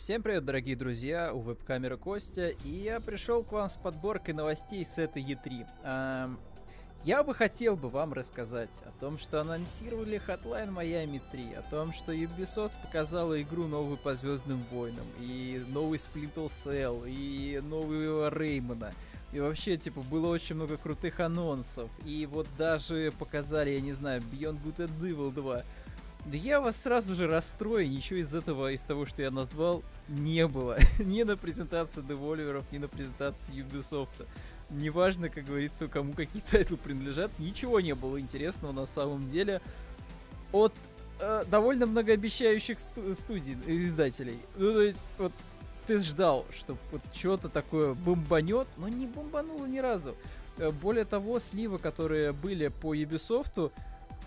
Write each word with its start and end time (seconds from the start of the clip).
Всем 0.00 0.22
привет, 0.22 0.46
дорогие 0.46 0.76
друзья, 0.76 1.30
у 1.30 1.40
веб-камеры 1.40 1.98
Костя, 1.98 2.48
и 2.64 2.70
я 2.70 3.00
пришел 3.00 3.44
к 3.44 3.52
вам 3.52 3.68
с 3.68 3.76
подборкой 3.76 4.32
новостей 4.32 4.82
с 4.82 4.96
этой 4.96 5.22
E3. 5.22 5.66
Эм, 5.84 6.40
я 7.04 7.22
бы 7.22 7.34
хотел 7.34 7.76
бы 7.76 7.90
вам 7.90 8.14
рассказать 8.14 8.70
о 8.86 8.98
том, 8.98 9.18
что 9.18 9.42
анонсировали 9.42 10.18
Hotline 10.26 10.74
Miami 10.74 11.20
3, 11.30 11.52
о 11.52 11.62
том, 11.70 11.92
что 11.92 12.14
Ubisoft 12.14 12.72
показала 12.82 13.42
игру 13.42 13.66
новую 13.66 13.98
по 13.98 14.14
Звездным 14.14 14.64
Войнам, 14.70 15.06
и 15.20 15.62
новый 15.68 15.98
Splinter 15.98 16.48
Cell, 16.48 17.04
и 17.06 17.60
новую 17.62 18.30
Реймона. 18.30 18.94
И 19.34 19.38
вообще, 19.38 19.76
типа, 19.76 20.00
было 20.00 20.28
очень 20.28 20.56
много 20.56 20.78
крутых 20.78 21.20
анонсов. 21.20 21.90
И 22.06 22.26
вот 22.26 22.48
даже 22.56 23.12
показали, 23.18 23.70
я 23.70 23.82
не 23.82 23.92
знаю, 23.92 24.22
Beyond 24.32 24.62
Good 24.64 24.76
and 24.88 25.00
Evil 25.02 25.30
2. 25.30 25.62
Да 26.30 26.36
я 26.36 26.60
вас 26.60 26.76
сразу 26.76 27.16
же 27.16 27.26
расстрою, 27.26 27.90
ничего 27.90 28.20
из 28.20 28.32
этого, 28.32 28.70
из 28.70 28.82
того, 28.82 29.04
что 29.04 29.20
я 29.20 29.32
назвал, 29.32 29.82
не 30.08 30.46
было. 30.46 30.78
ни 31.00 31.24
на 31.24 31.36
презентации 31.36 32.02
Devolver 32.02 32.46
ов, 32.46 32.62
ни 32.70 32.78
на 32.78 32.86
презентации 32.86 33.52
Ubisoft. 33.52 34.26
Неважно, 34.70 35.28
как 35.28 35.44
говорится, 35.44 35.88
кому 35.88 36.12
какие 36.12 36.40
title 36.50 36.72
ы 36.72 36.76
принадлежат, 36.76 37.32
ничего 37.40 37.80
не 37.80 37.96
было 37.96 38.20
интересного 38.20 38.70
на 38.70 38.86
самом 38.86 39.26
деле 39.26 39.60
от 40.52 40.72
э, 41.18 41.44
довольно 41.50 41.86
многообещающих 41.86 42.78
сту- 42.78 43.12
студий, 43.16 43.56
издателей. 43.66 44.38
Ну, 44.54 44.72
то 44.72 44.82
есть, 44.82 45.14
вот 45.18 45.32
ты 45.88 45.98
ждал, 45.98 46.46
что 46.56 46.76
вот 46.92 47.02
что-то 47.12 47.48
такое 47.48 47.94
бомбанет, 47.94 48.68
но 48.76 48.88
не 48.88 49.08
бомбануло 49.08 49.66
ни 49.66 49.80
разу. 49.80 50.14
Э, 50.58 50.70
более 50.70 51.06
того, 51.06 51.40
сливы, 51.40 51.80
которые 51.80 52.30
были 52.30 52.68
по 52.68 52.94
Ubisoft, 52.94 53.72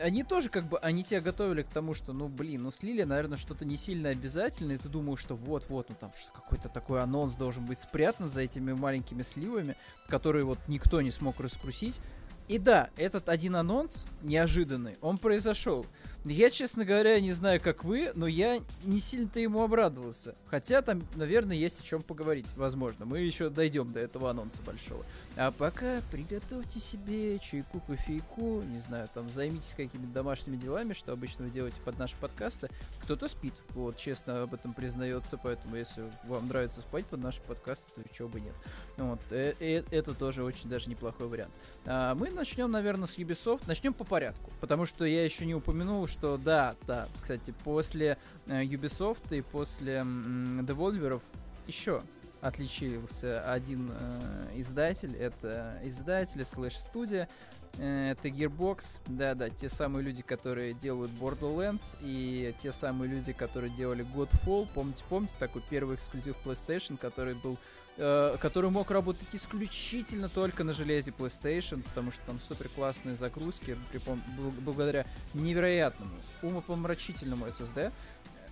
они 0.04 0.24
тоже 0.24 0.50
как 0.50 0.68
бы, 0.68 0.78
они 0.80 1.04
тебя 1.04 1.22
готовили 1.22 1.62
к 1.62 1.70
тому, 1.70 1.94
что, 1.94 2.12
ну, 2.12 2.28
блин, 2.28 2.64
ну, 2.64 2.72
слили, 2.72 3.04
наверное, 3.04 3.38
что-то 3.38 3.64
не 3.64 3.78
сильно 3.78 4.10
обязательное, 4.10 4.76
и 4.76 4.78
ты 4.78 4.90
думаешь, 4.90 5.20
что 5.20 5.36
вот-вот, 5.36 5.90
ну, 5.90 5.96
там 5.98 6.12
какой-то 6.34 6.68
такой 6.68 7.02
анонс 7.02 7.36
должен 7.36 7.66
быть 7.66 7.80
спрятан 7.80 8.30
за 8.30 8.42
этими 8.42 8.74
маленькими 8.74 9.22
сливами, 9.22 9.78
которые 10.10 10.44
вот 10.44 10.60
никто 10.68 11.02
не 11.02 11.10
смог 11.10 11.40
раскрутить. 11.40 12.02
И 12.50 12.58
да, 12.58 12.90
этот 12.98 13.30
один 13.30 13.56
анонс 13.56 14.04
неожиданный, 14.22 14.98
он 15.00 15.18
произошел. 15.18 15.86
Я, 16.26 16.50
честно 16.50 16.84
говоря, 16.84 17.20
не 17.22 17.32
знаю, 17.32 17.62
как 17.62 17.86
вы, 17.86 18.12
но 18.16 18.28
я 18.28 18.60
не 18.84 19.00
сильно-то 19.00 19.40
ему 19.40 19.64
обрадовался. 19.64 20.36
Хотя 20.48 20.82
там, 20.82 21.04
наверное, 21.16 21.56
есть 21.56 21.80
о 21.80 21.84
чем 21.84 22.02
поговорить, 22.02 22.46
возможно. 22.58 23.06
Мы 23.06 23.20
еще 23.20 23.50
дойдем 23.50 23.92
до 23.94 24.02
этого 24.02 24.30
анонса 24.30 24.62
большого. 24.62 25.06
А 25.36 25.52
пока 25.52 26.02
приготовьте 26.12 26.80
себе 26.80 27.40
чайку, 27.40 27.80
кофейку, 27.80 28.62
не 28.62 28.78
знаю, 28.78 29.10
там 29.16 29.30
займитесь 29.30 29.74
какими-то 29.74 30.14
домашними 30.14 30.58
делами, 30.58 30.94
что 30.94 31.12
обычно 31.12 31.46
вы 31.46 31.52
делаете 31.52 31.82
под 31.82 31.98
наши 31.98 32.16
подкасты. 32.18 32.70
Кто-то 33.02 33.28
спит, 33.28 33.54
вот, 33.70 33.98
честно 33.98 34.44
об 34.44 34.54
этом 34.54 34.76
признается, 34.76 35.40
поэтому 35.40 35.76
если 35.76 36.04
вам 36.26 36.48
нравится 36.48 36.82
спать 36.82 37.08
под 37.08 37.22
наши 37.22 37.42
подкасты, 37.42 37.90
то 37.96 38.04
чего 38.14 38.30
бы 38.30 38.42
нет. 38.42 38.54
Вот, 38.98 39.20
э 39.32 39.56
-э 39.60 39.88
это 39.90 40.14
тоже 40.14 40.44
очень 40.44 40.70
даже 40.70 40.88
неплохой 40.88 41.28
вариант. 41.28 41.54
А 41.86 42.14
мы 42.14 42.30
начнем, 42.30 42.70
наверное, 42.70 43.08
с 43.08 43.18
Ubisoft. 43.18 43.64
Начнем 43.66 43.94
по 43.94 44.04
порядку, 44.04 44.52
потому 44.62 44.86
что 44.86 45.04
я 45.04 45.26
еще 45.26 45.48
не 45.48 45.56
упомянул, 45.56 46.06
что 46.08 46.38
да, 46.38 46.76
да, 46.86 47.08
кстати, 47.20 47.56
после 47.64 48.20
э, 48.46 48.64
Ubisoft 48.66 49.36
и 49.36 49.42
после 49.42 50.02
Devolverов 50.02 51.22
еще 51.66 52.04
отличился 52.44 53.42
один 53.50 53.92
э, 53.94 54.52
издатель. 54.56 55.16
Это 55.16 55.80
издатель 55.84 56.44
слэш 56.44 56.78
студия. 56.78 57.30
Э, 57.78 58.12
это 58.12 58.28
Gearbox. 58.28 59.00
Да-да, 59.08 59.50
те 59.50 59.70
самые 59.70 60.04
люди, 60.04 60.22
которые 60.22 60.74
делают 60.74 61.12
Borderlands 61.14 61.98
и 62.02 62.54
те 62.60 62.74
самые 62.74 63.10
люди, 63.10 63.32
которые 63.32 63.72
делали 63.72 64.06
Godfall. 64.14 64.68
Помните, 64.74 65.04
помните 65.08 65.34
такой 65.40 65.62
первый 65.70 65.96
эксклюзив 65.96 66.36
PlayStation, 66.44 66.98
который 66.98 67.36
был 67.36 67.58
э, 67.98 68.36
который 68.42 68.70
мог 68.70 68.92
работать 68.92 69.30
исключительно 69.32 70.28
только 70.28 70.66
на 70.66 70.74
железе 70.74 71.12
PlayStation, 71.12 71.82
потому 71.82 72.12
что 72.12 72.26
там 72.26 72.40
супер 72.42 72.68
классные 72.68 73.16
загрузки, 73.16 73.78
припом- 73.90 74.22
благодаря 74.60 75.06
невероятному, 75.34 76.12
умопомрачительному 76.42 77.48
SSD. 77.48 77.94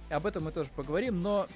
Об 0.09 0.25
этом 0.25 0.46
мы 0.46 0.51
тоже 0.51 0.69
поговорим, 0.75 1.22
но 1.22 1.47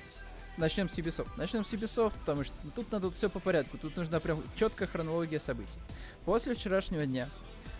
начнем 0.57 0.89
с 0.89 0.97
Ubisoft. 0.97 1.29
Начнем 1.37 1.65
с 1.65 1.73
Ubisoft, 1.73 2.13
потому 2.19 2.43
что 2.43 2.53
тут 2.75 2.91
надо 2.91 3.11
все 3.11 3.29
по 3.29 3.39
порядку. 3.39 3.77
Тут 3.77 3.95
нужна 3.95 4.19
прям 4.19 4.43
четкая 4.55 4.87
хронология 4.87 5.39
событий. 5.39 5.79
После 6.25 6.53
вчерашнего 6.53 7.05
дня, 7.05 7.29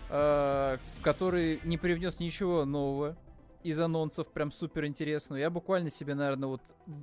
э, 0.10 0.78
который 1.02 1.60
не 1.64 1.78
привнес 1.78 2.20
ничего 2.20 2.66
нового 2.66 3.18
из 3.64 3.80
анонсов, 3.80 4.28
прям 4.28 4.52
супер 4.52 4.86
интересного, 4.86 5.40
я 5.40 5.50
буквально 5.50 5.90
себе, 5.90 6.14
наверное, 6.14 6.48
вот 6.50 6.62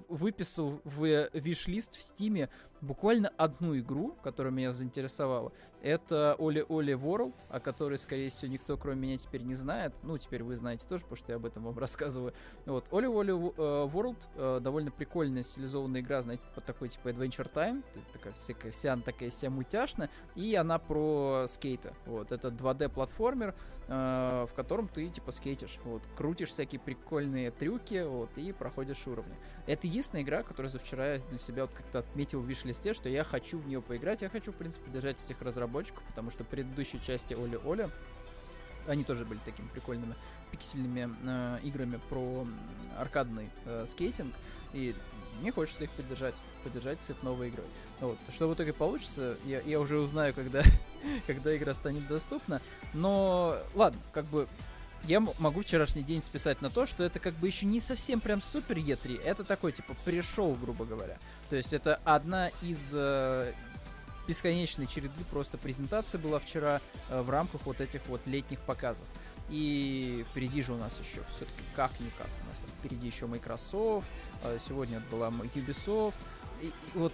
выписал 0.09 0.81
в 0.85 1.29
виш-лист 1.33 1.97
в 1.97 2.03
Стиме 2.03 2.49
буквально 2.81 3.33
одну 3.37 3.77
игру, 3.79 4.17
которая 4.23 4.53
меня 4.53 4.73
заинтересовала. 4.73 5.53
Это 5.83 6.37
Оли 6.39 6.65
Оли 6.69 6.95
World, 6.95 7.35
о 7.49 7.59
которой, 7.59 7.99
скорее 7.99 8.29
всего, 8.31 8.53
никто, 8.53 8.77
кроме 8.77 9.01
меня, 9.01 9.19
теперь 9.19 9.43
не 9.43 9.55
знает. 9.55 9.93
Ну, 10.05 10.17
теперь 10.17 10.45
вы 10.45 10.55
знаете 10.55 10.87
тоже, 10.89 11.03
потому 11.03 11.17
что 11.17 11.33
я 11.33 11.37
об 11.37 11.45
этом 11.45 11.65
вам 11.65 11.77
рассказываю. 11.79 12.33
Вот, 12.67 12.87
Оли 12.93 13.07
Оли 13.07 13.33
World 13.33 14.61
довольно 14.61 14.93
прикольная 14.93 15.43
стилизованная 15.43 16.01
игра, 16.01 16.23
знаете, 16.23 16.47
под 16.55 16.65
такой, 16.65 16.89
типа, 16.89 17.09
Adventure 17.09 17.53
Time. 17.53 17.83
Такая 18.13 18.33
всякая, 18.35 18.71
вся 18.71 18.97
такая 18.97 19.31
вся 19.31 19.51
мультяшная. 19.51 20.09
И 20.37 20.55
она 20.55 20.79
про 20.79 21.47
скейта. 21.49 21.95
Вот, 22.07 22.31
это 22.31 22.49
2D-платформер, 22.49 23.55
э, 23.89 24.47
в 24.49 24.55
котором 24.55 24.87
ты, 24.87 25.09
типа, 25.09 25.33
скейтишь. 25.33 25.79
Вот, 25.85 26.03
крутишь 26.17 26.51
всякие 26.51 26.81
прикольные 26.81 27.51
трюки, 27.51 28.05
вот, 28.07 28.31
и 28.37 28.53
проходишь 28.53 29.05
уровни. 29.09 29.35
Это 29.67 29.89
единственная 29.89 30.23
игра, 30.23 30.45
которую 30.45 30.71
за 30.71 30.79
вчера 30.79 31.15
я 31.15 31.19
для 31.19 31.39
себя 31.39 31.63
вот 31.63 31.75
как-то 31.75 32.01
отметил 32.01 32.41
в 32.41 32.47
виш 32.47 32.65
листе, 32.65 32.95
что 32.95 33.09
я 33.09 33.25
хочу 33.25 33.59
в 33.59 33.67
нее 33.67 33.83
поиграть. 33.83 34.23
Я 34.23 34.29
хочу, 34.29 34.53
в 34.53 34.57
принципе, 34.57 34.89
держать 34.93 35.23
этих 35.25 35.43
разработчиков, 35.43 35.72
потому 36.07 36.31
что 36.31 36.45
предыдущей 36.45 37.01
части 37.01 37.35
Оли 37.35 37.59
Оля 37.65 37.91
они 38.89 39.05
тоже 39.05 39.25
были 39.25 39.39
такими 39.45 39.69
прикольными 39.69 40.15
пиксельными 40.51 41.11
э, 41.25 41.59
играми 41.63 42.01
про 42.09 42.47
аркадный 42.99 43.49
э, 43.65 43.87
скейтинг. 43.87 44.35
И 44.73 44.95
мне 45.41 45.53
хочется 45.53 45.85
их 45.85 45.91
поддержать, 45.91 46.35
поддержать 46.65 47.03
с 47.03 47.11
их 47.11 47.23
новой. 47.23 47.53
Вот. 48.01 48.19
Что 48.29 48.49
в 48.49 48.55
итоге 48.55 48.73
получится, 48.73 49.37
я, 49.45 49.61
я 49.61 49.81
уже 49.81 49.99
узнаю, 49.99 50.35
когда, 50.35 50.63
когда 51.27 51.57
игра 51.57 51.75
станет 51.75 52.07
доступна. 52.07 52.61
Но 52.93 53.57
ладно, 53.75 54.01
как 54.13 54.27
бы 54.27 54.49
я 55.05 55.21
могу 55.21 55.63
вчерашний 55.63 56.03
день 56.03 56.23
списать 56.23 56.61
на 56.63 56.71
то, 56.71 56.87
что 56.87 57.03
это 57.03 57.19
как 57.19 57.35
бы 57.35 57.47
еще 57.47 57.67
не 57.67 57.81
совсем 57.81 58.21
прям 58.21 58.41
супер 58.41 58.77
E3, 58.77 59.21
это 59.23 59.43
такой 59.43 59.73
типа 59.73 59.97
пришел, 60.05 60.55
грубо 60.55 60.85
говоря. 60.85 61.19
То 61.51 61.57
есть 61.57 61.73
это 61.73 62.01
одна 62.05 62.49
из 62.63 62.91
э, 62.93 63.53
бесконечной 64.33 64.87
череды 64.87 65.25
просто 65.31 65.59
презентация 65.59 66.19
была 66.19 66.39
вчера 66.39 66.81
э, 67.11 67.21
в 67.21 67.29
рамках 67.29 67.67
вот 67.67 67.83
этих 67.83 68.01
вот 68.07 68.27
летних 68.27 68.61
показов. 68.61 69.07
И 69.51 70.25
впереди 70.31 70.63
же 70.63 70.73
у 70.73 70.79
нас 70.79 70.99
еще 70.99 71.23
все-таки 71.29 71.63
как-никак. 71.77 72.29
У 72.45 72.49
нас 72.49 72.63
впереди 72.79 73.07
еще 73.07 73.27
Microsoft, 73.27 74.09
э, 74.45 74.59
сегодня 74.67 75.03
была 75.11 75.29
Ubisoft. 75.29 76.15
И, 76.63 76.69
и 76.69 76.73
вот 76.95 77.13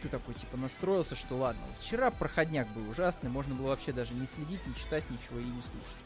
ты 0.00 0.08
такой, 0.08 0.32
типа, 0.34 0.56
настроился, 0.56 1.16
что 1.16 1.36
ладно, 1.36 1.60
вчера 1.80 2.10
проходняк 2.10 2.66
был 2.68 2.88
ужасный, 2.88 3.28
можно 3.28 3.54
было 3.54 3.66
вообще 3.66 3.92
даже 3.92 4.14
не 4.14 4.26
следить, 4.26 4.66
не 4.66 4.74
читать 4.74 5.04
ничего 5.10 5.40
и 5.40 5.44
не 5.44 5.60
слушать 5.60 5.98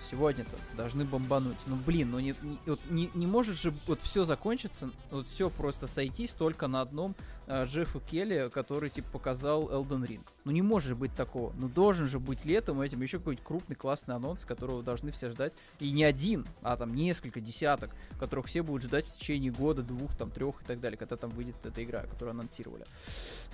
сегодня-то 0.00 0.56
должны 0.76 1.04
бомбануть. 1.04 1.56
Ну 1.66 1.76
блин, 1.76 2.10
ну 2.10 2.18
не, 2.18 2.34
не, 2.42 2.58
вот, 2.66 2.80
не, 2.90 3.10
не 3.14 3.26
может 3.26 3.58
же 3.58 3.72
вот 3.86 4.00
все 4.02 4.24
закончиться, 4.24 4.90
вот 5.10 5.26
все 5.26 5.48
просто 5.48 5.86
сойтись 5.86 6.32
только 6.32 6.66
на 6.66 6.82
одном 6.82 7.14
Джеффу 7.48 8.00
Келли, 8.00 8.50
который 8.52 8.90
типа 8.90 9.08
показал 9.12 9.68
Elden 9.68 10.06
Ring. 10.06 10.26
Ну 10.44 10.52
не 10.52 10.62
может 10.62 10.96
быть 10.96 11.14
такого. 11.14 11.52
Ну 11.56 11.68
должен 11.68 12.06
же 12.06 12.18
быть 12.18 12.44
летом 12.44 12.80
этим 12.80 13.02
еще 13.02 13.18
какой-нибудь 13.18 13.44
крупный 13.44 13.76
классный 13.76 14.14
анонс, 14.14 14.44
которого 14.44 14.82
должны 14.82 15.12
все 15.12 15.30
ждать. 15.30 15.52
И 15.78 15.90
не 15.92 16.04
один, 16.04 16.46
а 16.62 16.76
там 16.76 16.94
несколько 16.94 17.40
десяток, 17.40 17.90
которых 18.18 18.46
все 18.46 18.62
будут 18.62 18.82
ждать 18.82 19.06
в 19.06 19.16
течение 19.16 19.52
года, 19.52 19.82
двух, 19.82 20.16
там, 20.16 20.30
трех 20.30 20.60
и 20.62 20.64
так 20.64 20.80
далее, 20.80 20.98
когда 20.98 21.16
там 21.16 21.30
выйдет 21.30 21.56
эта 21.64 21.82
игра, 21.82 22.02
которую 22.02 22.32
анонсировали. 22.32 22.84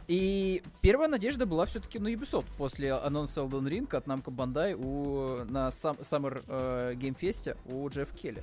И 0.09 0.62
первая 0.81 1.09
надежда 1.09 1.47
была 1.47 1.67
все-таки 1.67 1.99
на 1.99 2.09
Ubisoft 2.09 2.47
после 2.56 2.93
анонса 2.93 3.41
Elden 3.43 3.69
Ring 3.69 3.97
от 3.97 4.06
Namco 4.06 4.35
Bandai 4.35 4.75
у, 4.75 5.45
на 5.50 5.71
сам, 5.71 5.97
Summer 5.97 6.43
э, 6.49 6.95
Game 6.95 7.17
Fest 7.19 7.56
у 7.67 7.88
Джефф 7.88 8.12
Келли. 8.15 8.43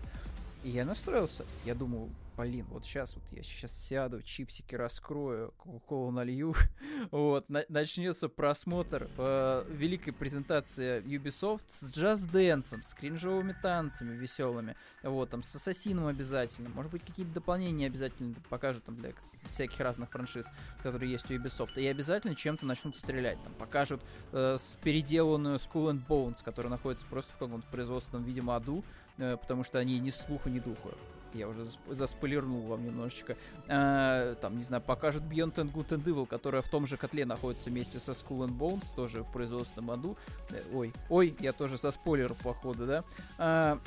И 0.64 0.70
я 0.70 0.86
настроился. 0.86 1.46
Я 1.66 1.76
думаю, 1.76 2.10
блин, 2.40 2.66
вот 2.70 2.86
сейчас 2.86 3.16
вот 3.16 3.24
я 3.32 3.44
сейчас 3.44 3.74
сяду, 3.74 4.22
чипсики 4.22 4.74
раскрою, 4.74 5.54
кока-колу 5.58 6.10
налью, 6.12 6.56
вот, 7.12 7.50
на- 7.50 7.66
начнется 7.68 8.30
просмотр 8.30 9.10
э, 9.18 9.66
великой 9.68 10.14
презентации 10.14 11.02
Ubisoft 11.02 11.66
с 11.68 11.92
джаз-дэнсом, 11.92 12.82
с 12.82 12.94
кринжовыми 12.94 13.54
танцами 13.62 14.16
веселыми, 14.16 14.78
вот, 15.04 15.30
там, 15.32 15.44
с 15.44 15.54
Ассасином 15.54 16.08
обязательно, 16.08 16.70
может 16.70 16.92
быть, 16.92 17.04
какие-то 17.04 17.34
дополнения 17.34 17.88
обязательно 17.88 18.34
покажут 18.50 18.86
там 18.86 18.96
для 18.96 19.12
всяких 19.46 19.80
разных 19.82 20.10
франшиз, 20.10 20.48
которые 20.82 21.12
есть 21.12 21.30
у 21.30 21.34
Ubisoft, 21.34 21.78
и 21.78 21.86
обязательно 21.88 22.36
чем-то 22.36 22.66
начнут 22.66 22.96
стрелять, 22.96 23.38
там, 23.44 23.54
покажут 23.56 24.02
э, 24.32 24.58
переделанную 24.82 25.58
Skull 25.58 25.92
and 25.92 26.08
Bones, 26.08 26.38
которая 26.44 26.72
находится 26.72 27.06
просто 27.06 27.34
в 27.34 27.38
каком-то 27.38 27.68
производственном, 27.68 28.24
видимо, 28.24 28.56
аду, 28.56 28.86
э, 29.18 29.36
потому 29.36 29.66
что 29.66 29.78
они 29.78 30.00
ни 30.00 30.10
слуха, 30.10 30.50
ни 30.50 30.60
духа 30.60 30.90
я 31.34 31.48
уже 31.48 31.68
заспойлернул 31.88 32.62
вам 32.62 32.86
немножечко, 32.86 33.38
э, 33.68 34.36
там, 34.42 34.58
не 34.58 34.64
знаю, 34.64 34.82
покажут 34.82 35.24
Beyond 35.24 35.56
and 35.56 35.72
Good 35.72 35.90
and 35.90 36.04
Evil, 36.04 36.26
которая 36.26 36.62
в 36.62 36.70
том 36.70 36.88
же 36.88 36.98
котле 36.98 37.26
находится 37.26 37.70
вместе 37.70 38.00
со 38.00 38.12
Skull 38.12 38.48
and 38.48 38.58
Bones, 38.58 38.86
тоже 38.96 39.24
в 39.24 39.32
производственном 39.32 39.92
аду. 39.92 40.18
Э, 40.52 40.62
ой, 40.74 40.94
ой, 41.10 41.36
я 41.40 41.54
тоже 41.54 41.78
со 41.78 41.92
спойлером, 41.92 42.38
походу, 42.44 42.86
да. 42.86 43.04
Э, 43.38 43.78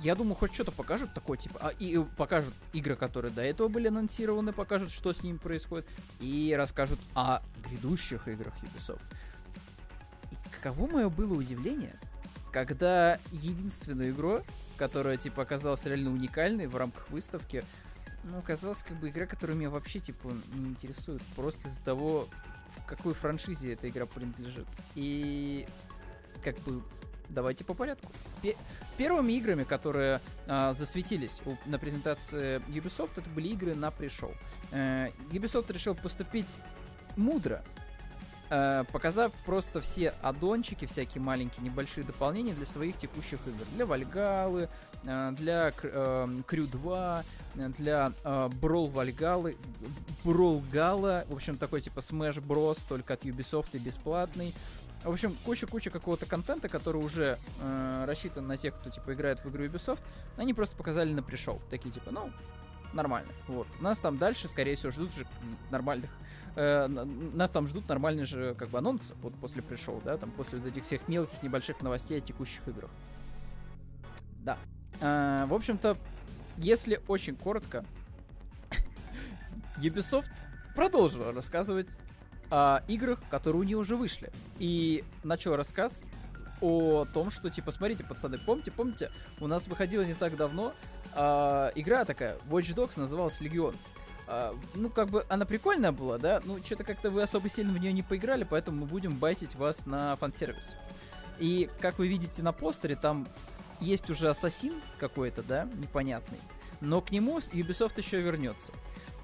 я 0.00 0.14
думаю, 0.14 0.34
хоть 0.34 0.54
что-то 0.54 0.72
покажут 0.72 1.12
такое, 1.14 1.38
типа, 1.38 1.58
а, 1.60 1.68
и 1.68 1.98
покажут 2.16 2.54
игры, 2.72 2.96
которые 2.96 3.32
до 3.32 3.42
этого 3.42 3.68
были 3.68 3.88
анонсированы, 3.88 4.52
покажут, 4.52 4.90
что 4.90 5.12
с 5.12 5.22
ними 5.22 5.36
происходит, 5.36 5.86
и 6.20 6.54
расскажут 6.56 6.98
о 7.14 7.40
грядущих 7.68 8.26
играх 8.26 8.54
Ubisoft. 8.62 9.02
И 10.30 10.36
каково 10.50 10.90
мое 10.90 11.08
было 11.08 11.34
удивление, 11.34 11.94
когда 12.52 13.18
единственную 13.32 14.10
игру, 14.10 14.42
которая, 14.76 15.16
типа, 15.16 15.42
оказалась 15.42 15.84
реально 15.86 16.10
уникальной 16.10 16.66
в 16.66 16.76
рамках 16.76 17.10
выставки, 17.10 17.64
ну, 18.24 18.38
оказалась 18.38 18.82
как 18.82 18.96
бы 18.98 19.08
игра, 19.08 19.26
которая 19.26 19.56
меня 19.56 19.70
вообще, 19.70 19.98
типа, 19.98 20.32
не 20.52 20.68
интересует. 20.68 21.22
Просто 21.34 21.68
из-за 21.68 21.80
того, 21.80 22.28
в 22.76 22.86
какой 22.86 23.14
франшизе 23.14 23.72
эта 23.72 23.88
игра 23.88 24.06
принадлежит. 24.06 24.66
И 24.94 25.66
как 26.44 26.56
бы 26.60 26.82
давайте 27.28 27.64
по 27.64 27.74
порядку. 27.74 28.12
Пе- 28.42 28.56
первыми 28.98 29.32
играми, 29.32 29.64
которые 29.64 30.20
э, 30.46 30.72
засветились 30.74 31.40
у, 31.46 31.56
на 31.66 31.78
презентации 31.78 32.58
Ubisoft, 32.68 33.12
это 33.16 33.28
были 33.30 33.48
игры 33.48 33.74
на 33.74 33.90
пришел. 33.90 34.32
Э, 34.70 35.08
Ubisoft 35.30 35.72
решил 35.72 35.94
поступить 35.94 36.60
мудро, 37.16 37.64
показав 38.92 39.32
просто 39.46 39.80
все 39.80 40.12
аддончики, 40.20 40.84
всякие 40.84 41.22
маленькие 41.22 41.64
небольшие 41.64 42.04
дополнения 42.04 42.52
для 42.52 42.66
своих 42.66 42.98
текущих 42.98 43.40
игр. 43.46 43.64
Для 43.74 43.86
Вальгалы, 43.86 44.68
э, 45.04 45.32
для 45.38 45.72
э, 45.82 46.28
Крю 46.46 46.66
2, 46.66 47.24
для 47.54 48.12
э, 48.24 48.48
Брол 48.60 48.88
Вальгалы, 48.88 49.56
Брол 50.24 50.62
Гала, 50.70 51.24
в 51.28 51.34
общем, 51.34 51.56
такой 51.56 51.80
типа 51.80 52.00
Smash 52.00 52.44
Bros, 52.44 52.84
только 52.86 53.14
от 53.14 53.24
Ubisoft 53.24 53.68
и 53.72 53.78
бесплатный. 53.78 54.54
В 55.02 55.10
общем, 55.10 55.36
куча-куча 55.44 55.90
какого-то 55.90 56.26
контента, 56.26 56.68
который 56.68 57.02
уже 57.02 57.38
э, 57.60 58.04
рассчитан 58.06 58.46
на 58.46 58.56
тех, 58.56 58.74
кто 58.74 58.90
типа 58.90 59.14
играет 59.14 59.42
в 59.42 59.48
игру 59.48 59.64
Ubisoft, 59.64 60.02
они 60.36 60.54
просто 60.54 60.76
показали 60.76 61.12
на 61.12 61.22
пришел. 61.22 61.60
Такие 61.70 61.90
типа, 61.90 62.10
ну, 62.10 62.30
нормально. 62.92 63.32
Вот. 63.48 63.66
Нас 63.80 63.98
там 63.98 64.18
дальше, 64.18 64.46
скорее 64.46 64.76
всего, 64.76 64.92
ждут 64.92 65.14
же 65.14 65.26
нормальных 65.70 66.10
э, 66.56 66.86
нас 66.86 67.50
там 67.50 67.66
ждут 67.66 67.88
нормальные 67.88 68.26
же 68.26 68.54
как 68.54 68.70
бы 68.70 68.78
анонсы 68.78 69.14
вот 69.22 69.34
после 69.34 69.62
пришел, 69.62 70.00
да, 70.04 70.16
там 70.16 70.30
после 70.30 70.58
вот 70.58 70.68
этих 70.68 70.84
всех 70.84 71.06
мелких 71.08 71.42
небольших 71.42 71.80
новостей 71.82 72.18
о 72.18 72.20
текущих 72.20 72.66
играх. 72.68 72.90
Да. 74.40 74.58
Э, 75.00 75.46
в 75.46 75.54
общем-то, 75.54 75.96
если 76.58 77.00
очень 77.08 77.36
коротко, 77.36 77.84
Ubisoft 79.78 80.30
продолжила 80.74 81.32
рассказывать 81.32 81.98
о 82.50 82.82
играх, 82.88 83.20
которые 83.30 83.60
у 83.60 83.64
нее 83.64 83.78
уже 83.78 83.96
вышли. 83.96 84.30
И 84.58 85.04
начал 85.24 85.56
рассказ 85.56 86.08
о 86.60 87.06
том, 87.06 87.30
что, 87.30 87.50
типа, 87.50 87.72
смотрите, 87.72 88.04
пацаны, 88.04 88.38
помните, 88.38 88.70
помните, 88.70 89.10
у 89.40 89.46
нас 89.46 89.66
выходила 89.66 90.02
не 90.02 90.14
так 90.14 90.36
давно 90.36 90.72
э, 91.14 91.70
игра 91.74 92.04
такая, 92.04 92.36
Watch 92.48 92.74
Dogs, 92.74 93.00
называлась 93.00 93.40
Легион. 93.40 93.74
Э, 94.32 94.54
ну, 94.74 94.88
как 94.88 95.10
бы, 95.10 95.26
она 95.28 95.44
прикольная 95.44 95.92
была, 95.92 96.16
да? 96.16 96.40
Ну, 96.44 96.58
что-то 96.64 96.84
как-то 96.84 97.10
вы 97.10 97.22
особо 97.22 97.50
сильно 97.50 97.72
в 97.72 97.78
нее 97.78 97.92
не 97.92 98.02
поиграли, 98.02 98.44
поэтому 98.48 98.80
мы 98.80 98.86
будем 98.86 99.14
байтить 99.18 99.54
вас 99.56 99.84
на 99.84 100.16
фан-сервис. 100.16 100.74
И, 101.38 101.68
как 101.80 101.98
вы 101.98 102.08
видите 102.08 102.42
на 102.42 102.52
постере, 102.52 102.96
там 102.96 103.26
есть 103.78 104.08
уже 104.08 104.30
ассасин 104.30 104.72
какой-то, 104.98 105.42
да, 105.42 105.68
непонятный. 105.74 106.38
Но 106.80 107.02
к 107.02 107.10
нему 107.10 107.38
Ubisoft 107.38 107.94
еще 107.98 108.20
вернется. 108.22 108.72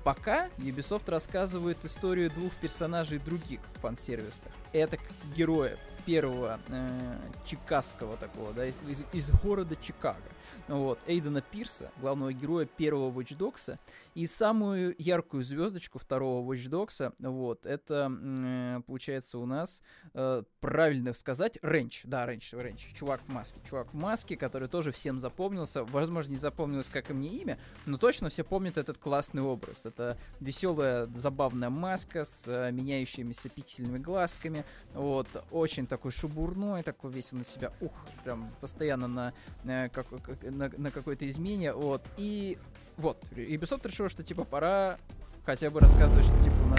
Пока 0.04 0.48
Ubisoft 0.58 1.10
рассказывает 1.10 1.78
историю 1.84 2.30
двух 2.30 2.52
персонажей 2.56 3.18
других 3.18 3.60
фан-сервисах. 3.80 4.52
Это 4.72 4.98
героя 5.34 5.78
первого 6.04 6.60
э, 6.68 7.16
чикагского 7.46 8.18
такого, 8.18 8.52
да, 8.52 8.66
из, 8.66 8.76
из 9.12 9.30
города 9.30 9.74
Чикаго 9.76 10.20
вот, 10.68 10.98
Эйдена 11.06 11.40
Пирса, 11.40 11.90
главного 12.00 12.32
героя 12.32 12.66
первого 12.66 13.10
Watch 13.10 13.36
Dogs, 13.36 13.78
и 14.14 14.26
самую 14.26 14.94
яркую 14.98 15.42
звездочку 15.42 15.98
второго 15.98 16.52
Watch 16.52 16.68
Dogs, 16.68 17.14
вот, 17.20 17.66
это, 17.66 18.82
получается, 18.86 19.38
у 19.38 19.46
нас, 19.46 19.82
э, 20.14 20.42
правильно 20.60 21.14
сказать, 21.14 21.58
Ренч, 21.62 22.02
да, 22.04 22.26
Ренч, 22.26 22.52
Ренч, 22.52 22.92
чувак 22.94 23.20
в 23.26 23.28
маске, 23.28 23.60
чувак 23.68 23.92
в 23.92 23.96
маске, 23.96 24.36
который 24.36 24.68
тоже 24.68 24.92
всем 24.92 25.18
запомнился, 25.18 25.84
возможно, 25.84 26.32
не 26.32 26.38
запомнилось, 26.38 26.88
как 26.88 27.10
и 27.10 27.12
мне 27.12 27.28
имя, 27.28 27.58
но 27.86 27.96
точно 27.96 28.28
все 28.28 28.44
помнят 28.44 28.76
этот 28.76 28.98
классный 28.98 29.42
образ, 29.42 29.86
это 29.86 30.18
веселая, 30.40 31.06
забавная 31.14 31.70
маска 31.70 32.24
с 32.24 32.46
э, 32.48 32.72
меняющимися 32.72 33.48
пиксельными 33.48 33.98
глазками, 33.98 34.64
вот, 34.94 35.28
очень 35.50 35.86
такой 35.86 36.10
шубурной, 36.10 36.82
такой 36.82 37.10
весь 37.12 37.32
на 37.32 37.44
себя, 37.44 37.72
ух, 37.80 37.92
прям 38.24 38.52
постоянно 38.60 39.06
на, 39.06 39.32
э, 39.64 39.88
как, 39.90 40.08
как, 40.08 40.42
на, 40.58 40.70
на 40.76 40.90
какое-то 40.90 41.28
изменение, 41.28 41.72
вот, 41.72 42.02
и 42.16 42.58
вот, 42.96 43.22
Ubisoft 43.32 43.86
решил, 43.86 44.08
что, 44.08 44.22
типа, 44.22 44.44
пора 44.44 44.98
хотя 45.46 45.70
бы 45.70 45.80
рассказывать, 45.80 46.26
что, 46.26 46.38
типа, 46.42 46.54
у 46.56 46.68
нас 46.70 46.76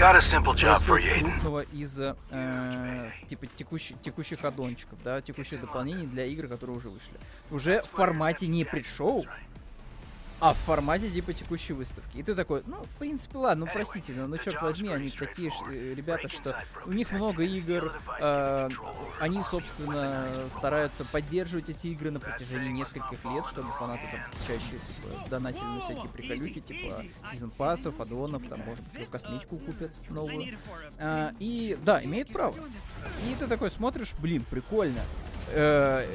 крупного 1.22 1.62
из, 1.74 1.98
э, 2.00 3.12
типа, 3.26 3.48
текущих, 3.48 4.00
текущих 4.02 4.44
аддончиков, 4.44 5.00
да, 5.04 5.22
текущих 5.22 5.60
дополнений 5.62 6.06
для 6.06 6.26
игр, 6.26 6.48
которые 6.48 6.78
уже 6.78 6.90
вышли. 6.90 7.14
Уже 7.50 7.82
в 7.82 7.88
формате 7.88 8.46
не 8.48 8.66
предшоу, 8.66 9.26
а 10.40 10.54
в 10.54 10.58
формате 10.58 11.10
типа 11.10 11.34
текущей 11.34 11.74
выставки. 11.74 12.18
И 12.18 12.24
ты 12.24 12.34
такой, 12.34 12.64
ну, 12.66 12.84
в 12.84 13.00
принципе, 13.00 13.38
ладно, 13.38 13.66
ну 13.66 13.72
простите, 13.72 14.14
но 14.14 14.28
ну 14.28 14.38
черт 14.38 14.62
возьми, 14.62 14.90
они 14.90 15.10
такие 15.10 15.52
э, 15.70 15.94
ребята, 15.94 16.30
что 16.30 16.56
у 16.86 16.92
них 16.92 17.12
много 17.12 17.44
игр, 17.44 17.94
э, 18.20 18.70
они, 19.20 19.44
собственно, 19.44 20.28
стараются 20.50 21.04
поддерживать 21.04 21.70
эти 21.70 21.88
игры 21.88 22.12
на 22.12 22.20
протяжении 22.20 22.70
нескольких 22.70 23.24
лет, 23.26 23.46
чтобы 23.48 23.72
фанаты 23.74 24.04
там 24.12 24.20
чаще 24.48 24.72
типа 24.72 25.30
донатили 25.30 25.66
на 25.66 25.82
всякие 25.82 26.10
приколюхи, 26.10 26.62
типа 26.62 27.04
сезон 27.32 27.52
пассов, 27.52 28.00
аддонов, 28.00 28.44
там, 28.48 28.62
может 28.62 28.84
быть, 28.94 29.10
косметику 29.10 29.58
купят 29.58 29.92
новую. 30.10 30.58
Э, 30.98 31.32
и 31.40 31.78
да, 31.84 32.04
имеет 32.04 32.32
право. 32.32 32.56
И 33.30 33.36
ты 33.36 33.48
такой 33.48 33.70
смотришь, 33.70 34.14
блин, 34.20 34.46
прикольно. 34.50 35.02
Э, 35.52 36.06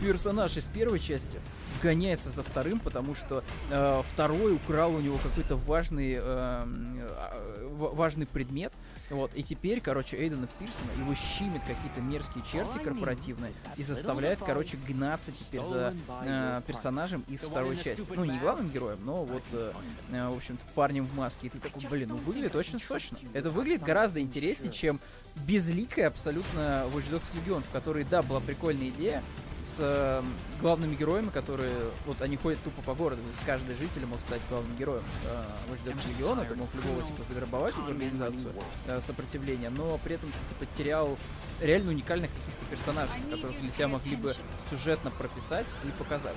персонаж 0.00 0.56
из 0.56 0.64
первой 0.64 0.98
части 0.98 1.38
гоняется 1.82 2.30
за 2.30 2.42
вторым, 2.42 2.78
потому 2.80 3.14
что 3.14 3.42
э, 3.70 4.02
второй 4.08 4.54
украл 4.54 4.94
у 4.94 5.00
него 5.00 5.18
какой-то 5.18 5.56
важный, 5.56 6.14
э, 6.18 6.20
э, 6.20 7.68
важный 7.70 8.26
предмет. 8.26 8.72
Вот, 9.10 9.32
и 9.34 9.42
теперь, 9.42 9.80
короче, 9.80 10.16
Эйдена 10.16 10.46
Пирсона, 10.58 10.90
его 10.96 11.14
щимит 11.16 11.62
какие-то 11.62 12.00
мерзкие 12.00 12.44
черти 12.44 12.78
корпоративные 12.78 13.52
и 13.76 13.82
заставляет, 13.82 14.38
короче, 14.38 14.78
гнаться 14.86 15.32
теперь 15.32 15.64
за 15.64 15.94
э, 16.22 16.62
персонажем 16.66 17.24
из 17.26 17.40
второй 17.40 17.76
части. 17.76 18.04
Ну, 18.14 18.24
не 18.24 18.38
главным 18.38 18.70
героем, 18.70 19.00
но 19.04 19.24
вот, 19.24 19.42
э, 19.52 19.72
э, 20.12 20.28
в 20.28 20.36
общем-то, 20.36 20.62
парнем 20.76 21.06
в 21.06 21.16
маске. 21.16 21.48
И 21.48 21.50
ты 21.50 21.58
такой, 21.58 21.82
блин, 21.90 22.10
ну 22.10 22.16
выглядит 22.16 22.54
очень 22.54 22.78
сочно. 22.78 23.18
Это 23.32 23.50
выглядит 23.50 23.82
гораздо 23.82 24.20
интереснее, 24.20 24.72
чем 24.72 25.00
безликая 25.46 26.08
абсолютно 26.08 26.86
Watch 26.94 27.10
Dogs 27.10 27.34
Legion, 27.34 27.62
в 27.62 27.72
которой, 27.72 28.04
да, 28.04 28.22
была 28.22 28.40
прикольная 28.40 28.88
идея, 28.88 29.22
с 29.62 29.76
э, 29.78 30.22
главными 30.60 30.94
героями, 30.96 31.28
которые 31.28 31.72
вот 32.06 32.20
они 32.22 32.36
ходят 32.36 32.62
тупо 32.62 32.82
по 32.82 32.94
городу. 32.94 33.22
То 33.22 33.28
есть 33.28 33.44
каждый 33.44 33.76
житель 33.76 34.06
мог 34.06 34.20
стать 34.20 34.40
главным 34.48 34.76
героем 34.76 35.02
э, 35.26 35.44
Watch 35.70 35.84
Dogs 35.84 36.00
Legion, 36.08 36.46
ты 36.48 36.54
мог 36.56 36.68
любого 36.74 37.02
типа 37.02 37.22
завербовать 37.22 37.74
в 37.74 37.86
организацию 37.86 38.52
э, 38.86 39.00
сопротивления, 39.00 39.70
но 39.70 39.98
при 39.98 40.14
этом 40.14 40.30
ты 40.30 40.54
типа 40.54 40.72
терял 40.74 41.18
реально 41.60 41.90
уникальных 41.90 42.30
каких-то 42.30 42.64
персонажей, 42.70 43.20
которых 43.30 43.60
для 43.60 43.72
себя 43.72 43.88
могли 43.88 44.16
бы 44.16 44.34
сюжетно 44.70 45.10
прописать 45.10 45.66
и 45.84 45.90
показать. 45.90 46.36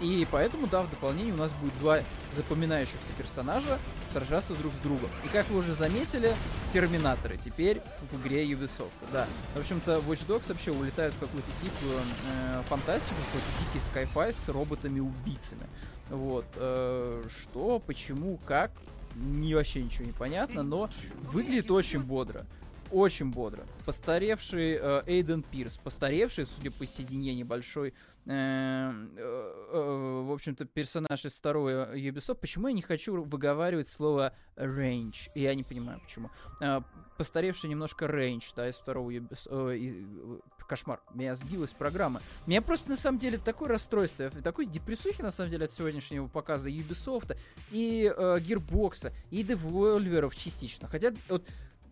И 0.00 0.26
поэтому, 0.30 0.66
да, 0.66 0.82
в 0.82 0.90
дополнении 0.90 1.32
у 1.32 1.36
нас 1.36 1.52
будет 1.54 1.76
два 1.78 2.00
запоминающихся 2.34 3.12
персонажа 3.16 3.78
сражаться 4.12 4.54
друг 4.54 4.72
с 4.74 4.78
другом. 4.78 5.08
И 5.24 5.28
как 5.28 5.48
вы 5.48 5.58
уже 5.58 5.74
заметили, 5.74 6.34
терминаторы 6.72 7.38
теперь 7.38 7.80
в 8.10 8.20
игре 8.20 8.44
Ubisoft. 8.46 8.90
Да. 9.12 9.26
В 9.54 9.60
общем-то, 9.60 10.02
Watch 10.06 10.26
Dogs 10.26 10.48
вообще 10.48 10.70
улетает 10.72 11.14
в 11.14 11.18
какую-то 11.18 11.50
тип 11.62 11.72
э, 11.82 12.62
фантастику, 12.68 13.14
какой-то 13.26 13.46
дикий 13.64 13.84
sci-fi 13.84 14.32
с 14.32 14.48
роботами-убийцами. 14.48 15.66
Вот. 16.10 16.46
Э, 16.56 17.22
что, 17.28 17.78
почему, 17.78 18.38
как, 18.46 18.72
не 19.14 19.54
вообще 19.54 19.82
ничего 19.82 20.04
не 20.04 20.12
понятно, 20.12 20.62
но 20.62 20.90
выглядит 21.32 21.70
очень 21.70 22.00
бодро 22.00 22.46
очень 22.90 23.30
бодро. 23.30 23.64
Постаревший 23.84 24.78
э, 24.80 25.02
Эйден 25.06 25.42
Пирс, 25.42 25.76
постаревший, 25.76 26.46
судя 26.46 26.70
по 26.70 26.86
седине 26.86 27.34
небольшой, 27.34 27.94
в 28.26 30.32
общем-то, 30.32 30.64
персонаж 30.64 31.24
из 31.24 31.34
второго 31.34 31.96
Ubisoft. 31.96 32.38
Почему 32.40 32.68
я 32.68 32.74
не 32.74 32.82
хочу 32.82 33.22
выговаривать 33.22 33.88
слово 33.88 34.34
range? 34.56 35.30
Я 35.34 35.54
не 35.54 35.62
понимаю, 35.62 36.00
почему. 36.00 36.30
Э, 36.60 36.80
постаревший 37.16 37.70
немножко 37.70 38.06
range, 38.06 38.52
да, 38.56 38.68
из 38.68 38.76
второго 38.76 39.10
Ubisoft. 39.10 39.48
Э, 39.50 39.78
э, 39.78 40.40
кошмар. 40.66 41.00
Меня 41.14 41.36
сбилась 41.36 41.72
программа. 41.72 42.20
Меня 42.46 42.60
просто, 42.60 42.90
на 42.90 42.96
самом 42.96 43.18
деле, 43.18 43.38
такое 43.38 43.68
расстройство, 43.68 44.30
такой 44.30 44.66
депрессухи, 44.66 45.22
на 45.22 45.30
самом 45.30 45.50
деле, 45.50 45.66
от 45.66 45.70
сегодняшнего 45.70 46.26
показа 46.26 46.70
Ubisoft 46.70 47.36
и 47.70 48.12
э, 48.14 48.38
Gearbox, 48.40 49.12
и 49.30 49.44
Devolverов 49.44 50.34
частично. 50.34 50.88
Хотя, 50.88 51.12
вот, 51.28 51.44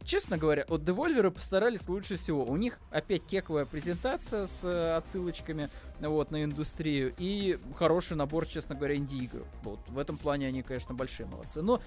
честно 0.05 0.39
говоря, 0.39 0.65
от 0.69 0.83
Devolver 0.83 1.31
постарались 1.31 1.89
лучше 1.89 2.17
всего. 2.17 2.45
У 2.45 2.57
них 2.57 2.79
опять 2.91 3.25
кековая 3.25 3.65
презентация 3.65 4.47
с 4.47 4.65
э, 4.65 4.97
отсылочками 4.97 5.71
вот, 6.01 6.31
на 6.31 6.45
индустрию 6.45 7.15
и 7.19 7.59
хороший 7.77 8.17
набор, 8.17 8.47
честно 8.47 8.75
говоря, 8.75 8.97
инди-игр. 8.97 9.45
Вот, 9.63 9.81
в 9.89 9.99
этом 9.99 10.17
плане 10.17 10.49
они, 10.49 10.63
конечно, 10.63 10.95
большие 10.95 11.27
молодцы. 11.27 11.63
Но 11.63 11.81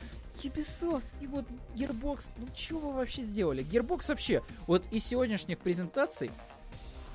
Ubisoft 0.43 1.07
и 1.21 1.27
вот 1.27 1.45
Gearbox, 1.75 2.36
ну 2.38 2.47
что 2.55 2.79
вы 2.79 2.93
вообще 2.93 3.24
сделали? 3.24 3.63
Gearbox 3.63 4.07
вообще, 4.09 4.43
вот 4.65 4.83
из 4.91 5.05
сегодняшних 5.05 5.59
презентаций 5.59 6.31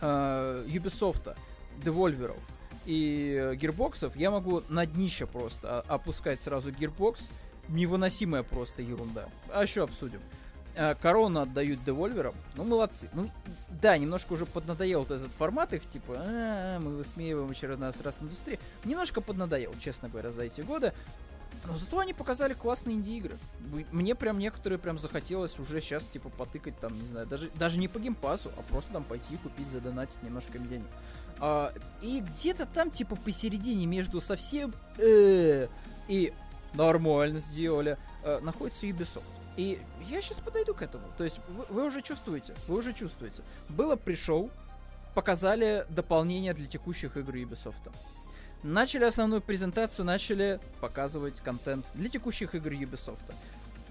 э, 0.01 0.67
Ubisoft, 0.69 1.37
Devolverов 1.85 2.39
и 2.87 3.55
Gearboxов 3.61 4.13
я 4.17 4.31
могу 4.31 4.63
на 4.69 4.87
днище 4.87 5.27
просто 5.27 5.81
опускать 5.83 6.41
сразу 6.41 6.71
Gearbox. 6.71 7.29
Невыносимая 7.69 8.43
просто 8.43 8.83
ерунда. 8.83 9.29
А 9.53 9.63
еще 9.63 9.85
обсудим. 9.85 10.21
Э, 10.75 10.95
корону 10.95 11.41
отдают 11.41 11.85
девольверам. 11.85 12.35
Ну, 12.57 12.65
молодцы. 12.65 13.11
Ну, 13.13 13.31
да, 13.83 13.99
немножко 13.99 14.33
уже 14.33 14.47
поднадоел 14.47 15.01
вот 15.01 15.11
этот 15.11 15.33
формат 15.33 15.75
их, 15.75 15.87
типа, 15.87 16.15
а, 16.17 16.81
мы 16.81 16.97
высмеиваем 16.97 17.51
очередной 17.51 17.93
раз 18.03 18.23
индустрию. 18.23 18.59
Немножко 18.85 19.21
поднадоел, 19.21 19.75
честно 19.81 20.09
говоря, 20.09 20.31
за 20.31 20.45
эти 20.45 20.63
годы. 20.63 20.95
Но 21.67 21.77
зато 21.77 21.99
они 21.99 22.15
показали 22.15 22.55
классные 22.55 22.97
инди-игры. 22.97 23.37
Мне 23.93 24.15
прям 24.15 24.39
некоторые 24.39 24.79
прям 24.79 24.99
захотелось 24.99 25.59
уже 25.59 25.81
сейчас, 25.83 26.09
типа, 26.09 26.31
потыкать 26.31 26.79
там, 26.81 26.99
не 26.99 27.07
знаю, 27.07 27.27
даже, 27.27 27.51
даже 27.51 27.79
не 27.79 27.89
по 27.89 27.99
геймпасу, 27.99 28.51
а 28.57 28.63
просто 28.63 28.93
там 28.95 29.05
пойти 29.05 29.37
купить, 29.37 29.69
задонатить 29.69 30.23
немножко 30.23 30.59
денег. 30.59 30.87
А, 31.39 31.71
и 32.01 32.21
где-то 32.21 32.65
там, 32.65 32.91
типа, 32.91 33.17
посередине 33.17 33.85
между 33.85 34.23
совсем 34.23 34.73
э, 34.97 35.69
и 36.09 36.33
нормально 36.73 37.41
сделали, 37.41 37.99
э, 38.25 38.41
находится 38.41 38.87
Ubisoft. 38.87 39.23
И 39.57 39.81
я 40.09 40.23
сейчас 40.23 40.39
подойду 40.39 40.75
к 40.75 40.83
этому. 40.83 41.05
То 41.19 41.25
есть 41.25 41.41
вы, 41.49 41.65
вы 41.69 41.87
уже 41.87 42.01
чувствуете, 42.03 42.55
вы 42.69 42.79
уже 42.79 42.93
чувствуете. 42.93 43.43
Было 43.69 43.97
пришел, 43.97 44.51
показали 45.15 45.85
дополнение 45.89 46.55
для 46.55 46.67
текущих 46.67 47.17
игр 47.17 47.35
Ubisoft. 47.35 47.93
Начали 48.63 49.05
основную 49.05 49.43
презентацию, 49.43 50.07
начали 50.07 50.61
показывать 50.81 51.41
контент 51.41 51.85
для 51.95 52.09
текущих 52.09 52.55
игр 52.55 52.71
Ubisoft. 52.71 53.35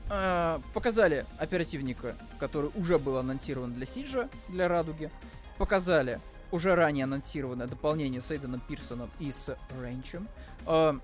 А, 0.10 0.60
показали 0.74 1.26
оперативника, 1.38 2.16
который 2.40 2.72
уже 2.76 2.98
был 2.98 3.18
анонсирован 3.18 3.74
для 3.74 3.86
Сиджа, 3.86 4.30
для 4.50 4.68
Радуги. 4.68 5.12
Показали 5.58 6.20
уже 6.52 6.76
ранее 6.76 7.04
анонсированное 7.06 7.68
дополнение 7.68 8.22
с 8.22 8.32
Эйденом 8.32 8.62
Пирсоном 8.62 9.10
и 9.20 9.32
с 9.32 9.56
Рейнчем. 9.82 10.28
А, 10.66 11.00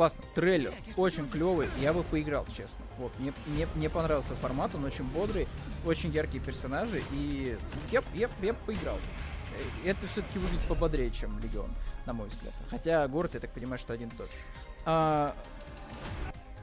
классно. 0.00 0.24
Трейлер 0.34 0.72
очень 0.96 1.28
клевый. 1.28 1.68
Я 1.78 1.92
бы 1.92 2.02
поиграл, 2.02 2.46
честно. 2.56 2.82
Вот, 2.96 3.12
мне, 3.18 3.34
мне, 3.48 3.68
мне 3.74 3.90
понравился 3.90 4.34
формат, 4.34 4.74
он 4.74 4.82
очень 4.86 5.04
бодрый, 5.04 5.46
очень 5.84 6.10
яркие 6.10 6.42
персонажи, 6.42 7.02
и 7.12 7.58
я, 7.92 8.02
я, 8.14 8.30
я 8.40 8.54
поиграл. 8.54 8.96
Э, 8.96 9.90
это 9.90 10.06
все-таки 10.06 10.38
выглядит 10.38 10.66
пободрее, 10.68 11.10
чем 11.10 11.38
Легион, 11.40 11.68
на 12.06 12.14
мой 12.14 12.28
взгляд. 12.28 12.54
Хотя 12.70 13.06
город, 13.08 13.34
я 13.34 13.40
так 13.40 13.52
понимаю, 13.52 13.78
что 13.78 13.92
один 13.92 14.08
и 14.08 14.12
тот 14.12 14.28
же. 14.28 14.38
А, 14.86 15.34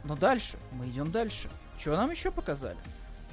но 0.04 0.16
дальше, 0.16 0.58
мы 0.72 0.88
идем 0.88 1.12
дальше. 1.12 1.48
Что 1.78 1.96
нам 1.96 2.10
еще 2.10 2.32
показали? 2.32 2.80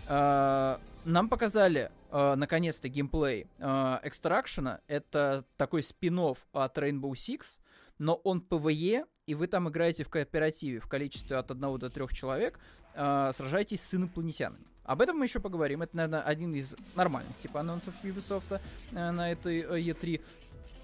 А, 0.07 0.79
нам 1.07 1.31
показали, 1.31 1.91
а, 2.11 2.37
наконец-то, 2.37 2.91
геймплей 2.91 3.47
а, 3.59 4.03
Extraction. 4.05 4.81
Это 4.87 5.47
такой 5.57 5.83
спин 5.83 6.19
от 6.19 6.77
Rainbow 6.77 7.13
Six, 7.13 7.59
но 7.97 8.17
он 8.17 8.47
PvE, 8.47 9.07
и 9.27 9.35
вы 9.35 9.47
там 9.47 9.69
играете 9.69 10.05
в 10.05 10.09
кооперативе 10.09 10.81
в 10.81 10.87
количестве 10.87 11.37
от 11.37 11.51
одного 11.51 11.79
до 11.79 11.91
трех 11.91 12.13
человек, 12.13 12.59
э, 12.95 13.33
сражаетесь 13.35 13.81
с 13.81 13.95
инопланетянами. 13.95 14.65
Об 14.85 15.01
этом 15.01 15.17
мы 15.17 15.25
еще 15.25 15.41
поговорим. 15.41 15.83
Это, 15.83 15.97
наверное, 15.97 16.21
один 16.21 16.55
из 16.55 16.75
нормальных 16.95 17.37
типа 17.39 17.61
анонсов 17.61 17.95
Ubisoft 18.03 18.61
э, 18.93 19.11
на 19.11 19.33
этой 19.33 19.61
э, 19.61 19.81
E3. 19.81 20.21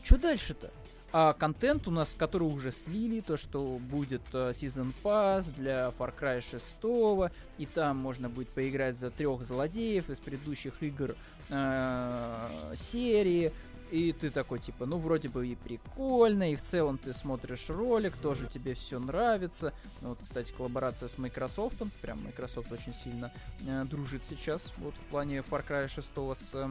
Что 0.02 0.16
дальше-то? 0.16 0.70
А 1.12 1.32
контент 1.32 1.88
у 1.88 1.90
нас, 1.90 2.14
который 2.16 2.44
уже 2.44 2.70
слили, 2.70 3.20
то, 3.20 3.36
что 3.36 3.78
будет 3.78 4.22
э, 4.32 4.52
Season 4.52 4.94
Pass 5.02 5.52
для 5.54 5.92
Far 5.98 6.14
Cry 6.18 6.40
6, 6.40 7.36
и 7.58 7.66
там 7.66 7.96
можно 7.96 8.28
будет 8.28 8.48
поиграть 8.50 8.96
за 8.96 9.10
трех 9.10 9.42
злодеев 9.42 10.08
из 10.08 10.20
предыдущих 10.20 10.82
игр 10.82 11.16
э, 11.48 12.74
серии, 12.76 13.52
и 13.90 14.12
ты 14.12 14.30
такой, 14.30 14.58
типа, 14.58 14.86
ну, 14.86 14.98
вроде 14.98 15.28
бы 15.28 15.46
и 15.46 15.54
прикольно, 15.54 16.52
и 16.52 16.56
в 16.56 16.62
целом 16.62 16.98
ты 16.98 17.12
смотришь 17.12 17.68
ролик, 17.68 18.16
тоже 18.16 18.46
тебе 18.46 18.74
все 18.74 18.98
нравится. 18.98 19.72
Ну, 20.00 20.10
вот, 20.10 20.18
кстати, 20.22 20.52
коллаборация 20.52 21.08
с 21.08 21.18
Microsoft, 21.18 21.82
прям 22.00 22.24
Microsoft 22.24 22.70
очень 22.72 22.94
сильно 22.94 23.32
э, 23.66 23.84
дружит 23.84 24.22
сейчас, 24.28 24.72
вот 24.78 24.94
в 24.94 25.10
плане 25.10 25.38
Far 25.38 25.66
Cry 25.66 25.88
6 25.88 26.08
с 26.08 26.54
э, 26.54 26.68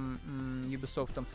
Ubisoft. 0.67 1.25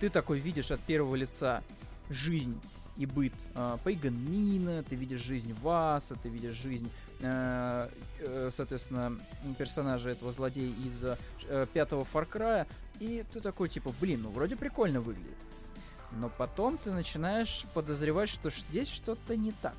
Ты 0.00 0.10
такой 0.10 0.38
видишь 0.38 0.70
от 0.70 0.80
первого 0.80 1.14
лица 1.14 1.62
жизнь 2.10 2.58
и 2.96 3.06
быт 3.06 3.34
э, 3.54 3.78
Пейган 3.84 4.16
Мина, 4.30 4.82
ты 4.82 4.94
видишь 4.94 5.20
жизнь 5.20 5.54
Васа, 5.62 6.16
ты 6.22 6.28
видишь 6.28 6.54
жизнь, 6.54 6.90
соответственно, 8.54 9.18
персонажа 9.58 10.10
этого 10.10 10.32
злодея 10.32 10.72
из 10.84 11.02
э, 11.04 11.66
пятого 11.72 12.06
Far 12.12 12.28
Cry, 12.30 12.66
и 13.00 13.24
ты 13.32 13.40
такой, 13.40 13.68
типа, 13.68 13.92
блин, 14.00 14.22
ну 14.22 14.30
вроде 14.30 14.56
прикольно 14.56 15.00
выглядит. 15.00 15.36
Но 16.12 16.28
потом 16.28 16.78
ты 16.78 16.92
начинаешь 16.92 17.66
подозревать, 17.74 18.28
что 18.28 18.50
здесь 18.50 18.88
что-то 18.88 19.36
не 19.36 19.52
так. 19.52 19.74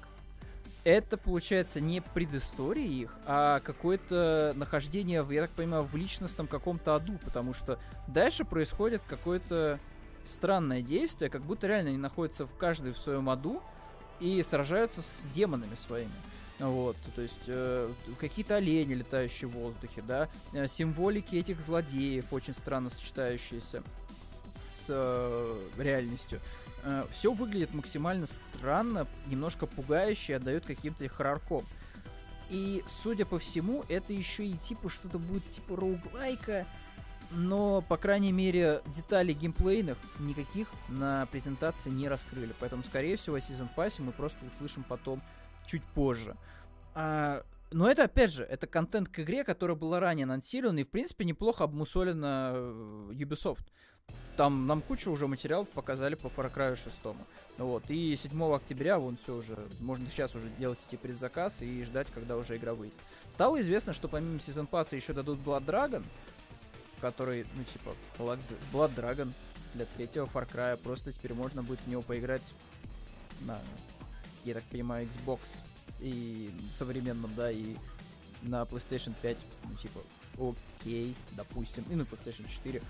Это, 0.84 1.18
получается, 1.18 1.82
не 1.82 2.02
предыстория 2.02 2.86
их, 2.86 3.16
а 3.26 3.60
какое-то 3.62 4.54
нахождение, 4.56 5.26
я 5.32 5.42
так 5.42 5.52
понимаю, 5.52 5.84
в 5.84 5.96
личностном 5.96 6.46
каком-то 6.46 6.94
аду, 6.94 7.18
потому 7.24 7.56
что 7.56 7.80
дальше 8.08 8.46
происходит 8.46 9.02
какое-то 9.08 9.80
странное 10.26 10.84
действие, 10.84 11.32
как 11.32 11.42
будто 11.42 11.66
реально 11.68 11.90
они 11.90 11.98
находятся 11.98 12.46
в 12.46 12.56
каждой 12.56 12.94
в 12.94 13.00
своем 13.00 13.30
аду 13.30 13.64
и 14.20 14.44
сражаются 14.44 15.02
с 15.02 15.26
демонами 15.34 15.76
своими. 15.76 16.12
Вот, 16.60 16.96
то 17.16 17.22
есть 17.22 17.42
э, 17.48 17.92
какие-то 18.18 18.56
олени, 18.56 18.94
летающие 18.94 19.48
в 19.48 19.52
воздухе, 19.52 20.02
да, 20.08 20.30
э, 20.54 20.68
символики 20.68 21.36
этих 21.36 21.60
злодеев, 21.60 22.32
очень 22.32 22.54
странно 22.54 22.90
сочетающиеся 22.90 23.84
с 24.72 24.86
э, 24.88 25.70
реальностью. 25.78 26.40
Э, 26.84 27.04
все 27.12 27.34
выглядит 27.34 27.74
максимально 27.74 28.26
странно, 28.26 29.06
немножко 29.28 29.66
пугающе, 29.66 30.38
отдает 30.38 30.66
каким-то 30.66 31.08
хоррорком. 31.10 31.66
И, 32.50 32.84
судя 32.88 33.26
по 33.26 33.38
всему, 33.38 33.84
это 33.90 34.14
еще 34.14 34.46
и 34.46 34.54
типа 34.54 34.90
что-то 34.90 35.20
будет 35.20 35.50
типа 35.52 35.76
роуглайка, 35.76 36.66
но, 37.32 37.82
по 37.82 37.98
крайней 37.98 38.32
мере, 38.32 38.82
деталей 38.88 39.34
геймплейных 39.34 39.98
никаких 40.20 40.72
на 40.88 41.26
презентации 41.26 41.90
не 41.90 42.08
раскрыли. 42.08 42.54
Поэтому, 42.60 42.84
скорее 42.84 43.18
всего, 43.18 43.36
о 43.36 43.40
Season 43.40 43.68
Pass 43.76 44.02
мы 44.02 44.12
просто 44.12 44.40
услышим 44.46 44.84
потом 44.84 45.22
чуть 45.66 45.84
позже. 45.84 46.36
А, 46.94 47.44
но 47.72 47.90
это, 47.90 48.04
опять 48.04 48.32
же, 48.32 48.44
это 48.44 48.68
контент 48.68 49.10
к 49.10 49.20
игре, 49.20 49.44
которая 49.44 49.76
была 49.76 50.00
ранее 50.00 50.24
анонсирована 50.24 50.80
и, 50.80 50.84
в 50.84 50.90
принципе, 50.90 51.26
неплохо 51.26 51.64
обмусолена 51.64 52.52
э, 52.54 53.12
Ubisoft. 53.14 53.66
Там 54.38 54.68
нам 54.68 54.82
кучу 54.82 55.12
уже 55.12 55.28
материалов 55.28 55.70
показали 55.70 56.16
по 56.16 56.28
Far 56.28 56.54
Cry 56.54 56.76
6. 56.76 57.02
Вот. 57.58 57.84
И 57.90 58.16
7 58.16 58.54
октября, 58.54 59.00
вон 59.00 59.18
все 59.18 59.36
уже, 59.36 59.58
можно 59.80 60.10
сейчас 60.10 60.36
уже 60.36 60.50
делать 60.50 60.80
эти 60.88 60.98
предзаказ 60.98 61.62
и 61.62 61.84
ждать, 61.84 62.08
когда 62.14 62.38
уже 62.38 62.58
игра 62.58 62.74
выйдет. 62.74 62.98
Стало 63.30 63.60
известно, 63.62 63.94
что 63.94 64.08
помимо 64.08 64.38
Season 64.38 64.70
Pass 64.70 64.94
еще 64.96 65.14
дадут 65.14 65.40
Blood 65.40 65.66
Dragon, 65.66 66.04
который, 67.00 67.46
ну, 67.56 67.64
типа, 67.64 67.96
Blood, 68.18 68.40
Blood 68.74 68.96
Dragon 68.96 69.30
для 69.74 69.86
третьего 69.86 70.26
Far 70.26 70.50
Cry. 70.50 70.78
Просто 70.78 71.14
теперь 71.14 71.34
можно 71.34 71.64
будет 71.64 71.80
в 71.80 71.88
него 71.88 72.02
поиграть 72.02 72.54
на 73.42 73.58
я 74.46 74.54
так 74.54 74.64
понимаю, 74.64 75.08
Xbox 75.08 75.40
и 76.00 76.52
современном, 76.74 77.32
да, 77.36 77.52
и 77.52 77.76
на 78.42 78.64
PlayStation 78.64 79.14
5, 79.22 79.38
ну, 79.70 79.76
типа, 79.76 80.02
окей, 80.82 81.16
допустим, 81.32 81.84
и 81.90 81.96
на 81.96 82.04
PlayStation 82.04 82.48
4, 82.48 82.82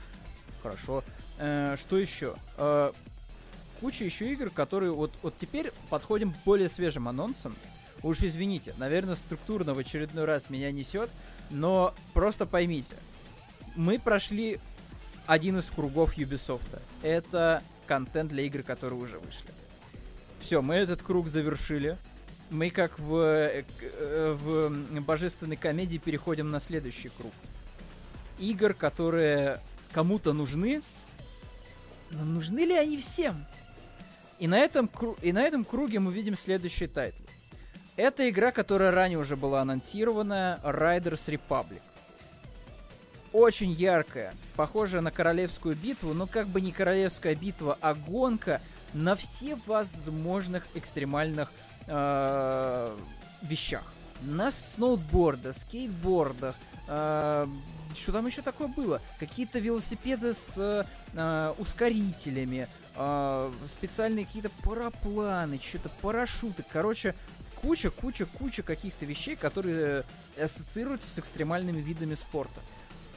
хорошо. 0.62 1.04
Э, 1.40 1.76
что 1.78 1.98
еще? 1.98 2.36
Э, 2.58 2.92
куча 3.80 4.04
еще 4.04 4.32
игр, 4.32 4.50
которые 4.50 4.92
вот, 4.92 5.12
вот 5.22 5.38
теперь 5.38 5.72
подходим 5.90 6.32
к 6.32 6.36
более 6.44 6.70
свежим 6.70 7.08
анонсам. 7.08 7.56
Уж 8.04 8.22
извините, 8.22 8.74
наверное, 8.78 9.16
структурно 9.16 9.74
в 9.74 9.80
очередной 9.80 10.26
раз 10.26 10.50
меня 10.50 10.72
несет, 10.72 11.10
но 11.50 11.94
просто 12.14 12.46
поймите, 12.46 12.96
мы 13.76 13.98
прошли 14.00 14.60
один 15.26 15.58
из 15.60 15.70
кругов 15.72 16.18
Ubisoft. 16.18 16.82
Это 17.02 17.64
контент 17.88 18.32
для 18.32 18.44
игр, 18.44 18.64
которые 18.64 19.00
уже 19.00 19.20
вышли. 19.20 19.50
Все, 20.46 20.62
мы 20.62 20.76
этот 20.76 21.02
круг 21.02 21.28
завершили. 21.28 21.98
Мы 22.52 22.70
как 22.70 23.00
в, 23.00 23.18
э, 23.18 23.64
э, 23.82 24.38
в 24.40 25.02
божественной 25.02 25.56
комедии 25.56 25.98
переходим 25.98 26.52
на 26.52 26.60
следующий 26.60 27.10
круг. 27.10 27.34
Игр, 28.38 28.76
которые 28.76 29.60
кому-то 29.92 30.34
нужны, 30.34 30.84
но 32.12 32.24
нужны 32.26 32.60
ли 32.60 32.76
они 32.76 32.96
всем? 33.00 33.44
И 34.38 34.46
на 34.46 34.60
этом, 34.60 34.88
и 35.24 35.32
на 35.32 35.42
этом 35.42 35.66
круге 35.66 36.00
мы 36.00 36.14
видим 36.14 36.36
следующий 36.36 36.86
тайтл. 36.86 37.24
Это 37.96 38.30
игра, 38.30 38.52
которая 38.52 38.92
ранее 38.92 39.18
уже 39.18 39.36
была 39.36 39.62
анонсирована, 39.62 40.60
Riders 40.64 41.26
Republic. 41.26 41.82
Очень 43.34 43.72
яркая, 43.72 44.36
похожая 44.56 45.02
на 45.02 45.10
королевскую 45.10 45.76
битву, 45.76 46.14
но 46.14 46.28
как 46.28 46.46
бы 46.46 46.62
не 46.62 46.72
королевская 46.72 47.34
битва, 47.34 47.80
а 47.82 47.96
гонка 47.96 48.62
на 48.94 49.16
все 49.16 49.58
возможных 49.66 50.66
экстремальных 50.76 51.52
э, 51.88 52.98
вещах. 53.42 53.84
На 54.22 54.52
сноутбордах, 54.52 55.58
скейтбордах, 55.58 56.56
э, 56.88 57.48
что 57.96 58.12
там 58.12 58.26
еще 58.26 58.42
такое 58.42 58.68
было? 58.68 59.02
Какие-то 59.20 59.60
велосипеды 59.60 60.34
с 60.34 60.86
э, 61.14 61.54
ускорителями, 61.58 62.68
э, 62.96 63.52
специальные 63.68 64.26
какие-то 64.26 64.50
парапланы, 64.64 65.60
что-то 65.62 65.90
парашюты. 66.02 66.64
Короче, 66.72 67.16
куча, 67.62 67.90
куча, 67.90 68.26
куча 68.26 68.64
каких-то 68.64 69.06
вещей, 69.06 69.36
которые 69.36 70.04
ассоциируются 70.40 71.10
с 71.10 71.20
экстремальными 71.20 71.82
видами 71.82 72.16
спорта. 72.16 72.62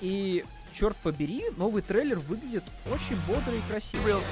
И 0.01 0.45
черт 0.73 0.97
побери, 0.99 1.45
новый 1.57 1.83
трейлер 1.83 2.19
выглядит 2.19 2.65
очень 2.91 3.17
бодрый 3.27 3.59
и 3.59 3.71
красивый. 3.71 4.15
Он 4.15 4.23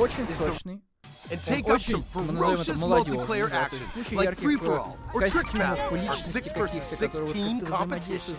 очень 0.00 0.28
сочный. 0.36 0.82
and 1.30 1.42
take 1.42 1.68
up 1.68 1.80
some 1.80 2.02
ferocious 2.04 2.80
multiplayer 2.80 3.50
action 3.52 3.86
like 4.12 4.34
free 4.36 4.56
for 4.56 4.78
all 4.78 4.98
or 5.12 5.26
tricks 5.26 5.54
match, 5.54 5.78
our 5.78 6.14
six 6.14 6.52
versus 6.52 6.82
six 6.82 7.20
team 7.30 7.60
competition. 7.60 8.36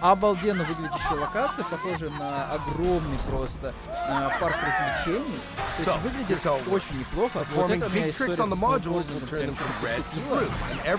Обалденно 0.00 0.64
выглядящая 0.64 1.18
локация, 1.18 1.64
похожая 1.64 2.10
на 2.10 2.52
огромный 2.52 3.18
просто 3.28 3.74
э, 3.86 4.28
парк 4.40 4.56
развлечений. 4.56 5.38
То 5.76 5.90
есть 5.90 6.02
выглядит 6.02 6.46
очень 6.70 6.98
неплохо. 7.00 7.46
Вот 7.54 7.70
это 7.70 7.88
моя 7.88 8.10
история 8.10 8.34
со 8.36 8.44
сноубордом, 8.46 8.94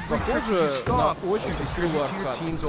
Похоже 0.09 0.71
на 0.87 1.13
очень 1.29 1.51
веселую 1.51 2.03
аркаду. 2.03 2.67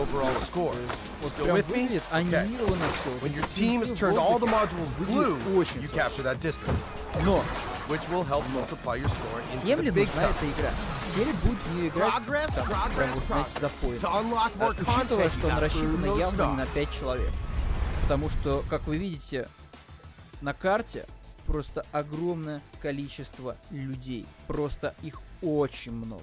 Вот 1.22 1.32
прям 1.32 1.56
выглядит 1.56 2.02
анимировано 2.10 2.84
все. 3.00 3.10
When 3.20 3.32
your 3.34 3.46
team 3.49 3.80
has 3.82 3.90
turned 3.99 4.18
all 4.18 4.38
the 4.38 4.46
modules 4.46 4.88
blue, 4.99 5.37
you 5.82 5.88
capture 5.88 6.22
that 6.22 6.40
district. 6.40 6.75
Но 7.25 7.42
Всем 9.56 9.80
ли 9.80 9.90
нужна 9.90 10.23
эта 10.23 10.47
игра? 10.47 10.70
Все 11.11 11.25
ли 11.25 11.32
будут 11.42 11.59
в 11.59 11.75
нее 11.75 11.88
играть 11.88 12.54
там, 12.54 12.92
прям 12.94 13.12
вот, 13.14 13.25
знаете, 13.25 13.50
запоем? 13.61 14.00
А, 14.04 14.68
учитывая, 14.70 15.30
что 15.30 15.49
он 15.49 15.59
рассчитан 15.59 16.18
явно 16.18 16.42
не 16.50 16.56
на 16.56 16.66
5 16.66 16.92
человек. 16.92 17.32
Потому 18.02 18.30
что, 18.30 18.64
как 18.70 18.87
вы 18.87 18.94
видите, 18.94 19.49
на 20.40 20.54
карте 20.54 21.04
просто 21.47 21.85
огромное 21.90 22.62
количество 22.80 23.56
людей. 23.73 24.25
Просто 24.47 24.94
их 25.02 25.20
очень 25.42 25.90
много. 25.90 26.23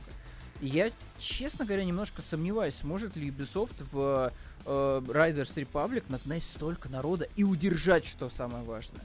И 0.62 0.68
я, 0.68 0.90
честно 1.20 1.66
говоря, 1.66 1.84
немножко 1.84 2.22
сомневаюсь, 2.22 2.82
может 2.84 3.18
ли 3.18 3.30
Ubisoft 3.30 3.86
в 3.92 4.32
э, 4.66 5.02
Riders 5.06 5.54
Republic 5.56 6.06
нагнать 6.08 6.46
столько 6.46 6.88
народа 6.88 7.28
и 7.36 7.44
удержать, 7.44 8.08
что 8.08 8.30
самое 8.30 8.64
важное 8.64 9.04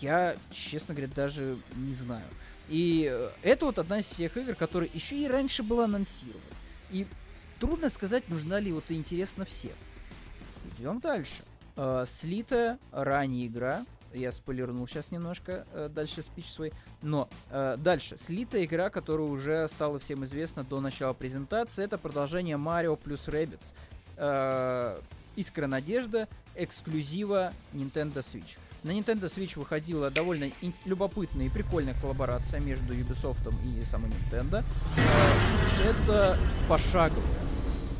я, 0.00 0.36
честно 0.50 0.94
говоря, 0.94 1.12
даже 1.14 1.56
не 1.76 1.94
знаю. 1.94 2.26
И 2.68 3.08
э, 3.10 3.30
это 3.42 3.66
вот 3.66 3.78
одна 3.78 4.00
из 4.00 4.06
тех 4.06 4.36
игр, 4.36 4.54
которая 4.54 4.88
еще 4.92 5.16
и 5.16 5.26
раньше 5.26 5.62
была 5.62 5.84
анонсирована. 5.84 6.42
И 6.90 7.06
трудно 7.58 7.88
сказать, 7.88 8.28
нужна 8.28 8.60
ли 8.60 8.72
вот 8.72 8.84
интересно 8.88 9.44
всем. 9.44 9.72
Идем 10.78 11.00
дальше. 11.00 11.42
Э, 11.76 12.04
слитая 12.06 12.78
ранняя 12.92 13.46
игра. 13.46 13.86
Я 14.14 14.32
спойлернул 14.32 14.86
сейчас 14.86 15.10
немножко 15.10 15.66
э, 15.72 15.88
дальше 15.90 16.22
спич 16.22 16.46
свой. 16.46 16.72
Но 17.02 17.28
э, 17.50 17.76
дальше. 17.78 18.16
Слитая 18.18 18.64
игра, 18.64 18.90
которая 18.90 19.26
уже 19.26 19.66
стала 19.68 19.98
всем 19.98 20.24
известна 20.24 20.64
до 20.64 20.80
начала 20.80 21.12
презентации. 21.12 21.84
Это 21.84 21.98
продолжение 21.98 22.56
Mario 22.56 22.96
плюс 22.96 23.28
Rabbids. 23.28 23.72
Э, 24.16 25.00
Искра 25.38 25.68
надежда. 25.68 26.28
Эксклюзива 26.56 27.52
Nintendo 27.72 28.16
Switch. 28.16 28.58
На 28.82 28.90
Nintendo 28.90 29.24
Switch 29.24 29.58
выходила 29.58 30.10
довольно 30.10 30.50
любопытная 30.84 31.46
и 31.46 31.48
прикольная 31.48 31.94
коллаборация 32.00 32.58
между 32.60 32.94
Ubisoft 32.94 33.52
и 33.64 33.84
самой 33.84 34.10
Nintendo. 34.10 34.64
Э, 34.96 35.90
это 35.90 36.38
пошаговая, 36.68 37.37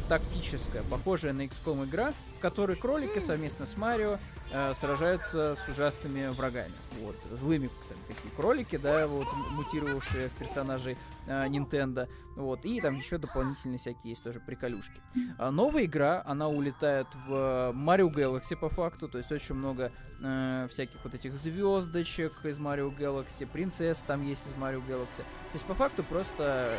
тактическая, 0.09 0.83
похожая 0.85 1.33
на 1.33 1.43
XCOM 1.43 1.85
игра, 1.85 2.13
в 2.39 2.41
которой 2.41 2.77
кролики 2.77 3.19
совместно 3.19 3.67
с 3.67 3.77
Марио 3.77 4.19
э, 4.53 4.73
сражаются 4.75 5.55
с 5.55 5.69
ужасными 5.69 6.29
врагами. 6.29 6.73
Вот, 7.01 7.17
злыми 7.33 7.69
такие 8.09 8.35
кролики, 8.35 8.77
да, 8.77 9.07
вот, 9.07 9.27
мутировавшие 9.53 10.29
в 10.31 10.33
персонажей 10.33 10.97
э, 11.27 11.47
Nintendo. 11.49 12.09
Вот, 12.37 12.65
и 12.65 12.81
там 12.81 12.97
еще 12.97 13.19
дополнительные 13.19 13.79
всякие 13.79 14.11
есть 14.11 14.25
тоже 14.25 14.41
приколюшки. 14.41 15.01
А 15.39 15.51
новая 15.51 15.85
игра, 15.85 16.23
она 16.27 16.49
улетает 16.49 17.07
в 17.27 17.73
Mario 17.75 18.13
Galaxy 18.13 18.57
по 18.57 18.71
факту, 18.71 19.09
то 19.09 19.19
есть 19.19 19.31
очень 19.31 19.55
много 19.55 19.93
э, 20.23 20.69
всяких 20.71 21.05
вот 21.05 21.15
этих 21.15 21.35
звездочек 21.35 22.33
из 22.45 22.59
Mario 22.59 22.97
Galaxy, 22.97 23.47
принцесс 23.47 24.01
там 24.01 24.23
есть 24.23 24.47
из 24.47 24.55
Mario 24.55 24.85
Galaxy. 24.87 25.19
То 25.19 25.55
есть 25.55 25.67
по 25.67 25.75
факту 25.75 26.03
просто 26.03 26.73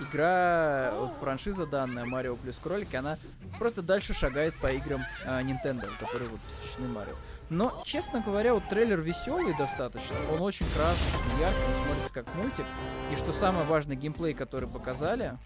игра, 0.00 0.92
вот 0.98 1.12
франшиза 1.14 1.66
данная 1.66 2.04
Марио 2.04 2.36
плюс 2.36 2.58
кролики, 2.58 2.96
она 2.96 3.18
просто 3.58 3.82
дальше 3.82 4.14
шагает 4.14 4.54
по 4.60 4.68
играм 4.68 5.02
э, 5.24 5.40
Nintendo, 5.42 5.90
которые 5.98 6.28
вот 6.28 6.40
посвящены 6.40 6.88
Марио. 6.88 7.14
Но, 7.50 7.82
честно 7.84 8.20
говоря, 8.20 8.54
вот 8.54 8.64
трейлер 8.68 9.00
веселый 9.00 9.56
достаточно. 9.56 10.16
Он 10.32 10.40
очень 10.40 10.66
красочный, 10.74 11.40
яркий, 11.40 11.62
он 11.68 11.84
смотрится 11.84 12.12
как 12.12 12.34
мультик. 12.34 12.64
И 13.12 13.16
что 13.16 13.32
самое 13.32 13.66
важное, 13.66 13.96
геймплей, 13.96 14.34
который 14.34 14.68
показали. 14.68 15.38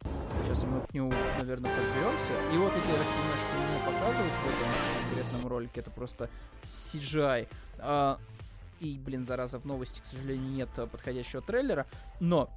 Сейчас 0.44 0.62
мы 0.62 0.80
к 0.86 0.94
нему, 0.94 1.12
наверное, 1.36 1.70
подберемся. 1.70 2.54
И 2.54 2.56
вот 2.56 2.72
это, 2.72 2.88
я 2.88 2.94
так 2.94 3.06
понимаю, 3.06 3.38
что 3.38 3.58
мне 3.58 3.96
показывают 3.96 4.32
в 4.32 4.46
этом 4.46 5.08
конкретном 5.08 5.48
ролике. 5.48 5.80
Это 5.80 5.90
просто 5.90 6.30
CGI. 6.62 7.48
А, 7.80 8.18
и, 8.78 8.96
блин, 9.04 9.26
зараза, 9.26 9.58
в 9.58 9.64
новости, 9.64 10.00
к 10.00 10.04
сожалению, 10.04 10.50
нет 10.50 10.68
подходящего 10.90 11.42
трейлера. 11.42 11.84
Но 12.20 12.48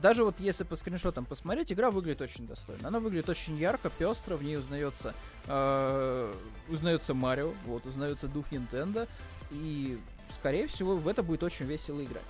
даже 0.00 0.24
вот 0.24 0.40
если 0.40 0.64
по 0.64 0.76
скриншотам 0.76 1.24
посмотреть, 1.24 1.72
игра 1.72 1.90
выглядит 1.90 2.20
очень 2.20 2.46
достойно. 2.46 2.88
Она 2.88 3.00
выглядит 3.00 3.28
очень 3.28 3.56
ярко, 3.56 3.90
пестро, 3.90 4.36
в 4.36 4.42
ней 4.42 4.58
узнается, 4.58 5.14
э, 5.46 6.34
узнается 6.68 7.14
Марио, 7.14 7.52
вот, 7.64 7.86
узнается 7.86 8.28
дух 8.28 8.46
Nintendo, 8.50 9.08
и, 9.50 9.98
скорее 10.30 10.66
всего, 10.66 10.96
в 10.96 11.08
это 11.08 11.22
будет 11.22 11.42
очень 11.42 11.66
весело 11.66 12.02
играть. 12.02 12.22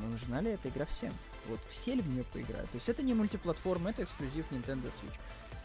Но 0.00 0.08
нужна 0.08 0.40
ли 0.40 0.50
эта 0.50 0.68
игра 0.68 0.84
всем? 0.86 1.12
Вот 1.46 1.60
все 1.70 1.94
ли 1.94 2.02
в 2.02 2.08
нее 2.08 2.24
поиграют? 2.24 2.70
То 2.70 2.76
есть 2.76 2.88
это 2.88 3.02
не 3.02 3.14
мультиплатформа, 3.14 3.90
это 3.90 4.04
эксклюзив 4.04 4.50
Nintendo 4.50 4.88
Switch. 4.88 5.18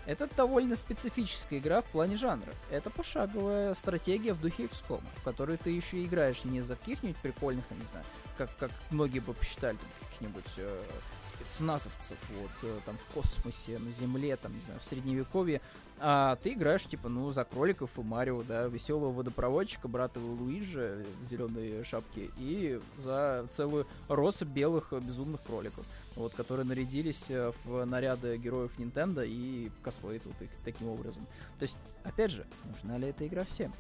Это 0.06 0.30
довольно 0.36 0.76
специфическая 0.76 1.60
игра 1.60 1.82
в 1.82 1.86
плане 1.86 2.18
жанра. 2.18 2.52
Это 2.70 2.90
пошаговая 2.90 3.74
стратегия 3.74 4.34
в 4.34 4.42
духе 4.42 4.66
XCOM, 4.66 5.02
в 5.16 5.24
которой 5.24 5.56
ты 5.58 5.70
еще 5.70 6.04
играешь 6.04 6.44
не 6.44 6.62
за 6.62 6.76
каких-нибудь 6.76 7.18
прикольных, 7.18 7.66
там, 7.68 7.80
не 7.80 7.86
знаю, 7.86 8.06
как, 8.38 8.56
как 8.58 8.72
многие 8.90 9.20
бы 9.20 9.34
посчитали, 9.34 9.78
там, 9.78 9.90
каких-нибудь 10.24 10.54
э, 10.58 10.82
спецназовцев, 11.26 12.18
вот, 12.42 12.52
э, 12.64 12.80
там, 12.86 12.96
в 12.98 13.14
космосе, 13.14 13.80
на 13.80 13.92
Земле, 13.92 14.36
там, 14.36 14.54
не 14.54 14.62
знаю, 14.62 14.80
в 14.80 14.86
Средневековье, 14.86 15.62
а 16.00 16.38
ты 16.38 16.54
играешь, 16.54 16.86
типа, 16.86 17.10
ну, 17.10 17.32
за 17.32 17.44
кроликов 17.44 17.90
и 17.98 18.02
Марио, 18.02 18.44
да, 18.44 18.68
веселого 18.68 19.12
водопроводчика, 19.12 19.88
брата 19.88 20.20
Луиджи 20.20 21.06
в 21.22 21.26
зеленой 21.26 21.84
шапке, 21.84 22.30
и 22.38 22.80
за 22.98 23.46
целую 23.52 23.88
россыпь 24.08 24.50
белых 24.50 24.92
безумных 24.92 25.42
кроликов, 25.44 25.86
вот, 26.16 26.34
которые 26.34 26.66
нарядились 26.66 27.30
э, 27.30 27.52
в 27.66 27.86
наряды 27.86 28.38
героев 28.38 28.72
Nintendo 28.78 29.26
и 29.26 29.72
косплеят 29.84 30.26
вот 30.26 30.42
их 30.42 30.50
таким 30.64 30.90
образом. 30.90 31.26
То 31.60 31.64
есть, 31.64 31.78
опять 32.04 32.32
же, 32.32 32.46
нужна 32.66 32.98
ли 32.98 33.08
эта 33.08 33.26
игра 33.28 33.44
всем? 33.44 33.74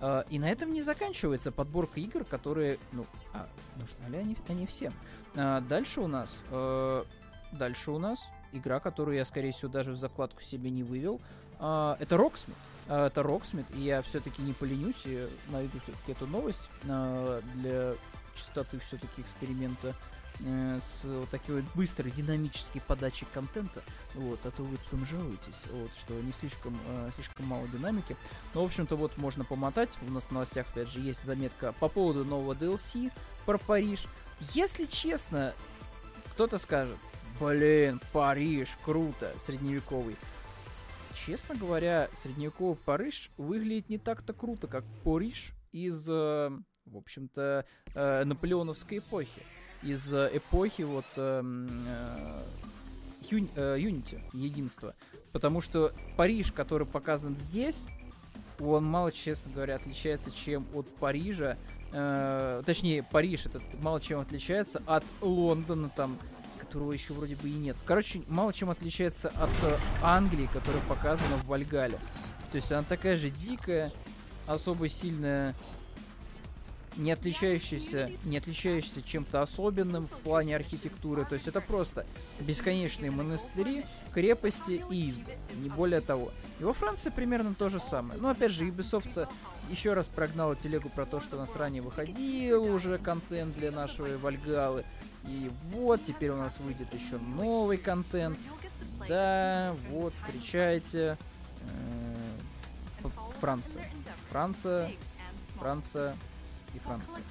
Uh, 0.00 0.24
и 0.30 0.38
на 0.38 0.48
этом 0.48 0.72
не 0.72 0.80
заканчивается 0.80 1.52
подборка 1.52 2.00
игр, 2.00 2.24
которые, 2.24 2.78
ну, 2.92 3.04
а 3.34 3.46
нужны 3.76 4.10
ли 4.10 4.16
они, 4.16 4.36
они 4.48 4.66
всем? 4.66 4.94
Uh, 5.34 5.60
дальше 5.60 6.00
у 6.00 6.08
нас, 6.08 6.40
uh, 6.50 7.06
дальше 7.52 7.92
у 7.92 7.98
нас 7.98 8.20
игра, 8.52 8.80
которую 8.80 9.16
я, 9.16 9.24
скорее 9.24 9.52
всего, 9.52 9.70
даже 9.70 9.92
в 9.92 9.96
закладку 9.96 10.42
себе 10.42 10.70
не 10.70 10.82
вывел. 10.82 11.20
это 11.58 12.16
Rocksmith. 12.16 12.56
это 12.88 13.20
Rocksmith, 13.20 13.66
и 13.76 13.82
я 13.82 14.02
все-таки 14.02 14.42
не 14.42 14.52
поленюсь 14.52 15.02
и 15.04 15.28
найду 15.50 15.78
все-таки 15.80 16.12
эту 16.12 16.26
новость 16.26 16.68
для 16.82 17.94
чистоты 18.40 18.78
все-таки 18.80 19.20
эксперимента 19.20 19.94
э, 20.40 20.78
с 20.80 21.04
вот 21.04 21.28
такой 21.28 21.62
вот 21.62 21.64
быстрой 21.74 22.10
динамической 22.10 22.80
подачей 22.80 23.26
контента, 23.32 23.82
вот, 24.14 24.40
а 24.44 24.50
то 24.50 24.62
вы 24.62 24.76
потом 24.78 25.06
жалуетесь, 25.06 25.62
вот, 25.72 25.90
что 25.98 26.14
не 26.14 26.32
слишком, 26.32 26.76
э, 26.88 27.10
слишком 27.14 27.46
мало 27.46 27.68
динамики. 27.68 28.16
Но, 28.54 28.62
в 28.62 28.66
общем-то, 28.66 28.96
вот 28.96 29.16
можно 29.18 29.44
помотать, 29.44 29.90
у 30.06 30.10
нас 30.10 30.24
в 30.24 30.30
новостях, 30.32 30.68
опять 30.70 30.88
же, 30.88 31.00
есть 31.00 31.24
заметка 31.24 31.72
по 31.78 31.88
поводу 31.88 32.24
нового 32.24 32.54
DLC 32.54 33.12
про 33.46 33.58
Париж. 33.58 34.06
Если 34.54 34.86
честно, 34.86 35.54
кто-то 36.32 36.58
скажет, 36.58 36.96
блин, 37.38 38.00
Париж, 38.12 38.70
круто, 38.84 39.32
средневековый. 39.36 40.16
Честно 41.14 41.54
говоря, 41.54 42.08
средневековый 42.14 42.76
Париж 42.76 43.30
выглядит 43.36 43.88
не 43.88 43.98
так-то 43.98 44.32
круто, 44.32 44.66
как 44.66 44.84
Париж 45.04 45.52
из, 45.72 46.08
э, 46.08 46.50
в 46.86 46.96
общем-то, 46.96 47.66
э, 47.94 48.24
наполеоновской 48.24 48.98
эпохи. 48.98 49.42
Из 49.82 50.12
э, 50.12 50.30
эпохи 50.34 50.82
вот 50.82 51.06
эм, 51.16 51.68
Unity, 53.30 54.20
единства. 54.32 54.94
Потому 55.32 55.60
что 55.60 55.92
Париж, 56.16 56.52
который 56.52 56.86
показан 56.86 57.36
здесь, 57.36 57.86
он 58.58 58.84
мало, 58.84 59.12
честно 59.12 59.52
говоря, 59.52 59.76
отличается 59.76 60.30
чем 60.30 60.66
от 60.74 60.88
Парижа. 60.96 61.56
Э, 61.92 62.62
точнее, 62.64 63.02
Париж 63.02 63.46
этот 63.46 63.62
мало 63.82 64.00
чем 64.00 64.20
отличается 64.20 64.82
от 64.86 65.04
Лондона 65.20 65.88
там 65.88 66.18
которого 66.58 66.92
еще 66.92 67.14
вроде 67.14 67.34
бы 67.34 67.48
и 67.48 67.52
нет. 67.52 67.76
Короче, 67.84 68.22
мало 68.28 68.52
чем 68.52 68.70
отличается 68.70 69.30
от 69.40 69.50
э, 69.64 69.76
Англии, 70.02 70.48
которая 70.52 70.80
показана 70.82 71.34
в 71.38 71.46
Вальгале. 71.46 71.98
То 72.52 72.56
есть 72.56 72.70
она 72.70 72.84
такая 72.84 73.16
же 73.16 73.28
дикая, 73.28 73.92
особо 74.46 74.88
сильная, 74.88 75.56
не 77.00 77.12
отличающаяся, 77.12 78.10
не 78.24 78.36
отличающаяся 78.36 79.02
чем-то 79.02 79.40
особенным 79.40 80.06
в 80.06 80.18
плане 80.20 80.54
архитектуры. 80.54 81.24
То 81.24 81.34
есть 81.34 81.48
это 81.48 81.60
просто 81.60 82.06
бесконечные 82.40 83.10
монастыри, 83.10 83.86
крепости 84.12 84.84
и 84.90 85.08
избы. 85.08 85.32
Не 85.62 85.70
более 85.70 86.02
того. 86.02 86.30
И 86.60 86.64
во 86.64 86.74
Франции 86.74 87.10
примерно 87.10 87.54
то 87.54 87.70
же 87.70 87.80
самое. 87.80 88.20
Но 88.20 88.28
опять 88.28 88.52
же, 88.52 88.66
Ubisoft 88.66 89.28
еще 89.70 89.94
раз 89.94 90.08
прогнала 90.08 90.54
телегу 90.54 90.90
про 90.90 91.06
то, 91.06 91.20
что 91.20 91.36
у 91.36 91.38
нас 91.40 91.56
ранее 91.56 91.80
выходил 91.80 92.62
уже 92.64 92.98
контент 92.98 93.56
для 93.56 93.70
нашего 93.70 94.18
Вальгалы. 94.18 94.84
И 95.24 95.50
вот, 95.70 96.02
теперь 96.02 96.30
у 96.30 96.36
нас 96.36 96.58
выйдет 96.58 96.92
еще 96.92 97.18
новый 97.18 97.78
контент. 97.78 98.38
Да, 99.08 99.74
вот, 99.88 100.12
встречайте. 100.14 101.16
Э, 103.02 103.08
Франция. 103.40 103.90
Франция, 104.30 104.92
Франция 105.58 106.14
и 106.74 106.78
Франция. 106.78 107.22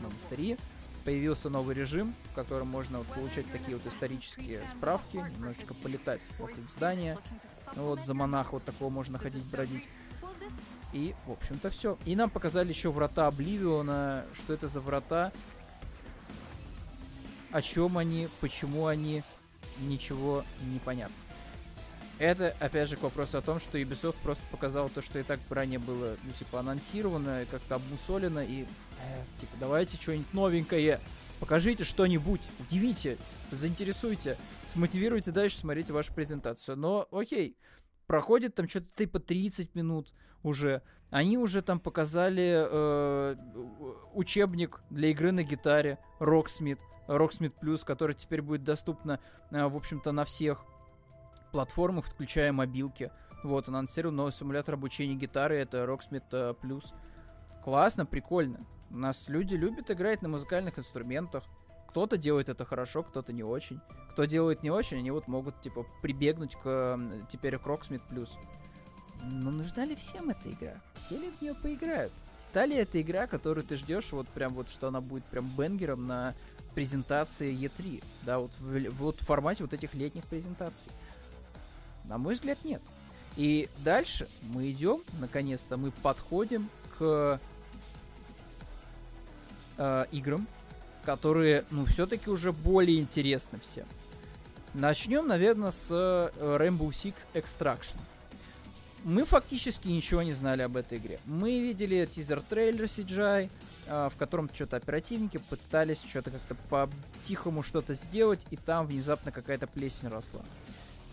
Монастыри. 0.00 0.56
Появился 1.04 1.48
новый 1.48 1.76
режим, 1.76 2.14
в 2.32 2.34
котором 2.34 2.68
можно 2.68 2.98
вот 2.98 3.06
получать 3.06 3.50
такие 3.52 3.76
вот 3.76 3.86
исторические 3.86 4.66
справки, 4.66 5.16
немножечко 5.16 5.72
полетать 5.74 6.20
вокруг 6.38 6.68
здания. 6.70 7.16
Вот 7.76 8.04
за 8.04 8.12
монаха 8.12 8.52
вот 8.52 8.64
такого 8.64 8.90
можно 8.90 9.18
ходить 9.18 9.44
бродить. 9.44 9.88
И, 10.92 11.14
в 11.26 11.32
общем-то, 11.32 11.70
все. 11.70 11.96
И 12.06 12.16
нам 12.16 12.28
показали 12.28 12.70
еще 12.70 12.90
врата 12.90 13.28
Обливиона. 13.28 14.24
Что 14.34 14.52
это 14.54 14.66
за 14.66 14.80
врата? 14.80 15.32
о 17.56 17.62
чем 17.62 17.96
они, 17.96 18.28
почему 18.42 18.86
они, 18.86 19.22
ничего 19.80 20.44
не 20.70 20.78
понятно. 20.78 21.14
Это, 22.18 22.54
опять 22.60 22.88
же, 22.88 22.96
к 22.96 23.02
вопросу 23.02 23.36
о 23.36 23.42
том, 23.42 23.60
что 23.60 23.78
Ubisoft 23.78 24.16
просто 24.22 24.42
показал 24.50 24.88
то, 24.88 25.02
что 25.02 25.18
и 25.18 25.22
так 25.22 25.38
ранее 25.50 25.78
было, 25.78 26.16
ну, 26.24 26.30
типа, 26.38 26.60
анонсировано, 26.60 27.44
как-то 27.50 27.74
обмусолено, 27.74 28.42
и, 28.42 28.62
э, 28.62 29.24
типа, 29.38 29.52
давайте 29.60 29.98
что-нибудь 29.98 30.32
новенькое, 30.32 31.00
покажите 31.40 31.84
что-нибудь, 31.84 32.40
удивите, 32.58 33.18
заинтересуйте, 33.50 34.38
смотивируйте 34.66 35.30
дальше 35.30 35.58
смотреть 35.58 35.90
вашу 35.90 36.14
презентацию. 36.14 36.78
Но, 36.78 37.06
окей, 37.10 37.58
проходит 38.06 38.54
там 38.54 38.66
что-то 38.66 38.86
типа 38.96 39.20
30 39.20 39.74
минут 39.74 40.14
уже, 40.42 40.80
они 41.10 41.36
уже 41.36 41.60
там 41.60 41.78
показали 41.78 42.66
э, 42.66 43.36
учебник 44.14 44.80
для 44.88 45.10
игры 45.10 45.32
на 45.32 45.42
гитаре 45.42 45.98
Rocksmith, 46.18 46.80
Rocksmith 47.08 47.52
Plus, 47.62 47.84
который 47.84 48.14
теперь 48.14 48.40
будет 48.40 48.64
доступна, 48.64 49.20
э, 49.50 49.66
в 49.66 49.76
общем-то, 49.76 50.12
на 50.12 50.24
всех 50.24 50.64
платформах, 51.56 52.04
включая 52.04 52.52
мобилки. 52.52 53.10
Вот, 53.42 53.66
он 53.66 53.76
анонсировал 53.76 54.14
новый 54.14 54.32
симулятор 54.32 54.74
обучения 54.74 55.14
гитары, 55.14 55.56
это 55.56 55.84
Rocksmith 55.84 56.24
э, 56.32 56.52
Plus. 56.62 56.92
Классно, 57.64 58.04
прикольно. 58.04 58.66
У 58.90 58.98
нас 58.98 59.30
люди 59.30 59.54
любят 59.54 59.90
играть 59.90 60.20
на 60.20 60.28
музыкальных 60.28 60.78
инструментах. 60.78 61.44
Кто-то 61.88 62.18
делает 62.18 62.50
это 62.50 62.66
хорошо, 62.66 63.02
кто-то 63.04 63.32
не 63.32 63.42
очень. 63.42 63.80
Кто 64.12 64.26
делает 64.26 64.62
не 64.62 64.70
очень, 64.70 64.98
они 64.98 65.10
вот 65.10 65.28
могут, 65.28 65.58
типа, 65.62 65.86
прибегнуть 66.02 66.56
к 66.56 67.00
теперь 67.30 67.56
к 67.56 67.66
Rocksmith 67.66 68.02
Plus. 68.10 68.28
Но 69.22 69.50
нужна 69.50 69.86
ли 69.86 69.96
всем 69.96 70.28
эта 70.28 70.50
игра? 70.50 70.74
Все 70.94 71.16
ли 71.16 71.30
в 71.30 71.40
нее 71.40 71.54
поиграют? 71.54 72.12
Та 72.52 72.66
ли 72.66 72.76
это 72.76 73.00
игра, 73.00 73.26
которую 73.26 73.64
ты 73.64 73.78
ждешь, 73.78 74.12
вот 74.12 74.28
прям 74.28 74.52
вот, 74.52 74.68
что 74.68 74.88
она 74.88 75.00
будет 75.00 75.24
прям 75.24 75.48
бенгером 75.56 76.06
на 76.06 76.34
презентации 76.74 77.54
E3, 77.54 78.04
да, 78.24 78.40
вот 78.40 78.50
в, 78.58 78.90
вот 78.96 79.22
в 79.22 79.24
формате 79.24 79.64
вот 79.64 79.72
этих 79.72 79.94
летних 79.94 80.24
презентаций. 80.24 80.92
На 82.08 82.18
мой 82.18 82.34
взгляд, 82.34 82.58
нет. 82.64 82.82
И 83.36 83.68
дальше 83.84 84.28
мы 84.42 84.70
идем, 84.70 85.00
наконец-то 85.20 85.76
мы 85.76 85.90
подходим 85.90 86.68
к 86.98 87.40
э, 89.76 90.06
играм, 90.12 90.46
которые, 91.04 91.64
ну, 91.70 91.84
все-таки 91.84 92.30
уже 92.30 92.52
более 92.52 93.00
интересны 93.00 93.60
всем. 93.60 93.86
Начнем, 94.74 95.26
наверное, 95.26 95.70
с 95.70 95.88
э, 95.90 96.30
Rainbow 96.38 96.88
Six 96.88 97.14
Extraction 97.34 97.96
мы 99.06 99.24
фактически 99.24 99.86
ничего 99.86 100.22
не 100.22 100.32
знали 100.32 100.62
об 100.62 100.76
этой 100.76 100.98
игре. 100.98 101.20
Мы 101.26 101.60
видели 101.60 102.04
тизер-трейлер 102.10 102.86
CGI, 102.86 103.48
э, 103.86 104.10
в 104.12 104.18
котором 104.18 104.50
что-то 104.52 104.76
оперативники 104.76 105.38
пытались 105.48 106.02
что-то 106.02 106.32
как-то 106.32 106.56
по-тихому 106.68 107.62
что-то 107.62 107.94
сделать, 107.94 108.44
и 108.50 108.56
там 108.56 108.84
внезапно 108.84 109.30
какая-то 109.30 109.68
плесень 109.68 110.08
росла. 110.08 110.42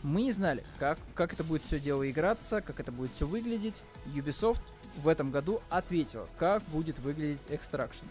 Мы 0.04 0.24
не 0.24 0.32
знали, 0.32 0.64
как, 0.80 1.00
как 1.16 1.34
это 1.34 1.44
будет 1.44 1.64
все 1.64 1.80
дело 1.80 2.10
играться, 2.10 2.62
как 2.62 2.80
это 2.80 2.92
будет 2.92 3.14
все 3.14 3.26
выглядеть. 3.26 3.82
Ubisoft 4.14 4.60
в 4.98 5.08
этом 5.08 5.32
году 5.32 5.62
ответила, 5.70 6.28
как 6.38 6.62
будет 6.64 7.00
выглядеть 7.00 7.42
Extraction. 7.50 8.06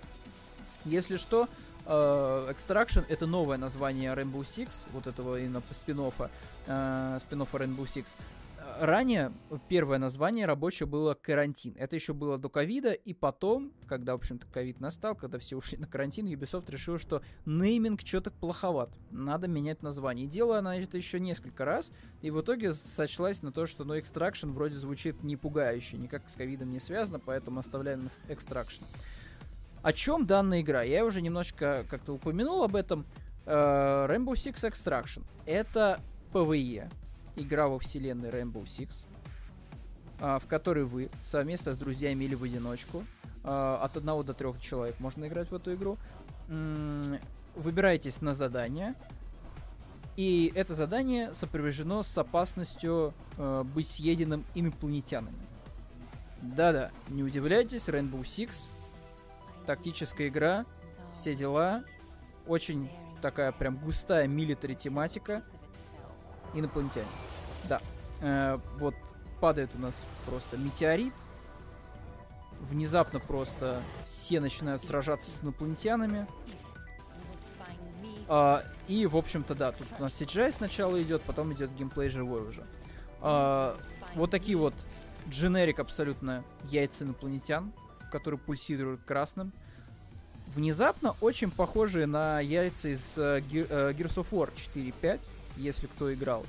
Если 0.84 1.16
что, 1.16 1.48
Uh, 1.84 2.48
Extraction 2.48 3.04
это 3.08 3.26
новое 3.26 3.56
название 3.56 4.12
Rainbow 4.12 4.42
Six, 4.42 4.70
вот 4.92 5.08
этого 5.08 5.40
именно 5.40 5.60
спин-оффа, 5.68 6.30
uh, 6.68 7.20
спин-оффа 7.20 7.58
Rainbow 7.58 7.84
Six 7.86 8.10
ранее 8.80 9.32
первое 9.68 9.98
название 9.98 10.46
рабочее 10.46 10.86
было 10.86 11.14
карантин. 11.14 11.74
Это 11.78 11.96
еще 11.96 12.12
было 12.12 12.38
до 12.38 12.48
ковида, 12.48 12.92
и 12.92 13.12
потом, 13.12 13.72
когда, 13.86 14.12
в 14.12 14.16
общем-то, 14.16 14.46
ковид 14.46 14.80
настал, 14.80 15.14
когда 15.14 15.38
все 15.38 15.56
ушли 15.56 15.78
на 15.78 15.86
карантин, 15.86 16.26
Ubisoft 16.26 16.70
решил, 16.70 16.98
что 16.98 17.22
нейминг 17.46 18.00
что-то 18.04 18.30
плоховат. 18.30 18.90
Надо 19.10 19.48
менять 19.48 19.82
название. 19.82 20.26
И 20.26 20.28
делала 20.28 20.58
она 20.58 20.76
это 20.76 20.96
еще 20.96 21.20
несколько 21.20 21.64
раз, 21.64 21.92
и 22.20 22.30
в 22.30 22.40
итоге 22.40 22.72
сочлась 22.72 23.42
на 23.42 23.52
то, 23.52 23.66
что 23.66 23.84
ну, 23.84 23.96
Extraction 23.96 24.52
вроде 24.52 24.74
звучит 24.74 25.22
не 25.22 25.36
пугающе, 25.36 25.96
никак 25.96 26.28
с 26.28 26.36
ковидом 26.36 26.70
не 26.70 26.80
связано, 26.80 27.18
поэтому 27.18 27.60
оставляем 27.60 28.08
Extraction. 28.28 28.82
О 29.82 29.92
чем 29.92 30.26
данная 30.26 30.60
игра? 30.60 30.82
Я 30.82 31.04
уже 31.04 31.20
немножко 31.20 31.84
как-то 31.88 32.12
упомянул 32.14 32.62
об 32.62 32.76
этом. 32.76 33.04
Uh, 33.44 34.08
Rainbow 34.08 34.34
Six 34.34 34.62
Extraction. 34.70 35.24
Это 35.46 36.00
PvE, 36.32 36.88
игра 37.36 37.68
во 37.68 37.78
вселенной 37.78 38.30
Rainbow 38.30 38.64
Six, 38.64 39.04
а, 40.20 40.38
в 40.38 40.46
которой 40.46 40.84
вы 40.84 41.10
совместно 41.24 41.72
с 41.72 41.76
друзьями 41.76 42.24
или 42.24 42.34
в 42.34 42.42
одиночку, 42.42 43.04
а, 43.44 43.80
от 43.82 43.96
одного 43.96 44.22
до 44.22 44.34
трех 44.34 44.60
человек 44.60 44.98
можно 45.00 45.26
играть 45.26 45.50
в 45.50 45.54
эту 45.54 45.74
игру, 45.74 45.98
выбираетесь 47.54 48.20
на 48.20 48.34
задание, 48.34 48.94
и 50.16 50.52
это 50.54 50.74
задание 50.74 51.32
сопровождено 51.32 52.02
с 52.02 52.16
опасностью 52.18 53.14
э, 53.38 53.62
быть 53.64 53.88
съеденным 53.88 54.44
инопланетянами. 54.54 55.38
Да-да, 56.42 56.90
не 57.08 57.22
удивляйтесь, 57.22 57.88
Rainbow 57.88 58.22
Six, 58.22 58.68
тактическая 59.66 60.28
игра, 60.28 60.66
все 61.14 61.34
дела, 61.34 61.84
очень 62.46 62.90
такая 63.22 63.52
прям 63.52 63.78
густая 63.78 64.26
милитари 64.26 64.74
тематика, 64.74 65.42
инопланетяне. 66.54 67.06
Да. 67.68 67.80
Э, 68.20 68.58
вот 68.78 68.94
падает 69.40 69.70
у 69.74 69.78
нас 69.78 70.04
просто 70.26 70.56
метеорит. 70.56 71.14
Внезапно 72.60 73.18
просто 73.18 73.82
все 74.04 74.38
начинают 74.38 74.82
сражаться 74.82 75.30
с 75.30 75.42
инопланетянами. 75.42 76.26
А, 78.28 78.62
и, 78.86 79.06
в 79.06 79.16
общем-то, 79.16 79.54
да, 79.54 79.72
тут 79.72 79.86
у 79.98 80.02
нас 80.02 80.12
CGI 80.12 80.52
сначала 80.52 81.02
идет, 81.02 81.22
потом 81.22 81.52
идет 81.52 81.74
геймплей 81.74 82.08
живой 82.08 82.48
уже. 82.48 82.64
А, 83.20 83.76
вот 84.14 84.30
такие 84.30 84.56
вот 84.56 84.74
дженерик 85.28 85.80
абсолютно 85.80 86.44
яйца 86.70 87.04
инопланетян, 87.04 87.72
которые 88.10 88.38
пульсируют 88.38 89.02
красным. 89.02 89.52
внезапно 90.54 91.16
очень 91.20 91.50
похожие 91.50 92.06
на 92.06 92.40
яйца 92.40 92.88
из 92.88 93.18
э, 93.18 93.40
Gears 93.40 94.16
of 94.16 94.26
War 94.30 94.50
4.5, 94.54 95.26
если 95.56 95.86
кто 95.86 96.12
играл. 96.12 96.44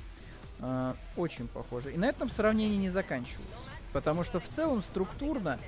Э, 0.60 0.94
очень 1.16 1.48
похожи. 1.48 1.92
И 1.92 1.96
на 1.96 2.06
этом 2.06 2.30
сравнение 2.30 2.78
не 2.78 2.90
заканчиваются. 2.90 3.68
Потому 3.92 4.24
что 4.24 4.40
в 4.40 4.48
целом 4.48 4.82
структурно 4.82 5.58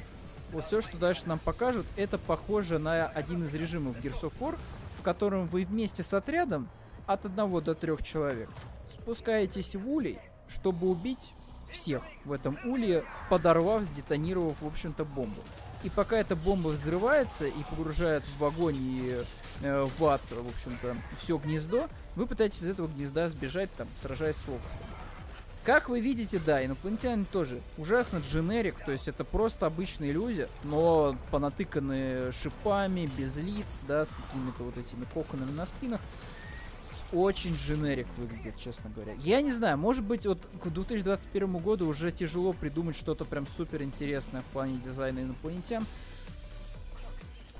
вот 0.52 0.64
все, 0.64 0.80
что 0.80 0.96
дальше 0.96 1.22
нам 1.26 1.38
покажут, 1.38 1.86
это 1.96 2.18
похоже 2.18 2.78
на 2.78 3.06
один 3.06 3.44
из 3.44 3.54
режимов 3.54 3.96
Gears 3.98 4.22
of 4.22 4.32
War, 4.40 4.58
в 4.98 5.02
котором 5.02 5.46
вы 5.46 5.64
вместе 5.64 6.02
с 6.02 6.14
отрядом 6.14 6.68
от 7.06 7.26
одного 7.26 7.60
до 7.60 7.74
трех 7.74 8.02
человек 8.02 8.48
спускаетесь 8.88 9.74
в 9.74 9.88
улей, 9.88 10.18
чтобы 10.48 10.88
убить 10.88 11.32
всех 11.70 12.02
в 12.24 12.32
этом 12.32 12.58
улье, 12.64 13.04
подорвав, 13.28 13.82
сдетонировав, 13.82 14.60
в 14.60 14.66
общем-то, 14.66 15.04
бомбу. 15.04 15.40
И 15.86 15.88
пока 15.88 16.16
эта 16.18 16.34
бомба 16.34 16.70
взрывается 16.70 17.46
и 17.46 17.62
погружает 17.70 18.24
в 18.40 18.44
огонь 18.44 18.74
и 18.76 19.22
э, 19.62 19.86
в 19.96 20.04
ад, 20.04 20.20
в 20.32 20.48
общем-то, 20.48 20.96
все 21.20 21.38
гнездо, 21.38 21.88
вы 22.16 22.26
пытаетесь 22.26 22.62
из 22.62 22.70
этого 22.70 22.88
гнезда 22.88 23.28
сбежать, 23.28 23.70
там, 23.76 23.86
сражаясь 24.02 24.34
с 24.34 24.48
локостом. 24.48 24.80
Как 25.62 25.88
вы 25.88 26.00
видите, 26.00 26.40
да, 26.44 26.64
инопланетяне 26.64 27.24
тоже 27.30 27.60
ужасно 27.78 28.18
дженерик, 28.18 28.74
то 28.84 28.90
есть 28.90 29.06
это 29.06 29.22
просто 29.22 29.66
обычные 29.66 30.10
люди, 30.10 30.48
но 30.64 31.16
понатыканные 31.30 32.32
шипами, 32.32 33.08
без 33.16 33.36
лиц, 33.36 33.84
да, 33.86 34.06
с 34.06 34.10
какими-то 34.10 34.64
вот 34.64 34.76
этими 34.76 35.04
коконами 35.14 35.52
на 35.52 35.66
спинах 35.66 36.00
очень 37.12 37.54
дженерик 37.56 38.06
выглядит, 38.16 38.56
честно 38.58 38.90
говоря. 38.90 39.14
Я 39.18 39.40
не 39.40 39.52
знаю, 39.52 39.78
может 39.78 40.04
быть, 40.04 40.26
вот 40.26 40.38
к 40.62 40.68
2021 40.68 41.56
году 41.58 41.86
уже 41.86 42.10
тяжело 42.10 42.52
придумать 42.52 42.96
что-то 42.96 43.24
прям 43.24 43.46
супер 43.46 43.82
интересное 43.82 44.42
в 44.42 44.46
плане 44.46 44.78
дизайна 44.78 45.20
инопланетян. 45.20 45.86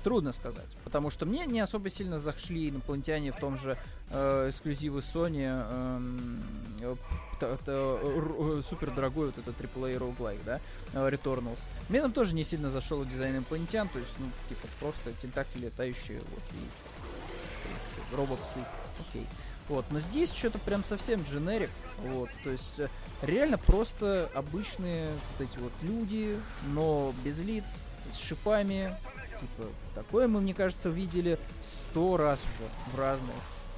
Трудно 0.03 0.31
сказать, 0.31 0.67
потому 0.85 1.09
что 1.09 1.25
мне 1.25 1.45
не 1.47 1.59
особо 1.59 1.89
сильно 1.89 2.17
зашли 2.19 2.69
инопланетяне 2.69 3.33
в 3.33 3.39
том 3.39 3.57
же 3.57 3.77
э, 4.09 4.49
эксклюзивы 4.49 4.99
Sony 4.99 5.43
эм, 5.43 6.41
э, 6.81 6.95
э, 7.41 7.57
э, 7.65 8.61
супер 8.63 8.91
дорогой 8.91 9.27
вот 9.27 9.37
этот 9.37 9.59
AAA 9.59 9.97
роуглайк, 9.97 10.39
да, 10.45 10.61
э, 10.93 11.09
Returnals. 11.09 11.59
Мне 11.89 12.01
там 12.01 12.13
тоже 12.13 12.35
не 12.35 12.45
сильно 12.45 12.69
зашел 12.69 13.03
дизайн 13.03 13.37
инопланетян, 13.37 13.89
то 13.89 13.99
есть, 13.99 14.11
ну, 14.19 14.27
типа, 14.47 14.67
просто 14.79 15.11
тентакли 15.21 15.65
летающие, 15.65 16.19
вот, 16.19 16.43
и, 16.53 16.63
в 17.59 17.67
принципе, 17.67 18.15
робопсы 18.15 18.59
окей. 19.09 19.25
Вот, 19.69 19.85
но 19.91 19.99
здесь 19.99 20.31
что-то 20.31 20.59
прям 20.59 20.83
совсем 20.83 21.23
дженерик, 21.23 21.69
вот, 22.01 22.29
то 22.43 22.49
есть 22.49 22.79
э, 22.79 22.87
реально 23.21 23.57
просто 23.57 24.29
обычные 24.33 25.09
вот 25.37 25.49
эти 25.49 25.57
вот 25.57 25.73
люди, 25.81 26.37
но 26.67 27.13
без 27.25 27.39
лиц, 27.39 27.83
с 28.11 28.17
шипами, 28.17 28.95
типа, 29.37 29.69
такое 29.93 30.29
мы, 30.29 30.39
мне 30.39 30.53
кажется, 30.53 30.87
видели 30.89 31.37
сто 31.61 32.15
раз 32.15 32.41
уже 32.43 32.69
в 32.93 32.99
разных, 32.99 33.35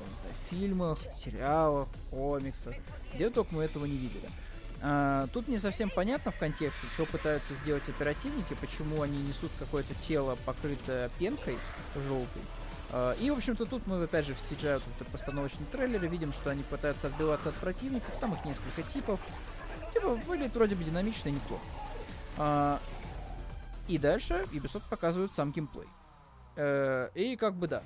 не 0.09 0.15
знаю, 0.15 0.33
фильмах, 0.51 0.99
сериалах, 1.11 1.87
комиксах, 2.11 2.75
где 3.15 3.31
только 3.31 3.55
мы 3.55 3.63
этого 3.63 3.85
не 3.85 3.97
видели. 3.97 4.29
А, 4.81 5.27
тут 5.33 5.47
не 5.47 5.57
совсем 5.57 5.89
понятно 5.89 6.31
в 6.31 6.37
контексте, 6.37 6.87
что 6.93 7.05
пытаются 7.05 7.53
сделать 7.55 7.87
оперативники, 7.89 8.55
почему 8.61 9.01
они 9.01 9.17
несут 9.23 9.51
какое-то 9.59 9.93
тело, 9.95 10.37
покрытое 10.45 11.09
пенкой 11.19 11.57
желтой, 11.95 12.41
и, 13.19 13.29
в 13.29 13.37
общем-то, 13.37 13.65
тут 13.65 13.85
мы, 13.85 14.03
опять 14.03 14.25
же, 14.25 14.33
в 14.33 14.37
CGI, 14.37 14.81
вот 14.99 15.07
постановочном 15.07 15.67
трейлере, 15.67 16.07
видим, 16.07 16.31
что 16.31 16.49
они 16.49 16.63
пытаются 16.63 17.07
отбиваться 17.07 17.49
от 17.49 17.55
противников, 17.55 18.13
там 18.19 18.33
их 18.33 18.43
несколько 18.45 18.81
типов. 18.81 19.19
Типа, 19.93 20.09
выглядит 20.09 20.55
вроде 20.55 20.75
бы 20.75 20.83
динамично 20.83 21.29
и 21.29 21.33
неплохо. 21.33 21.63
А, 22.37 22.79
и 23.87 23.97
дальше 23.97 24.45
Ubisoft 24.51 24.83
показывают 24.89 25.33
сам 25.33 25.51
геймплей. 25.51 25.87
Э, 26.55 27.09
и 27.15 27.35
как 27.35 27.55
бы 27.55 27.67
да. 27.67 27.83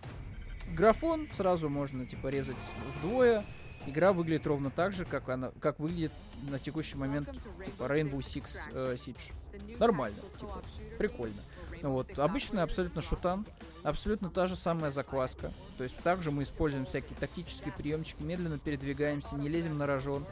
Графон 0.73 1.27
сразу 1.33 1.69
можно, 1.69 2.05
типа, 2.05 2.27
резать 2.27 2.57
вдвое. 2.97 3.45
Игра 3.85 4.13
выглядит 4.13 4.47
ровно 4.47 4.69
так 4.71 4.93
же, 4.93 5.05
как 5.05 5.29
она, 5.29 5.51
как 5.59 5.79
выглядит 5.79 6.11
на 6.49 6.57
текущий 6.59 6.95
момент 6.95 7.29
типа, 7.31 7.83
Rainbow 7.83 8.19
Six 8.19 8.51
э, 8.71 8.95
Siege. 8.95 9.77
Нормально, 9.77 10.19
типа, 10.39 10.61
прикольно. 10.97 11.41
Вот, 11.84 12.17
обычный 12.17 12.63
абсолютно 12.63 13.02
шутан, 13.02 13.46
абсолютно 13.84 14.30
та 14.30 14.48
же 14.48 14.56
самая 14.56 14.89
закваска. 14.89 15.52
То 15.78 15.84
есть 15.84 15.98
также 15.98 16.32
мы 16.32 16.43
используем 16.43 16.86
всякие 16.86 17.17
тактические 17.19 17.74
приемчики, 17.74 18.24
медленно 18.24 18.58
передвигаемся, 18.58 19.36
не 19.36 19.50
лезем 19.50 19.78
на 19.78 19.86
рожон. 19.86 20.26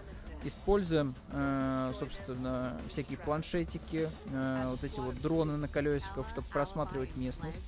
Используем, 0.43 1.13
э, 1.29 1.91
собственно, 1.99 2.79
всякие 2.89 3.17
планшетики, 3.17 4.09
э, 4.31 4.67
вот 4.69 4.83
эти 4.83 4.99
вот 4.99 5.21
дроны 5.21 5.57
на 5.57 5.67
колесиках, 5.67 6.27
чтобы 6.29 6.47
просматривать 6.47 7.15
местность. 7.17 7.61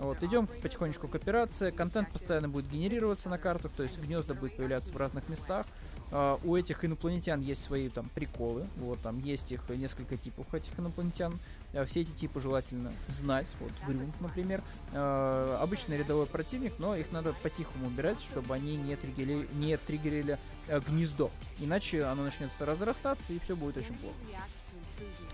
Вот, 0.00 0.22
идем 0.22 0.46
потихонечку 0.46 1.08
к 1.08 1.14
операции. 1.14 1.70
Контент 1.70 2.10
постоянно 2.10 2.48
будет 2.48 2.70
генерироваться 2.70 3.28
на 3.28 3.36
картах, 3.36 3.70
то 3.76 3.82
есть 3.82 4.00
гнезда 4.00 4.32
будет 4.32 4.56
появляться 4.56 4.92
в 4.92 4.96
разных 4.96 5.28
местах. 5.28 5.66
Uh, 6.10 6.40
у 6.42 6.56
этих 6.56 6.84
инопланетян 6.84 7.40
есть 7.40 7.62
свои 7.62 7.88
там 7.88 8.08
приколы. 8.08 8.66
Вот 8.78 8.98
там 9.00 9.20
есть 9.20 9.52
их 9.52 9.68
несколько 9.68 10.16
типов 10.16 10.52
этих 10.52 10.76
инопланетян. 10.78 11.38
Uh, 11.72 11.84
все 11.84 12.00
эти 12.00 12.10
типы 12.12 12.40
желательно 12.40 12.92
знать. 13.08 13.54
Вот 13.60 13.70
Грюнт, 13.86 14.18
например. 14.20 14.62
Uh, 14.92 15.58
обычный 15.58 15.98
рядовой 15.98 16.26
противник, 16.26 16.72
но 16.78 16.96
их 16.96 17.12
надо 17.12 17.34
по-тихому 17.42 17.86
убирать, 17.86 18.20
чтобы 18.22 18.54
они 18.54 18.76
не 18.76 18.96
триггерили, 18.96 19.48
не 19.52 19.76
триггерили 19.76 20.38
э, 20.66 20.80
гнездо. 20.80 21.30
Иначе 21.60 22.04
оно 22.04 22.24
начнет 22.24 22.50
разрастаться 22.58 23.32
и 23.32 23.38
все 23.38 23.54
будет 23.54 23.76
очень 23.76 23.94
плохо. 23.98 24.16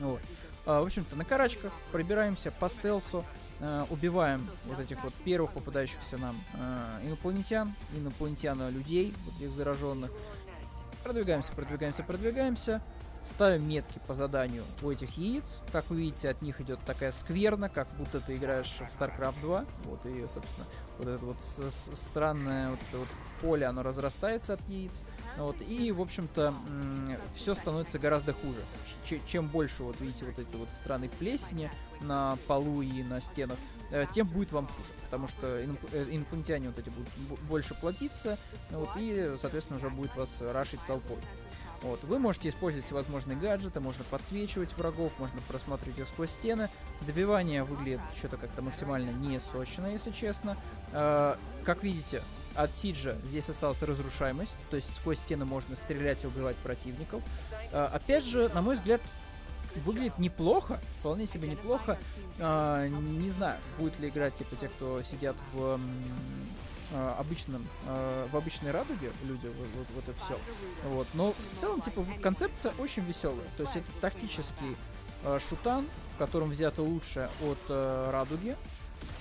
Вот. 0.00 0.20
в 0.66 0.84
общем-то, 0.84 1.16
на 1.16 1.24
карачках 1.24 1.72
пробираемся 1.90 2.50
по 2.50 2.68
стелсу 2.68 3.24
э, 3.60 3.84
убиваем 3.90 4.48
вот 4.64 4.78
этих 4.80 5.02
вот 5.04 5.14
первых 5.24 5.52
попадающихся 5.52 6.18
нам 6.18 6.36
э, 6.54 7.06
инопланетян, 7.06 7.74
инопланетян 7.96 8.70
людей, 8.70 9.14
вот 9.24 9.34
этих 9.36 9.52
зараженных. 9.52 10.10
Продвигаемся, 11.02 11.52
продвигаемся, 11.52 12.02
продвигаемся. 12.02 12.82
Ставим 13.28 13.68
метки 13.68 14.00
по 14.06 14.14
заданию 14.14 14.64
у 14.82 14.90
этих 14.90 15.16
яиц. 15.18 15.58
Как 15.72 15.90
вы 15.90 15.96
видите, 15.96 16.28
от 16.28 16.42
них 16.42 16.60
идет 16.60 16.78
такая 16.86 17.12
скверна, 17.12 17.68
как 17.68 17.88
будто 17.96 18.20
ты 18.20 18.36
играешь 18.36 18.78
в 18.78 19.00
StarCraft 19.00 19.40
2. 19.42 19.64
Вот 19.84 20.06
и, 20.06 20.26
собственно, 20.32 20.66
вот 20.98 21.08
это 21.08 21.24
вот 21.24 21.36
странное 21.40 22.70
вот 22.70 22.78
это 22.88 22.98
вот 22.98 23.08
поле, 23.40 23.66
оно 23.66 23.82
разрастается 23.82 24.54
от 24.54 24.68
яиц. 24.68 25.02
Вот, 25.36 25.56
и, 25.60 25.92
в 25.92 26.00
общем-то, 26.00 26.54
все 27.34 27.54
становится 27.54 27.98
гораздо 27.98 28.32
хуже. 28.32 28.60
Ч 29.04 29.20
чем 29.26 29.48
больше, 29.48 29.82
вот 29.82 30.00
видите, 30.00 30.24
вот 30.24 30.38
эти 30.38 30.56
вот 30.56 30.68
страны 30.72 31.10
плесени 31.18 31.70
на 32.00 32.38
полу 32.46 32.80
и 32.80 33.02
на 33.02 33.20
стенах, 33.20 33.58
э, 33.90 34.06
тем 34.14 34.26
будет 34.28 34.52
вам 34.52 34.66
хуже. 34.66 34.88
Потому 35.04 35.28
что 35.28 35.46
э, 35.46 35.66
инопланетяне 36.10 36.68
вот 36.68 36.78
эти 36.78 36.88
будут 36.88 37.40
больше 37.42 37.74
платиться, 37.74 38.38
вот, 38.70 38.88
и, 38.96 39.34
соответственно, 39.38 39.76
уже 39.76 39.90
будет 39.90 40.14
вас 40.16 40.38
рашить 40.40 40.80
толпой. 40.86 41.18
Вот. 41.86 42.02
Вы 42.02 42.18
можете 42.18 42.48
использовать 42.48 42.84
всевозможные 42.84 43.36
гаджеты, 43.36 43.78
можно 43.78 44.02
подсвечивать 44.10 44.76
врагов, 44.76 45.12
можно 45.18 45.40
просматривать 45.46 46.00
их 46.00 46.08
сквозь 46.08 46.30
стены. 46.30 46.68
Добивание 47.02 47.62
выглядит 47.62 48.00
что-то 48.16 48.36
как-то 48.36 48.60
максимально 48.60 49.10
не 49.10 49.38
сочно, 49.40 49.86
если 49.86 50.10
честно. 50.10 50.56
Э, 50.92 51.36
как 51.64 51.84
видите, 51.84 52.22
от 52.56 52.74
Сиджа 52.74 53.14
здесь 53.24 53.48
осталась 53.48 53.80
разрушаемость, 53.82 54.56
то 54.68 54.76
есть 54.76 54.96
сквозь 54.96 55.18
стены 55.18 55.44
можно 55.44 55.76
стрелять 55.76 56.24
и 56.24 56.26
убивать 56.26 56.56
противников. 56.56 57.22
Э, 57.70 57.84
опять 57.84 58.24
же, 58.24 58.48
на 58.48 58.62
мой 58.62 58.74
взгляд, 58.74 59.00
выглядит 59.84 60.18
неплохо, 60.18 60.80
вполне 60.98 61.28
себе 61.28 61.48
неплохо. 61.48 61.98
Э, 62.38 62.88
не 62.90 63.30
знаю, 63.30 63.60
будет 63.78 63.96
ли 64.00 64.08
играть 64.08 64.34
типа 64.34 64.56
те, 64.56 64.68
кто 64.68 65.02
сидят 65.04 65.36
в 65.52 65.78
обычном, 67.18 67.66
э, 67.86 68.26
в 68.30 68.36
обычной 68.36 68.70
радуге 68.70 69.12
люди, 69.24 69.46
вот, 69.46 69.86
вот, 69.94 70.08
это 70.08 70.18
все. 70.24 70.38
Вот. 70.84 71.06
Но 71.14 71.32
в 71.32 71.60
целом, 71.60 71.80
типа, 71.80 72.04
концепция 72.22 72.72
очень 72.78 73.04
веселая. 73.04 73.48
То 73.56 73.64
есть 73.64 73.76
это 73.76 73.86
тактический 74.00 74.76
э, 75.24 75.38
шутан, 75.48 75.86
в 76.14 76.18
котором 76.18 76.50
взято 76.50 76.82
лучшее 76.82 77.28
от 77.42 77.58
э, 77.68 78.10
радуги. 78.10 78.56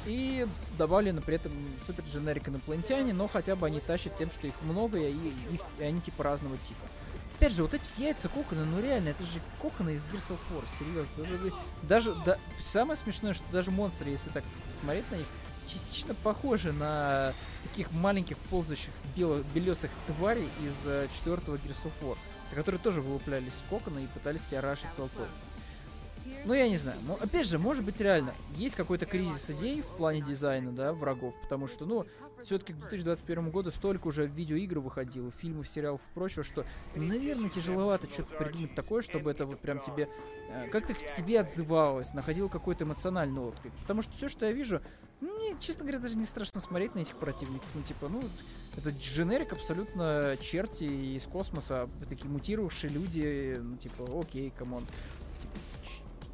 И 0.05 0.47
добавлены 0.77 1.21
при 1.21 1.35
этом 1.35 1.51
супер 1.85 2.03
дженерик 2.03 2.47
инопланетяне, 2.47 3.13
но 3.13 3.27
хотя 3.27 3.55
бы 3.55 3.65
они 3.65 3.79
тащат 3.79 4.15
тем, 4.17 4.29
что 4.29 4.45
их 4.47 4.53
много, 4.61 4.99
и, 4.99 5.11
их, 5.11 5.61
и 5.79 5.83
они 5.83 5.99
типа 5.99 6.23
разного 6.23 6.57
типа. 6.57 6.85
Опять 7.37 7.53
же, 7.53 7.63
вот 7.63 7.73
эти 7.73 7.83
яйца 7.97 8.29
кокона, 8.29 8.63
ну 8.63 8.81
реально, 8.81 9.09
это 9.09 9.23
же 9.23 9.41
коконы 9.61 9.95
из 9.95 10.03
Gears 10.05 10.31
of 10.31 10.39
War, 10.51 10.63
серьезно. 10.79 11.57
Даже, 11.81 12.15
да, 12.25 12.37
самое 12.63 12.97
смешное, 12.97 13.33
что 13.33 13.43
даже 13.51 13.71
монстры, 13.71 14.09
если 14.09 14.29
так 14.29 14.43
посмотреть 14.69 15.09
на 15.11 15.15
них, 15.15 15.27
частично 15.67 16.13
похожи 16.23 16.71
на 16.71 17.33
таких 17.63 17.91
маленьких 17.91 18.37
ползающих 18.37 18.91
бело 19.15 19.43
белесых 19.53 19.91
тварей 20.07 20.49
из 20.63 20.85
э, 20.85 21.07
четвертого 21.15 21.55
Gears 21.55 21.85
of 21.85 21.91
War, 22.01 22.17
которые 22.53 22.79
тоже 22.79 23.01
вылуплялись 23.01 23.53
из 23.53 23.63
кокона 23.69 23.99
и 23.99 24.07
пытались 24.07 24.43
тебя 24.43 24.61
рашить 24.61 24.87
толпой. 24.95 25.25
ну, 26.45 26.53
я 26.53 26.67
не 26.69 26.77
знаю. 26.77 26.97
Опять 27.21 27.47
же, 27.47 27.59
может 27.59 27.83
быть, 27.83 27.99
реально, 27.99 28.33
есть 28.55 28.75
какой-то 28.75 29.05
кризис 29.05 29.49
идей 29.49 29.81
в 29.81 29.87
плане 29.97 30.21
дизайна, 30.21 30.71
да, 30.71 30.93
врагов, 30.93 31.35
потому 31.41 31.67
что, 31.67 31.85
ну, 31.85 32.05
все-таки 32.41 32.73
к 32.73 32.77
2021 32.77 33.49
году 33.49 33.71
столько 33.71 34.07
уже 34.07 34.27
видеоигр 34.27 34.79
выходило, 34.79 35.31
фильмов, 35.31 35.67
сериалов 35.67 36.01
и 36.01 36.13
прочего, 36.13 36.43
что, 36.43 36.65
наверное, 36.95 37.49
тяжеловато 37.49 38.07
что-то 38.11 38.35
придумать 38.35 38.75
такое, 38.75 39.01
чтобы 39.01 39.31
это 39.31 39.45
вот 39.45 39.59
прям 39.59 39.79
тебе, 39.79 40.07
э, 40.49 40.69
как-то 40.69 40.93
в 40.93 41.13
тебе 41.13 41.39
отзывалось, 41.39 42.13
находил 42.13 42.49
какой-то 42.49 42.83
эмоциональный 42.83 43.41
отклик. 43.41 43.73
Потому 43.81 44.01
что 44.01 44.13
все, 44.13 44.27
что 44.27 44.45
я 44.45 44.51
вижу, 44.51 44.81
мне, 45.21 45.55
честно 45.59 45.83
говоря, 45.83 45.99
даже 45.99 46.17
не 46.17 46.25
страшно 46.25 46.59
смотреть 46.61 46.95
на 46.95 46.99
этих 46.99 47.15
противников. 47.17 47.67
Ну, 47.73 47.81
типа, 47.81 48.09
ну, 48.09 48.23
это 48.77 48.89
дженерик 48.89 49.53
абсолютно 49.53 50.37
черти 50.41 50.83
из 50.83 51.23
космоса, 51.23 51.89
такие 52.09 52.29
мутировавшие 52.29 52.91
люди, 52.91 53.57
ну, 53.61 53.77
типа, 53.77 54.07
окей, 54.19 54.51
come 54.51 54.70
on. 54.70 54.85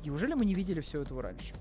Неужели 0.03 0.33
мы 0.33 0.45
не 0.45 0.55
видели 0.55 0.81
все 0.81 1.01
этого 1.01 1.21
раньше? 1.21 1.53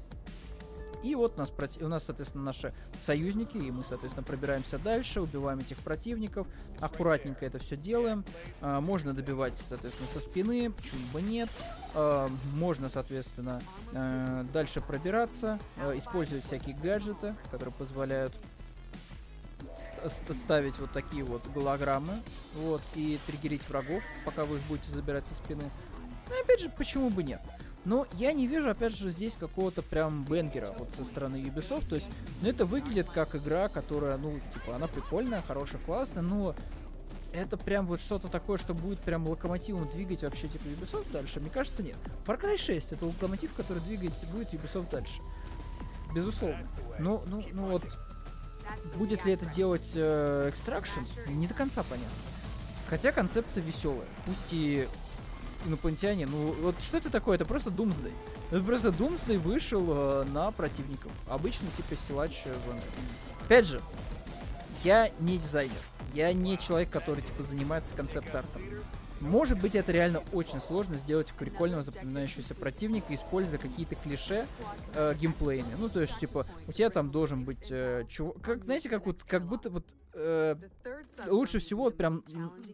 И 1.02 1.14
вот 1.14 1.36
нас, 1.38 1.52
у 1.80 1.88
нас, 1.88 2.04
соответственно, 2.04 2.44
наши 2.44 2.74
союзники, 2.98 3.56
и 3.56 3.70
мы, 3.70 3.84
соответственно, 3.84 4.24
пробираемся 4.24 4.78
дальше, 4.78 5.20
убиваем 5.20 5.60
этих 5.60 5.78
противников, 5.78 6.46
аккуратненько 6.78 7.46
это 7.46 7.58
все 7.58 7.76
делаем. 7.76 8.24
А, 8.60 8.80
можно 8.80 9.14
добивать, 9.14 9.56
соответственно, 9.58 10.08
со 10.08 10.20
спины, 10.20 10.70
почему 10.70 11.00
бы 11.12 11.22
нет. 11.22 11.48
А, 11.94 12.28
можно, 12.54 12.88
соответственно, 12.88 13.62
а, 13.94 14.44
дальше 14.52 14.80
пробираться, 14.80 15.58
использовать 15.94 16.44
всякие 16.44 16.76
гаджеты, 16.76 17.34
которые 17.50 17.74
позволяют 17.74 18.34
ставить 20.34 20.78
вот 20.78 20.92
такие 20.92 21.24
вот 21.24 21.42
голограммы, 21.54 22.20
вот, 22.54 22.82
и 22.94 23.18
триггерить 23.26 23.66
врагов, 23.68 24.02
пока 24.24 24.44
вы 24.44 24.56
их 24.56 24.62
будете 24.64 24.90
забирать 24.90 25.26
со 25.26 25.34
спины. 25.34 25.64
Ну, 26.28 26.40
опять 26.40 26.60
же, 26.60 26.70
почему 26.70 27.10
бы 27.10 27.22
нет? 27.22 27.40
Но 27.84 28.06
я 28.14 28.32
не 28.32 28.46
вижу, 28.46 28.70
опять 28.70 28.94
же, 28.94 29.10
здесь 29.10 29.36
какого-то 29.36 29.82
прям 29.82 30.24
бенгера 30.24 30.74
вот 30.78 30.94
со 30.94 31.04
стороны 31.04 31.36
Ubisoft. 31.36 31.88
То 31.88 31.94
есть, 31.94 32.08
ну, 32.42 32.48
это 32.48 32.66
выглядит 32.66 33.08
как 33.08 33.34
игра, 33.34 33.68
которая, 33.68 34.18
ну, 34.18 34.38
типа, 34.52 34.76
она 34.76 34.86
прикольная, 34.86 35.42
хорошая, 35.42 35.80
классная, 35.86 36.22
но 36.22 36.54
это 37.32 37.56
прям 37.56 37.86
вот 37.86 38.00
что-то 38.00 38.28
такое, 38.28 38.58
что 38.58 38.74
будет 38.74 38.98
прям 39.00 39.26
локомотивом 39.26 39.88
двигать 39.88 40.22
вообще, 40.22 40.48
типа, 40.48 40.64
Ubisoft 40.64 41.10
дальше? 41.12 41.40
Мне 41.40 41.50
кажется, 41.50 41.82
нет. 41.82 41.96
Far 42.26 42.40
Cry 42.40 42.58
6 42.58 42.92
это 42.92 43.06
локомотив, 43.06 43.54
который 43.54 43.80
двигает 43.80 44.12
будет 44.32 44.52
Ubisoft 44.52 44.90
дальше. 44.90 45.22
Безусловно. 46.14 46.68
Ну, 46.98 47.22
ну, 47.26 47.44
ну 47.52 47.68
вот, 47.68 47.84
будет 48.96 49.24
ли 49.24 49.32
это 49.32 49.46
делать 49.46 49.92
э, 49.94 50.50
Extraction, 50.52 51.06
не 51.28 51.46
до 51.46 51.54
конца 51.54 51.82
понятно. 51.82 52.10
Хотя 52.88 53.12
концепция 53.12 53.62
веселая. 53.62 54.08
Пусть 54.26 54.52
и 54.52 54.88
инопланетяне. 55.66 56.26
Ну, 56.26 56.52
вот 56.60 56.80
что 56.80 56.98
это 56.98 57.10
такое? 57.10 57.36
Это 57.36 57.44
просто 57.44 57.70
Думсдей. 57.70 58.12
Это 58.50 58.62
просто 58.62 58.90
Думсдей 58.90 59.38
вышел 59.38 59.84
э, 59.88 60.24
на 60.32 60.50
противников. 60.50 61.12
Обычно 61.28 61.68
типа 61.76 61.96
силач 61.96 62.42
э, 62.46 62.54
зомби. 62.66 62.82
Опять 63.44 63.66
же, 63.66 63.80
я 64.84 65.10
не 65.20 65.38
дизайнер. 65.38 65.80
Я 66.14 66.32
не 66.32 66.58
человек, 66.58 66.90
который 66.90 67.22
типа 67.22 67.42
занимается 67.42 67.94
концепт-артом. 67.94 68.62
Может 69.20 69.60
быть, 69.60 69.74
это 69.74 69.92
реально 69.92 70.22
очень 70.32 70.60
сложно 70.60 70.94
сделать 70.94 71.28
прикольного 71.34 71.82
запоминающегося 71.82 72.54
противника, 72.54 73.14
используя 73.14 73.58
какие-то 73.58 73.94
клише 73.94 74.46
э, 74.94 75.14
геймплейные. 75.20 75.76
Ну, 75.78 75.90
то 75.90 76.00
есть, 76.00 76.18
типа, 76.18 76.46
у 76.66 76.72
тебя 76.72 76.88
там 76.88 77.10
должен 77.10 77.44
быть 77.44 77.70
э, 77.70 78.06
чувак... 78.08 78.40
Как, 78.40 78.64
знаете, 78.64 78.88
как 78.88 79.04
вот, 79.04 79.22
как 79.22 79.46
будто 79.46 79.68
вот... 79.68 79.84
Э, 80.14 80.56
лучше 81.26 81.58
всего 81.58 81.90
прям... 81.90 82.22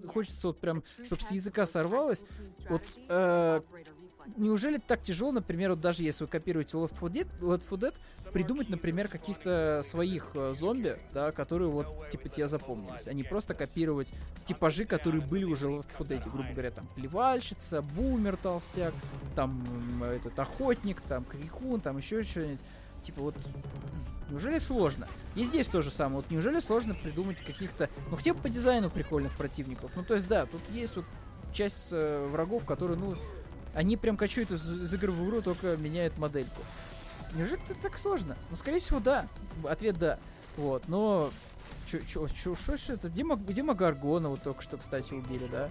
Хочется 0.07 0.49
вот 0.49 0.61
прям, 0.61 0.83
чтобы 1.05 1.23
с 1.23 1.31
языка 1.31 1.67
сорвалось. 1.67 2.25
Вот... 2.69 2.83
Э, 3.09 3.61
неужели 4.37 4.79
так 4.79 5.03
тяжело, 5.03 5.33
например, 5.33 5.71
вот 5.71 5.81
даже 5.81 6.03
если 6.03 6.25
вы 6.25 6.31
копируете 6.31 6.77
Left 6.77 6.95
4 6.95 7.25
Dead, 7.25 7.41
Left 7.41 7.63
4 7.69 7.93
Dead 7.93 7.95
придумать, 8.33 8.69
например, 8.69 9.09
каких-то 9.09 9.83
своих 9.85 10.31
э, 10.35 10.55
зомби, 10.59 10.99
да, 11.13 11.33
которые 11.33 11.71
вот, 11.71 12.11
типа, 12.11 12.29
тебе 12.29 12.49
запомнились, 12.49 13.07
а 13.07 13.13
не 13.13 13.23
просто 13.23 13.55
копировать 13.55 14.13
типажи, 14.45 14.85
которые 14.85 15.25
были 15.25 15.45
уже 15.45 15.69
в 15.69 15.81
Left 15.81 15.93
4 15.99 16.21
Dead, 16.21 16.31
грубо 16.31 16.51
говоря, 16.51 16.71
там, 16.71 16.89
плевальщица, 16.95 17.83
бумер 17.83 18.37
толстяк, 18.37 18.95
там, 19.35 20.03
этот, 20.03 20.39
охотник, 20.39 21.01
там, 21.03 21.25
крикун, 21.25 21.81
там, 21.81 21.99
еще 21.99 22.23
что-нибудь. 22.23 22.61
Типа, 23.07 23.23
вот, 23.23 23.37
Неужели 24.29 24.59
сложно? 24.59 25.07
И 25.37 25.45
здесь 25.45 25.69
то 25.69 25.83
же 25.83 25.91
самое. 25.91 26.17
Вот 26.17 26.31
неужели 26.31 26.59
сложно 26.59 26.95
придумать 26.95 27.39
каких-то, 27.39 27.89
ну 28.11 28.17
хотя 28.17 28.35
бы 28.35 28.41
по 28.41 28.49
дизайну 28.49 28.91
прикольных 28.91 29.33
противников. 29.37 29.93
Ну 29.95 30.03
то 30.03 30.15
есть 30.15 30.27
да, 30.27 30.47
тут 30.47 30.61
есть 30.73 30.97
вот 30.97 31.05
часть 31.53 31.89
э, 31.93 32.27
врагов, 32.33 32.65
которые, 32.65 32.99
ну, 32.99 33.17
они 33.73 33.97
прям 33.97 34.17
качают 34.17 34.51
из, 34.51 34.67
из 34.67 34.93
игры 34.95 35.13
в 35.13 35.25
игру, 35.25 35.43
только 35.43 35.77
меняют 35.77 36.19
модельку. 36.19 36.61
Неужели 37.35 37.63
это 37.71 37.81
так 37.81 37.97
сложно? 37.99 38.37
Ну, 38.51 38.57
скорее 38.57 38.81
всего, 38.81 38.99
да. 38.99 39.27
Ответ 39.65 39.97
да. 39.99 40.19
Вот, 40.57 40.89
но... 40.89 41.31
Чё, 41.87 42.01
чё, 42.01 42.27
чё, 42.27 42.57
что 42.57 42.93
это? 42.93 43.09
Дима, 43.09 43.37
Дима 43.37 43.75
Гаргона 43.75 44.29
вот 44.29 44.43
только 44.43 44.61
что, 44.61 44.77
кстати, 44.77 45.15
убили, 45.15 45.47
да? 45.47 45.71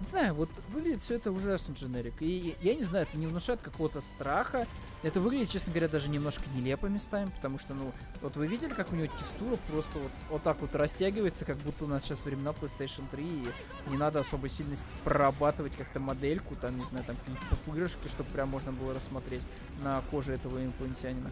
Не 0.00 0.06
знаю, 0.06 0.34
вот 0.34 0.50
выглядит 0.68 1.00
все 1.00 1.14
это 1.14 1.32
ужасно 1.32 1.72
дженерик. 1.72 2.14
И 2.20 2.54
я 2.60 2.74
не 2.74 2.82
знаю, 2.82 3.06
это 3.08 3.18
не 3.18 3.26
внушает 3.26 3.60
какого-то 3.62 4.00
страха. 4.00 4.66
Это 5.02 5.20
выглядит, 5.20 5.50
честно 5.50 5.72
говоря, 5.72 5.88
даже 5.88 6.10
немножко 6.10 6.42
нелепо 6.54 6.86
местами, 6.86 7.30
потому 7.34 7.58
что, 7.58 7.74
ну, 7.74 7.92
вот 8.20 8.36
вы 8.36 8.46
видели, 8.46 8.74
как 8.74 8.92
у 8.92 8.96
него 8.96 9.06
текстура 9.06 9.56
просто 9.70 9.98
вот, 9.98 10.10
вот 10.30 10.42
так 10.42 10.60
вот 10.60 10.74
растягивается, 10.74 11.44
как 11.44 11.56
будто 11.58 11.84
у 11.84 11.88
нас 11.88 12.04
сейчас 12.04 12.24
времена 12.24 12.50
PlayStation 12.50 13.04
3, 13.10 13.24
и 13.24 13.90
не 13.90 13.96
надо 13.96 14.20
особо 14.20 14.48
сильно 14.48 14.76
прорабатывать 15.04 15.76
как-то 15.76 16.00
модельку, 16.00 16.56
там, 16.56 16.76
не 16.76 16.84
знаю, 16.84 17.04
там 17.06 17.16
пупырышки, 17.50 18.08
чтобы 18.08 18.30
прям 18.30 18.48
можно 18.48 18.72
было 18.72 18.94
рассмотреть 18.94 19.42
на 19.82 20.02
коже 20.10 20.32
этого 20.32 20.62
инопланетянина 20.62 21.30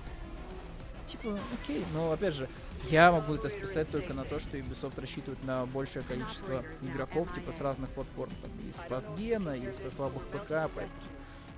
типа, 1.06 1.38
окей, 1.62 1.84
но 1.92 2.12
опять 2.12 2.34
же, 2.34 2.48
я 2.90 3.12
могу 3.12 3.34
это 3.34 3.48
списать 3.48 3.90
только 3.90 4.14
на 4.14 4.24
то, 4.24 4.38
что 4.38 4.56
Ubisoft 4.56 5.00
рассчитывает 5.00 5.42
на 5.44 5.66
большее 5.66 6.02
количество 6.02 6.64
игроков, 6.82 7.32
типа, 7.34 7.52
с 7.52 7.60
разных 7.60 7.90
платформ, 7.90 8.32
там, 8.42 8.50
из 8.68 8.76
Пасгена, 8.88 9.56
из 9.56 9.76
со 9.76 9.90
слабых 9.90 10.22
ПК, 10.24 10.70
поэтому 10.74 10.90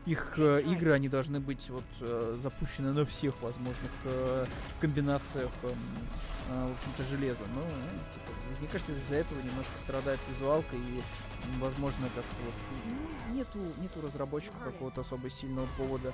их 0.07 0.35
э, 0.39 0.63
игры, 0.63 0.93
они 0.93 1.09
должны 1.09 1.41
быть 1.41 1.69
вот 1.69 1.85
э, 2.01 2.39
запущены 2.41 2.93
на 2.93 3.05
всех 3.05 3.43
возможных 3.43 3.91
э, 4.05 4.47
комбинациях, 4.81 5.51
э, 5.65 5.73
э, 6.51 6.69
в 6.69 6.77
общем-то, 6.77 7.05
железа. 7.11 7.43
Ну, 7.53 7.61
э, 7.61 8.13
типа, 8.13 8.33
мне 8.61 8.69
кажется, 8.69 8.93
из-за 8.93 9.17
этого 9.17 9.41
немножко 9.41 9.77
страдает 9.79 10.21
визуалка 10.31 10.77
и, 10.77 11.03
возможно, 11.59 12.07
как-то 12.15 12.37
вот 12.45 12.55
ну, 12.87 13.35
нету, 13.35 13.59
нету 13.79 14.01
разработчиков 14.01 14.63
какого-то 14.63 15.01
особо 15.01 15.29
сильного 15.29 15.67
повода 15.77 16.13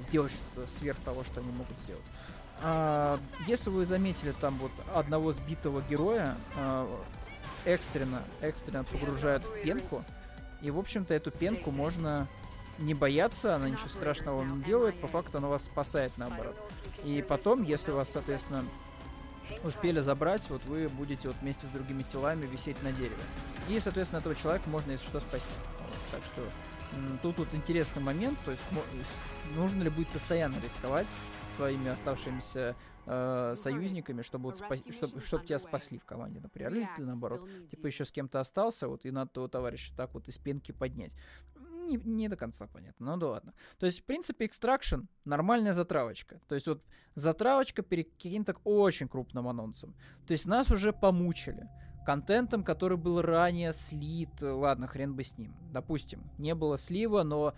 сделать 0.00 0.30
что-то 0.30 0.68
сверх 0.68 0.98
того, 1.04 1.24
что 1.24 1.40
они 1.40 1.50
могут 1.50 1.76
сделать. 1.84 2.04
А, 2.62 3.18
если 3.46 3.70
вы 3.70 3.84
заметили 3.84 4.32
там 4.40 4.56
вот 4.58 4.70
одного 4.94 5.32
сбитого 5.32 5.82
героя, 5.82 6.36
а, 6.56 6.88
экстренно, 7.64 8.22
экстренно 8.40 8.84
погружают 8.84 9.44
в 9.44 9.60
пенку. 9.62 10.04
И, 10.60 10.70
в 10.70 10.78
общем-то, 10.78 11.12
эту 11.12 11.32
пенку 11.32 11.72
можно 11.72 12.28
не 12.78 12.94
бояться, 12.94 13.56
она 13.56 13.68
ничего 13.68 13.88
страшного 13.88 14.44
не 14.44 14.62
делает, 14.62 15.00
по 15.00 15.08
факту 15.08 15.38
она 15.38 15.48
вас 15.48 15.64
спасает 15.64 16.12
наоборот. 16.16 16.56
И 17.04 17.24
потом, 17.28 17.64
если 17.64 17.90
вас, 17.90 18.10
соответственно, 18.10 18.64
успели 19.64 20.00
забрать, 20.00 20.48
вот 20.48 20.64
вы 20.64 20.88
будете 20.88 21.28
вот 21.28 21.36
вместе 21.40 21.66
с 21.66 21.70
другими 21.70 22.04
телами 22.04 22.46
висеть 22.46 22.80
на 22.84 22.92
дереве. 22.92 23.16
И, 23.68 23.80
соответственно, 23.80 24.20
этого 24.20 24.36
человека 24.36 24.68
можно, 24.70 24.92
если 24.92 25.06
что, 25.06 25.20
спасти. 25.20 25.50
Вот, 25.80 25.98
так 26.12 26.24
что 26.24 26.42
тут 27.22 27.38
вот 27.38 27.48
интересный 27.54 28.02
момент, 28.02 28.38
то 28.44 28.52
есть 28.52 28.62
нужно 29.56 29.82
ли 29.82 29.90
будет 29.90 30.08
постоянно 30.08 30.56
рисковать 30.62 31.06
своими 31.52 31.90
оставшимися 31.90 32.74
э, 33.06 33.54
союзниками, 33.56 34.22
чтобы 34.22 34.50
вот 34.50 34.60
спа- 34.60 34.92
чтобы, 34.92 35.20
чтобы 35.20 35.44
тебя 35.44 35.58
спасли 35.58 35.98
в 35.98 36.04
команде, 36.04 36.40
например, 36.40 36.72
или 36.74 36.88
ты 36.96 37.04
наоборот, 37.04 37.48
типа 37.70 37.86
еще 37.86 38.04
с 38.04 38.10
кем-то 38.10 38.40
остался, 38.40 38.88
вот 38.88 39.04
и 39.04 39.10
надо 39.10 39.30
того 39.30 39.48
товарища 39.48 39.92
так 39.96 40.14
вот 40.14 40.28
из 40.28 40.38
пенки 40.38 40.72
поднять. 40.72 41.14
Не, 41.86 41.96
не 41.96 42.28
до 42.28 42.36
конца 42.36 42.66
понятно, 42.66 43.06
ну 43.06 43.16
да 43.16 43.26
ладно. 43.28 43.54
То 43.78 43.86
есть, 43.86 44.00
в 44.00 44.04
принципе, 44.04 44.46
Extraction 44.46 45.06
нормальная 45.24 45.72
затравочка. 45.72 46.40
То 46.48 46.54
есть, 46.54 46.68
вот 46.68 46.82
затравочка 47.14 47.82
перед 47.82 48.08
каким-то 48.12 48.54
очень 48.64 49.08
крупным 49.08 49.48
анонсом. 49.48 49.94
То 50.26 50.32
есть, 50.32 50.46
нас 50.46 50.70
уже 50.70 50.92
помучили 50.92 51.68
контентом, 52.06 52.62
который 52.64 52.96
был 52.96 53.20
ранее 53.20 53.72
слит. 53.72 54.30
Ладно, 54.40 54.86
хрен 54.86 55.14
бы 55.14 55.24
с 55.24 55.38
ним. 55.38 55.54
Допустим, 55.72 56.30
не 56.38 56.54
было 56.54 56.78
слива, 56.78 57.22
но 57.24 57.54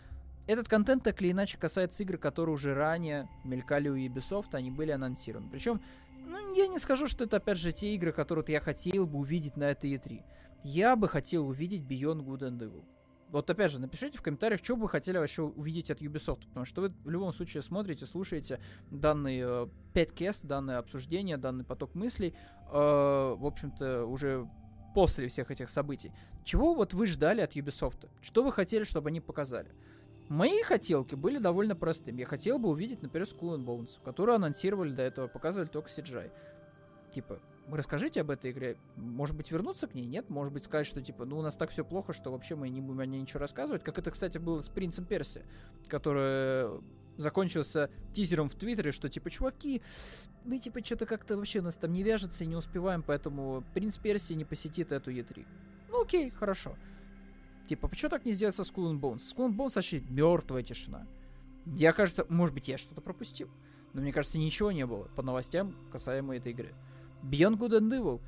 этот 0.47 0.69
контент 0.69 1.03
так 1.05 1.21
или 1.23 1.33
иначе 1.33 1.59
касается 1.59 2.03
игр, 2.03 2.19
которые 2.19 2.55
уже 2.55 2.75
ранее 2.75 3.29
мелькали 3.45 3.89
у 3.89 3.97
Ubisoft, 3.97 4.55
они 4.55 4.71
были 4.71 4.91
анонсированы. 4.91 5.51
Причем, 5.51 5.81
ну, 6.27 6.55
я 6.55 6.67
не 6.67 6.79
скажу, 6.79 7.07
что 7.07 7.25
это 7.25 7.39
опять 7.39 7.59
же 7.59 7.73
те 7.73 7.95
игры, 7.95 8.13
которые 8.13 8.45
я 8.49 8.61
хотел 8.61 9.07
бы 9.07 9.19
увидеть 9.19 9.57
на 9.57 9.65
этой 9.65 9.95
E3. 9.95 10.23
Я 10.65 10.97
бы 10.97 11.09
хотел 11.09 11.49
увидеть 11.49 11.83
Beyond 11.83 12.25
Good 12.25 12.41
and 12.41 12.59
Evil. 12.59 12.85
Вот 13.31 13.51
опять 13.51 13.73
же, 13.73 13.81
напишите 13.81 14.17
в 14.17 14.23
комментариях, 14.23 14.63
что 14.63 14.77
бы 14.77 14.83
вы 14.83 14.89
хотели 14.89 15.19
вообще 15.19 15.43
увидеть 15.43 15.91
от 15.91 16.01
Ubisoft, 16.01 16.47
потому 16.47 16.65
что 16.65 16.83
вы 16.83 16.93
в 17.05 17.11
любом 17.11 17.33
случае 17.33 17.63
смотрите, 17.63 18.07
слушаете 18.07 18.61
данный 18.91 19.41
э, 19.43 19.67
5 19.93 20.47
данное 20.47 20.79
обсуждение, 20.79 21.37
данный 21.37 21.65
поток 21.65 21.95
мыслей, 21.95 22.35
э, 22.69 22.73
в 22.73 23.45
общем-то, 23.45 24.05
уже 24.07 24.49
после 24.95 25.27
всех 25.29 25.51
этих 25.51 25.69
событий. 25.69 26.13
Чего 26.45 26.75
вот 26.75 26.95
вы 26.95 27.07
ждали 27.07 27.41
от 27.41 27.57
Ubisoft? 27.57 28.09
Что 28.21 28.45
вы 28.45 28.53
хотели, 28.53 28.85
чтобы 28.85 29.09
они 29.09 29.21
показали? 29.21 29.73
Мои 30.29 30.63
хотелки 30.63 31.15
были 31.15 31.39
довольно 31.39 31.77
простыми. 31.77 32.21
Я 32.21 32.27
хотел 32.27 32.59
бы 32.59 32.71
увидеть, 32.71 33.03
например, 33.03 33.27
Skull 33.27 33.57
and 33.57 33.65
Bones, 33.65 33.99
которую 34.05 34.37
анонсировали 34.37 34.93
до 34.93 35.03
этого, 35.03 35.29
показывали 35.29 35.69
только 35.69 35.89
CGI. 35.91 36.31
Типа, 37.15 37.41
расскажите 37.71 38.23
об 38.23 38.31
этой 38.31 38.51
игре. 38.51 38.77
Может 38.97 39.37
быть, 39.37 39.51
вернуться 39.51 39.87
к 39.87 39.95
ней? 39.95 40.07
Нет? 40.07 40.31
Может 40.31 40.53
быть, 40.53 40.65
сказать, 40.65 40.87
что, 40.87 41.03
типа, 41.03 41.27
ну, 41.27 41.39
у 41.39 41.43
нас 41.43 41.57
так 41.57 41.71
все 41.71 41.85
плохо, 41.85 42.13
что 42.13 42.33
вообще 42.33 42.55
мы 42.57 42.69
не 42.71 42.81
будем 42.81 43.01
о 43.01 43.07
ней 43.07 43.21
ничего 43.21 43.41
рассказывать. 43.41 43.85
Как 43.85 43.99
это, 43.99 44.11
кстати, 44.11 44.39
было 44.39 44.61
с 44.61 44.69
Принцем 44.69 45.05
Перси, 45.05 45.43
который 45.89 46.81
закончился 47.17 47.91
тизером 48.13 48.49
в 48.49 48.55
Твиттере, 48.55 48.93
что, 48.93 49.09
типа, 49.09 49.31
чуваки, 49.31 49.83
мы, 50.45 50.59
типа, 50.59 50.85
что-то 50.85 51.07
как-то 51.07 51.37
вообще 51.37 51.61
у 51.61 51.63
нас 51.63 51.77
там 51.77 51.93
не 51.93 52.03
вяжется 52.03 52.45
и 52.45 52.47
не 52.47 52.57
успеваем, 52.57 53.03
поэтому 53.03 53.63
Принц 53.75 53.99
Перси 53.99 54.33
не 54.33 54.45
посетит 54.45 54.91
эту 54.91 55.13
E3. 55.13 55.47
Ну, 55.91 56.03
окей, 56.03 56.31
хорошо. 56.31 56.77
Типа, 57.67 57.89
почему 57.89 58.11
так 58.11 58.25
не 58.25 58.33
сделать 58.33 58.55
со 58.55 58.63
Skull 58.63 58.93
and 58.93 59.01
Bones? 59.01 59.19
Skull 59.19 59.49
and 59.49 59.57
Bones 59.57 59.73
вообще 59.75 60.01
мертвая 60.09 60.63
тишина. 60.63 61.07
Я, 61.67 61.93
кажется, 61.93 62.27
может 62.29 62.55
быть, 62.55 62.69
я 62.69 62.77
что-то 62.77 63.01
пропустил. 63.01 63.49
Но 63.95 64.03
мне 64.03 64.13
кажется, 64.13 64.39
ничего 64.39 64.73
не 64.73 64.85
было 64.87 65.05
по 65.17 65.23
новостям 65.23 65.75
касаемо 65.91 66.37
этой 66.37 66.53
игры. 66.53 66.75
Beyond 67.23 67.59
Good 67.59 67.81
and 67.81 67.91
Evil. 67.91 68.21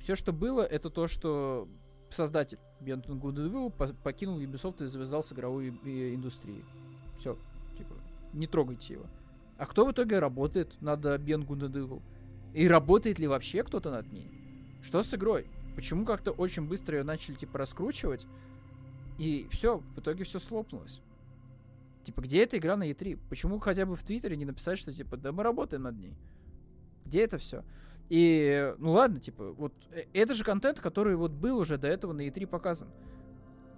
Все, 0.00 0.14
что 0.16 0.32
было, 0.32 0.62
это 0.62 0.90
то, 0.90 1.06
что 1.06 1.68
создатель 2.10 2.58
Beyond 2.80 3.06
Good 3.06 3.34
and 3.34 3.52
Evil 3.52 3.94
покинул 4.02 4.40
Ubisoft 4.40 4.84
и 4.84 4.88
завязал 4.88 5.22
с 5.22 5.32
игровой 5.32 5.68
индустрией. 5.68 6.64
Все, 7.18 7.36
типа, 7.76 7.94
не 8.32 8.46
трогайте 8.46 8.94
его. 8.94 9.06
А 9.58 9.66
кто 9.66 9.86
в 9.86 9.92
итоге 9.92 10.18
работает 10.18 10.80
над 10.80 11.04
Beyond 11.04 11.46
Good 11.46 11.60
and 11.60 11.72
Evil? 11.72 12.02
И 12.54 12.66
работает 12.66 13.18
ли 13.18 13.26
вообще 13.26 13.62
кто-то 13.62 13.90
над 13.90 14.10
ней? 14.12 14.30
Что 14.82 15.02
с 15.02 15.12
игрой? 15.14 15.46
Почему 15.74 16.04
как-то 16.04 16.32
очень 16.32 16.66
быстро 16.66 16.98
ее 16.98 17.04
начали, 17.04 17.34
типа, 17.34 17.58
раскручивать? 17.58 18.26
И 19.18 19.46
все, 19.50 19.78
в 19.78 20.00
итоге 20.00 20.24
все 20.24 20.38
слопнулось. 20.38 21.00
Типа, 22.02 22.22
где 22.22 22.42
эта 22.42 22.58
игра 22.58 22.76
на 22.76 22.90
E3? 22.90 23.18
Почему 23.28 23.58
хотя 23.58 23.86
бы 23.86 23.94
в 23.94 24.02
Твиттере 24.02 24.36
не 24.36 24.44
написать, 24.44 24.78
что, 24.78 24.92
типа, 24.92 25.16
да 25.16 25.32
мы 25.32 25.42
работаем 25.42 25.82
над 25.82 25.98
ней? 25.98 26.14
Где 27.04 27.24
это 27.24 27.38
все? 27.38 27.64
И, 28.08 28.74
ну 28.78 28.92
ладно, 28.92 29.20
типа, 29.20 29.52
вот 29.52 29.72
э, 29.90 30.04
это 30.12 30.34
же 30.34 30.44
контент, 30.44 30.80
который 30.80 31.14
вот 31.16 31.30
был 31.30 31.58
уже 31.58 31.78
до 31.78 31.86
этого 31.86 32.12
на 32.12 32.26
E3 32.26 32.46
показан. 32.46 32.88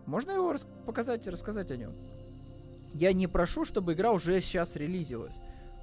Можно 0.07 0.33
его 0.33 0.53
рас- 0.53 0.67
показать 0.87 1.27
и 1.27 1.31
рассказать 1.31 1.71
о 1.71 1.77
нем? 1.77 1.93
Я 2.95 3.13
не 3.13 3.27
прошу, 3.27 3.65
чтобы 3.65 3.93
игра 3.93 4.13
уже 4.13 4.41
сейчас 4.41 4.77
релизилась. 4.77 5.41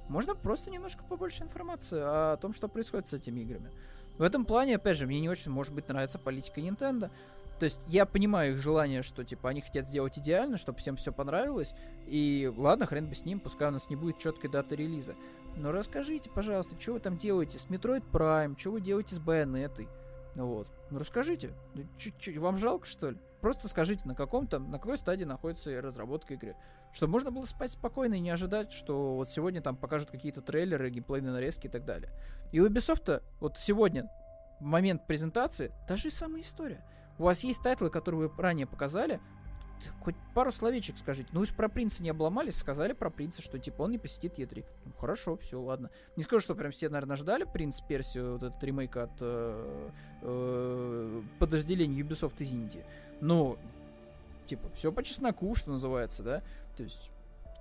Можно 0.08 0.34
просто 0.34 0.70
немножко 0.70 1.04
побольше 1.04 1.44
информации 1.44 2.00
о 2.00 2.36
том, 2.36 2.52
что 2.52 2.68
происходит 2.68 3.08
с 3.08 3.12
этими 3.12 3.40
играми. 3.40 3.70
В 4.18 4.22
этом 4.22 4.44
плане, 4.44 4.76
опять 4.76 4.96
же, 4.96 5.06
мне 5.06 5.20
не 5.20 5.28
очень, 5.28 5.50
может 5.50 5.72
быть, 5.72 5.88
нравится 5.88 6.18
политика 6.18 6.60
Nintendo. 6.60 7.10
То 7.58 7.64
есть 7.64 7.80
я 7.86 8.06
понимаю 8.06 8.54
их 8.54 8.58
желание, 8.58 9.02
что 9.02 9.24
типа 9.24 9.50
они 9.50 9.60
хотят 9.60 9.86
сделать 9.86 10.18
идеально, 10.18 10.56
чтобы 10.56 10.78
всем 10.78 10.96
все 10.96 11.12
понравилось. 11.12 11.74
И 12.06 12.52
ладно, 12.56 12.86
хрен 12.86 13.08
бы 13.08 13.14
с 13.14 13.24
ним, 13.24 13.40
пускай 13.40 13.68
у 13.68 13.70
нас 13.72 13.88
не 13.88 13.96
будет 13.96 14.18
четкой 14.18 14.50
даты 14.50 14.76
релиза. 14.76 15.14
Но 15.56 15.70
расскажите, 15.70 16.30
пожалуйста, 16.30 16.80
что 16.80 16.94
вы 16.94 17.00
там 17.00 17.16
делаете 17.16 17.58
с 17.58 17.66
Metroid 17.66 18.04
Prime, 18.10 18.58
что 18.58 18.72
вы 18.72 18.80
делаете 18.80 19.14
с 19.14 19.18
Bayonetta. 19.18 19.88
Ну 20.34 20.46
вот. 20.46 20.68
Ну 20.90 20.98
расскажите. 20.98 21.52
Ну, 21.74 21.84
чуть-чуть. 21.98 22.38
Вам 22.38 22.56
жалко, 22.56 22.86
что 22.86 23.10
ли? 23.10 23.18
Просто 23.40 23.68
скажите, 23.68 24.06
на 24.06 24.14
каком 24.14 24.46
там, 24.46 24.70
на 24.70 24.78
какой 24.78 24.96
стадии 24.96 25.24
находится 25.24 25.80
разработка 25.80 26.34
игры. 26.34 26.56
Чтобы 26.92 27.12
можно 27.12 27.30
было 27.30 27.44
спать 27.44 27.72
спокойно 27.72 28.14
и 28.14 28.20
не 28.20 28.30
ожидать, 28.30 28.72
что 28.72 29.16
вот 29.16 29.30
сегодня 29.30 29.60
там 29.62 29.76
покажут 29.76 30.10
какие-то 30.10 30.42
трейлеры, 30.42 30.90
геймплейные 30.90 31.32
нарезки 31.32 31.66
и 31.66 31.70
так 31.70 31.84
далее. 31.84 32.10
И 32.52 32.60
у 32.60 32.68
Ubisoft 32.68 33.22
вот 33.40 33.58
сегодня, 33.58 34.10
в 34.60 34.64
момент 34.64 35.06
презентации, 35.06 35.72
та 35.88 35.96
же 35.96 36.10
самая 36.10 36.42
история. 36.42 36.84
У 37.18 37.24
вас 37.24 37.44
есть 37.44 37.62
тайтлы, 37.62 37.90
которые 37.90 38.28
вы 38.28 38.42
ранее 38.42 38.66
показали, 38.66 39.20
хоть 40.00 40.14
пару 40.34 40.52
словечек 40.52 40.98
скажите. 40.98 41.28
Ну, 41.32 41.44
же 41.44 41.54
про 41.54 41.68
принца 41.68 42.02
не 42.02 42.10
обломались, 42.10 42.56
сказали 42.56 42.92
про 42.92 43.10
принца, 43.10 43.42
что 43.42 43.58
типа 43.58 43.82
он 43.82 43.92
не 43.92 43.98
посетит 43.98 44.38
E3. 44.38 44.64
Ну, 44.84 44.92
хорошо, 44.98 45.36
все, 45.38 45.60
ладно. 45.60 45.90
Не 46.16 46.22
скажу, 46.22 46.40
что 46.40 46.54
прям 46.54 46.72
все, 46.72 46.88
наверное, 46.88 47.16
ждали 47.16 47.44
принц 47.44 47.80
Персию, 47.80 48.32
вот 48.32 48.42
этот 48.42 48.62
ремейк 48.62 48.96
от 48.96 49.10
э, 49.20 49.90
э, 50.22 51.22
подразделения 51.38 52.00
Ubisoft 52.00 52.34
из 52.38 52.52
Индии. 52.52 52.84
Но, 53.20 53.58
типа, 54.46 54.70
все 54.74 54.92
по 54.92 55.02
чесноку, 55.02 55.54
что 55.54 55.70
называется, 55.70 56.22
да? 56.22 56.42
То 56.76 56.82
есть, 56.82 57.10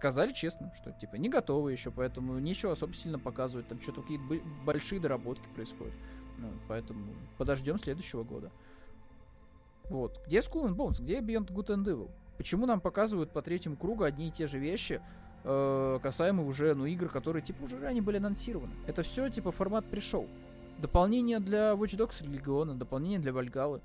сказали 0.02 0.34
честно, 0.34 0.74
что 0.76 0.92
типа 0.92 1.16
не 1.18 1.30
готовы 1.30 1.72
еще, 1.72 1.92
поэтому 1.92 2.40
нечего 2.40 2.72
особо 2.72 2.94
сильно 2.94 3.20
показывать. 3.20 3.68
Там 3.68 3.80
что-то 3.80 4.02
какие-то 4.02 4.24
большие 4.66 5.00
доработки 5.00 5.48
происходят. 5.54 5.94
Ну, 6.40 6.50
поэтому 6.68 7.14
подождем 7.38 7.78
следующего 7.78 8.24
года. 8.24 8.52
Вот. 9.92 10.22
Где 10.26 10.38
Skull 10.40 10.70
and 10.70 10.76
Bones? 10.76 11.02
Где 11.02 11.20
Beyond 11.20 11.48
Good 11.48 11.68
and 11.68 11.84
Evil? 11.84 12.10
Почему 12.38 12.66
нам 12.66 12.80
показывают 12.80 13.32
по 13.32 13.42
третьему 13.42 13.76
кругу 13.76 14.06
одни 14.06 14.30
и 14.30 14.32
те 14.32 14.48
же 14.48 14.58
вещи, 14.58 15.02
э, 15.44 16.00
касаемо 16.02 16.46
уже, 16.46 16.74
ну, 16.76 16.86
игр, 16.86 17.10
которые, 17.10 17.44
типа, 17.44 17.64
уже 17.64 17.78
ранее 17.78 18.02
были 18.02 18.18
анонсированы? 18.18 18.72
Это 18.88 19.04
все, 19.04 19.30
типа, 19.30 19.52
формат 19.52 19.86
пришел. 19.86 20.28
Дополнение 20.80 21.42
для 21.42 21.74
Watch 21.74 21.98
Dogs 21.98 22.24
Legion, 22.24 22.76
дополнение 22.76 23.20
для 23.20 23.34
Вальгалы. 23.34 23.82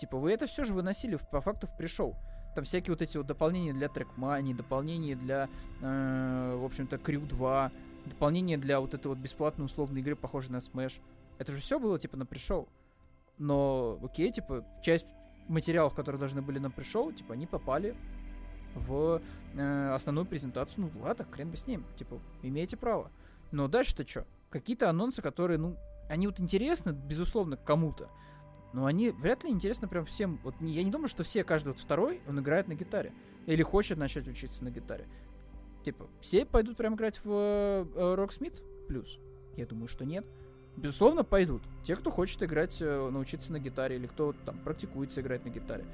Типа, 0.00 0.16
вы 0.16 0.32
это 0.32 0.46
все 0.46 0.64
же 0.64 0.72
выносили 0.72 1.18
по 1.30 1.42
факту 1.42 1.66
в 1.66 1.76
пришел. 1.76 2.16
Там 2.54 2.64
всякие 2.64 2.94
вот 2.94 3.02
эти 3.02 3.18
вот 3.18 3.26
дополнения 3.26 3.74
для 3.74 3.88
Trackmania, 3.88 4.56
дополнения 4.56 5.14
для, 5.14 5.50
э, 5.82 6.56
в 6.58 6.64
общем-то, 6.64 6.96
Crew 6.96 7.26
2, 7.26 7.70
дополнение 8.06 8.56
для 8.56 8.80
вот 8.80 8.94
этой 8.94 9.08
вот 9.08 9.18
бесплатной 9.18 9.66
условной 9.66 10.00
игры, 10.00 10.16
похожей 10.16 10.52
на 10.52 10.56
Smash. 10.56 11.02
Это 11.36 11.52
же 11.52 11.58
все 11.58 11.78
было, 11.78 11.98
типа, 11.98 12.16
на 12.16 12.24
пришел. 12.24 12.66
Но, 13.36 13.98
окей, 14.02 14.32
типа, 14.32 14.64
часть 14.82 15.06
материалов, 15.50 15.94
которые 15.94 16.18
должны 16.18 16.42
были 16.42 16.58
на 16.58 16.70
пришел, 16.70 17.12
типа, 17.12 17.34
они 17.34 17.46
попали 17.46 17.94
в 18.74 19.20
э, 19.54 19.92
основную 19.92 20.26
презентацию. 20.26 20.90
Ну, 20.94 21.02
ладно, 21.02 21.26
хрен 21.30 21.50
бы 21.50 21.56
с 21.56 21.66
ним. 21.66 21.84
Типа, 21.96 22.20
имеете 22.42 22.76
право. 22.76 23.10
Но 23.50 23.68
дальше-то 23.68 24.08
что? 24.08 24.26
Какие-то 24.50 24.88
анонсы, 24.88 25.22
которые, 25.22 25.58
ну, 25.58 25.76
они 26.08 26.26
вот 26.26 26.40
интересны, 26.40 26.90
безусловно, 26.90 27.56
кому-то. 27.56 28.08
Но 28.72 28.86
они 28.86 29.10
вряд 29.10 29.42
ли 29.44 29.50
интересны 29.50 29.88
прям 29.88 30.04
всем. 30.04 30.38
Вот 30.44 30.54
я 30.60 30.84
не 30.84 30.90
думаю, 30.90 31.08
что 31.08 31.24
все, 31.24 31.42
каждый 31.42 31.68
вот 31.68 31.78
второй, 31.78 32.20
он 32.28 32.38
играет 32.38 32.68
на 32.68 32.74
гитаре. 32.74 33.12
Или 33.46 33.62
хочет 33.62 33.98
начать 33.98 34.28
учиться 34.28 34.62
на 34.62 34.70
гитаре. 34.70 35.08
Типа, 35.84 36.06
все 36.20 36.44
пойдут 36.44 36.76
прям 36.76 36.94
играть 36.94 37.20
в 37.24 37.30
э, 37.30 38.14
Rocksmith 38.14 38.62
плюс? 38.86 39.18
Я 39.56 39.66
думаю, 39.66 39.88
что 39.88 40.04
нет. 40.04 40.24
Безусловно, 40.80 41.24
пойдут. 41.24 41.62
Те, 41.82 41.94
кто 41.94 42.10
хочет 42.10 42.42
играть, 42.42 42.80
э, 42.80 43.10
научиться 43.10 43.52
на 43.52 43.58
гитаре, 43.58 43.96
или 43.96 44.06
кто 44.06 44.32
там 44.44 44.58
практикуется 44.58 45.20
играть 45.20 45.44
на 45.44 45.50
гитаре. 45.50 45.84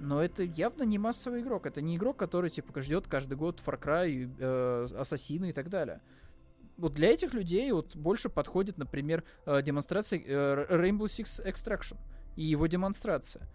Но 0.00 0.22
это 0.22 0.42
явно 0.42 0.82
не 0.82 0.98
массовый 0.98 1.40
игрок. 1.40 1.64
Это 1.64 1.80
не 1.80 1.96
игрок, 1.96 2.18
который, 2.18 2.50
типа, 2.50 2.82
ждет 2.82 3.06
каждый 3.06 3.36
год 3.36 3.62
Far 3.64 3.80
Cry, 3.80 4.30
э, 4.38 4.86
Ассасины 4.98 5.50
и 5.50 5.52
так 5.52 5.70
далее. 5.70 6.02
Вот 6.76 6.94
для 6.94 7.12
этих 7.12 7.32
людей 7.32 7.70
вот 7.72 7.96
больше 7.96 8.28
подходит, 8.28 8.76
например, 8.76 9.24
э, 9.46 9.62
демонстрация 9.62 10.20
э, 10.20 10.66
Rainbow 10.68 11.04
Six 11.04 11.46
Extraction 11.46 11.96
и 12.36 12.42
его 12.42 12.66
демонстрация. 12.66 13.48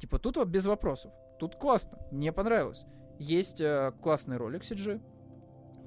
Типа, 0.00 0.18
тут 0.18 0.38
вот 0.38 0.48
без 0.48 0.64
вопросов. 0.64 1.12
Тут 1.38 1.56
классно. 1.56 1.98
Мне 2.10 2.32
понравилось. 2.32 2.84
Есть 3.18 3.60
э, 3.60 3.92
классный 4.02 4.38
ролик 4.38 4.62
CG, 4.62 5.00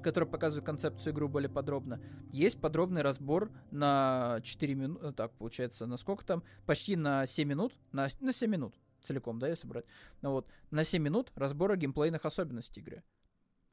который 0.04 0.28
показывает 0.28 0.64
концепцию 0.64 1.12
игры 1.12 1.26
более 1.26 1.50
подробно. 1.50 2.00
Есть 2.30 2.60
подробный 2.60 3.02
разбор 3.02 3.50
на 3.72 4.38
4 4.42 4.74
минуты, 4.74 5.12
так, 5.12 5.32
получается, 5.32 5.86
на 5.86 5.96
сколько 5.96 6.24
там? 6.24 6.44
Почти 6.66 6.94
на 6.94 7.26
7 7.26 7.48
минут, 7.48 7.74
на, 7.90 8.06
на 8.20 8.32
7 8.32 8.50
минут 8.50 8.74
целиком, 9.02 9.38
да, 9.38 9.48
если 9.48 9.66
брать. 9.66 9.84
Ну 10.22 10.32
вот, 10.32 10.46
на 10.70 10.84
7 10.84 11.02
минут 11.02 11.32
разбора 11.34 11.76
геймплейных 11.76 12.24
особенностей 12.24 12.80
игры. 12.80 13.02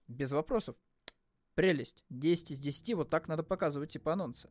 Без 0.07 0.31
вопросов. 0.31 0.75
Прелесть. 1.55 2.03
10 2.09 2.51
из 2.51 2.59
10, 2.59 2.95
вот 2.95 3.09
так 3.09 3.27
надо 3.27 3.43
показывать 3.43 3.91
типа 3.91 4.13
анонсы. 4.13 4.49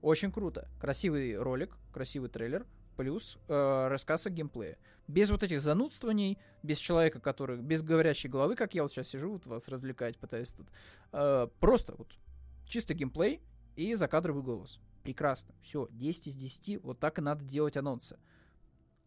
Очень 0.00 0.32
круто. 0.32 0.68
Красивый 0.80 1.36
ролик, 1.36 1.76
красивый 1.92 2.28
трейлер, 2.28 2.66
плюс 2.96 3.38
э, 3.48 3.88
рассказ 3.88 4.26
о 4.26 4.30
геймплее. 4.30 4.78
Без 5.06 5.30
вот 5.30 5.42
этих 5.42 5.60
занудствований, 5.60 6.38
без 6.62 6.78
человека, 6.78 7.20
который... 7.20 7.58
Без 7.58 7.82
говорящей 7.82 8.28
головы, 8.28 8.56
как 8.56 8.74
я 8.74 8.82
вот 8.82 8.92
сейчас 8.92 9.08
сижу, 9.08 9.32
вот 9.32 9.46
вас 9.46 9.68
развлекать 9.68 10.18
пытаюсь 10.18 10.50
тут. 10.50 10.66
Э, 11.12 11.48
просто 11.60 11.94
вот 11.96 12.08
чисто 12.66 12.94
геймплей 12.94 13.40
и 13.76 13.94
закадровый 13.94 14.42
голос. 14.42 14.80
Прекрасно. 15.02 15.54
Все, 15.62 15.88
10 15.92 16.28
из 16.28 16.34
10, 16.34 16.82
вот 16.82 16.98
так 16.98 17.18
и 17.18 17.22
надо 17.22 17.44
делать 17.44 17.76
анонсы. 17.76 18.18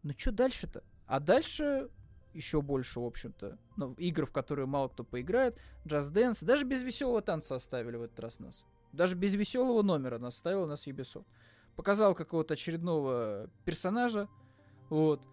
Ну 0.02 0.12
что 0.16 0.32
дальше-то? 0.32 0.82
А 1.06 1.20
дальше 1.20 1.90
еще 2.32 2.62
больше, 2.62 3.00
в 3.00 3.04
общем-то, 3.04 3.58
ну, 3.76 3.92
игр, 3.94 4.24
в 4.24 4.32
которые 4.32 4.66
мало 4.66 4.88
кто 4.88 5.04
поиграет. 5.04 5.58
Just 5.84 6.12
Dance. 6.12 6.44
Даже 6.44 6.64
без 6.64 6.82
веселого 6.82 7.20
танца 7.20 7.56
оставили 7.56 7.96
в 7.96 8.02
этот 8.02 8.18
раз 8.20 8.38
нас. 8.38 8.64
Даже 8.92 9.14
без 9.14 9.34
веселого 9.34 9.82
номера 9.82 10.18
нас 10.18 10.36
оставил 10.36 10.66
нас 10.66 10.86
Ubisoft 10.86 11.26
показал 11.76 12.14
какого-то 12.14 12.54
очередного 12.54 13.48
персонажа, 13.64 14.28
вот, 14.88 15.26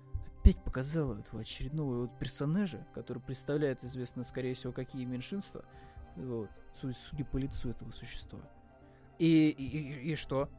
опять 0.48 0.64
показал 0.64 1.14
этого 1.16 1.42
очередного 1.42 2.02
вот 2.02 2.20
персонажа, 2.20 2.88
который 2.94 3.22
представляет, 3.22 3.84
известно, 3.84 4.24
скорее 4.24 4.54
всего, 4.54 4.72
какие 4.72 5.04
меньшинства, 5.04 5.66
вот, 6.16 6.50
судя 6.74 7.26
по 7.26 7.38
лицу 7.38 7.70
этого 7.70 7.92
существа. 7.92 8.40
И, 9.20 9.50
и, 9.50 10.12
и 10.12 10.16
что? 10.16 10.50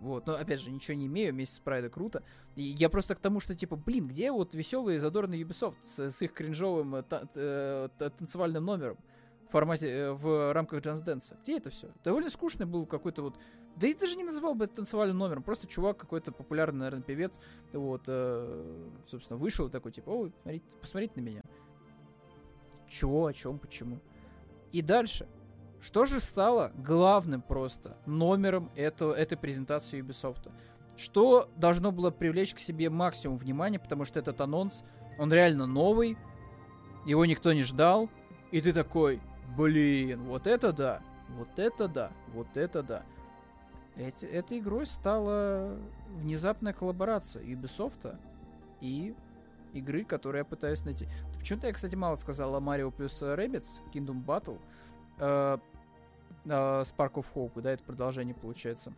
Вот, 0.00 0.26
но 0.26 0.34
опять 0.34 0.60
же, 0.60 0.70
ничего 0.70 0.96
не 0.96 1.06
имею, 1.06 1.32
вместе 1.32 1.56
с 1.56 1.58
Прайда 1.60 1.88
круто. 1.88 2.22
И 2.56 2.62
я 2.62 2.90
просто 2.90 3.14
к 3.14 3.20
тому, 3.20 3.40
что 3.40 3.54
типа, 3.54 3.76
блин, 3.76 4.08
где 4.08 4.30
вот 4.30 4.54
веселый 4.54 4.96
и 4.96 4.98
задорный 4.98 5.42
Ubisoft 5.42 5.76
с, 5.80 6.10
с 6.10 6.20
их 6.20 6.34
кринжовым 6.34 6.96
э, 6.96 7.02
та, 7.02 7.22
э, 7.34 7.88
танцевальным 7.98 8.66
номером 8.66 8.98
формате, 9.54 9.88
э, 9.88 10.12
в 10.12 10.52
рамках 10.52 10.80
Джанс 10.82 11.02
Дэнса? 11.02 11.36
Где 11.42 11.58
это 11.58 11.70
все? 11.70 11.88
Довольно 12.02 12.28
скучный 12.28 12.66
был 12.66 12.86
какой-то 12.86 13.22
вот 13.22 13.38
да 13.76 13.88
и 13.88 13.94
даже 13.94 14.16
не 14.16 14.24
называл 14.24 14.54
бы 14.54 14.66
это 14.66 14.76
танцевальным 14.76 15.18
номером, 15.18 15.42
просто 15.42 15.66
чувак 15.66 15.96
какой-то 15.96 16.30
популярный, 16.30 16.80
наверное, 16.80 17.02
певец, 17.02 17.40
вот, 17.72 18.02
э, 18.06 18.88
собственно, 19.06 19.36
вышел 19.36 19.68
такой, 19.68 19.90
типа, 19.90 20.10
ой, 20.10 20.32
смотрите, 20.42 20.64
посмотрите 20.80 21.14
на 21.16 21.20
меня. 21.20 21.42
Чего, 22.88 23.26
о 23.26 23.32
чем, 23.32 23.58
почему? 23.58 24.00
И 24.72 24.80
дальше. 24.80 25.26
Что 25.80 26.06
же 26.06 26.20
стало 26.20 26.72
главным 26.76 27.42
просто 27.42 27.98
номером 28.06 28.70
этого, 28.76 29.12
этой 29.12 29.36
презентации 29.36 30.00
Ubisoft? 30.00 30.50
Что 30.96 31.50
должно 31.56 31.90
было 31.90 32.10
привлечь 32.12 32.54
к 32.54 32.58
себе 32.60 32.90
максимум 32.90 33.38
внимания, 33.38 33.80
потому 33.80 34.04
что 34.04 34.20
этот 34.20 34.40
анонс, 34.40 34.84
он 35.18 35.32
реально 35.32 35.66
новый, 35.66 36.16
его 37.04 37.24
никто 37.26 37.52
не 37.52 37.64
ждал, 37.64 38.08
и 38.52 38.60
ты 38.60 38.72
такой, 38.72 39.20
блин, 39.56 40.22
вот 40.24 40.46
это 40.46 40.72
да, 40.72 41.00
вот 41.30 41.58
это 41.58 41.88
да, 41.88 42.10
вот 42.32 42.56
это 42.56 42.82
да. 42.82 43.02
Эти, 43.96 44.24
этой 44.24 44.58
игрой 44.58 44.86
стала 44.86 45.78
внезапная 46.08 46.72
коллаборация 46.72 47.44
Ubisoft 47.44 48.18
и 48.80 49.14
игры, 49.72 50.04
которые 50.04 50.40
я 50.40 50.44
пытаюсь 50.44 50.84
найти. 50.84 51.06
Почему-то 51.38 51.66
я, 51.66 51.72
кстати, 51.72 51.94
мало 51.94 52.16
сказал 52.16 52.54
о 52.56 52.60
Mario 52.60 52.90
плюс 52.90 53.20
Rabbids, 53.22 53.80
Kingdom 53.92 54.24
Battle, 54.24 54.60
э, 55.18 55.58
э, 56.44 56.48
Spark 56.48 57.14
of 57.14 57.26
Hope, 57.34 57.60
да, 57.60 57.72
это 57.72 57.84
продолжение 57.84 58.34
получается. 58.34 58.92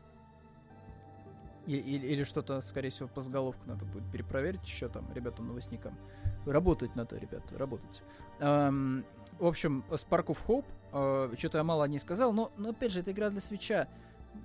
И, 1.66 1.76
или, 1.76 2.06
или 2.06 2.24
что-то, 2.24 2.60
скорее 2.60 2.90
всего, 2.90 3.08
по 3.08 3.20
заголовку 3.20 3.62
надо 3.66 3.84
будет 3.84 4.10
перепроверить 4.12 4.64
еще 4.64 4.88
там, 4.88 5.12
ребятам, 5.12 5.48
новостникам. 5.48 5.98
Работать 6.46 6.94
надо, 6.94 7.18
ребята, 7.18 7.58
работать. 7.58 8.02
Эм, 8.38 9.04
в 9.38 9.46
общем, 9.46 9.84
Spark 9.90 10.26
of 10.26 10.38
Hope, 10.46 10.66
э, 10.92 11.34
что-то 11.38 11.58
я 11.58 11.64
мало 11.64 11.84
не 11.84 11.98
сказал, 11.98 12.32
но, 12.32 12.52
но 12.56 12.70
опять 12.70 12.92
же, 12.92 13.00
это 13.00 13.10
игра 13.12 13.30
для 13.30 13.40
свеча 13.40 13.88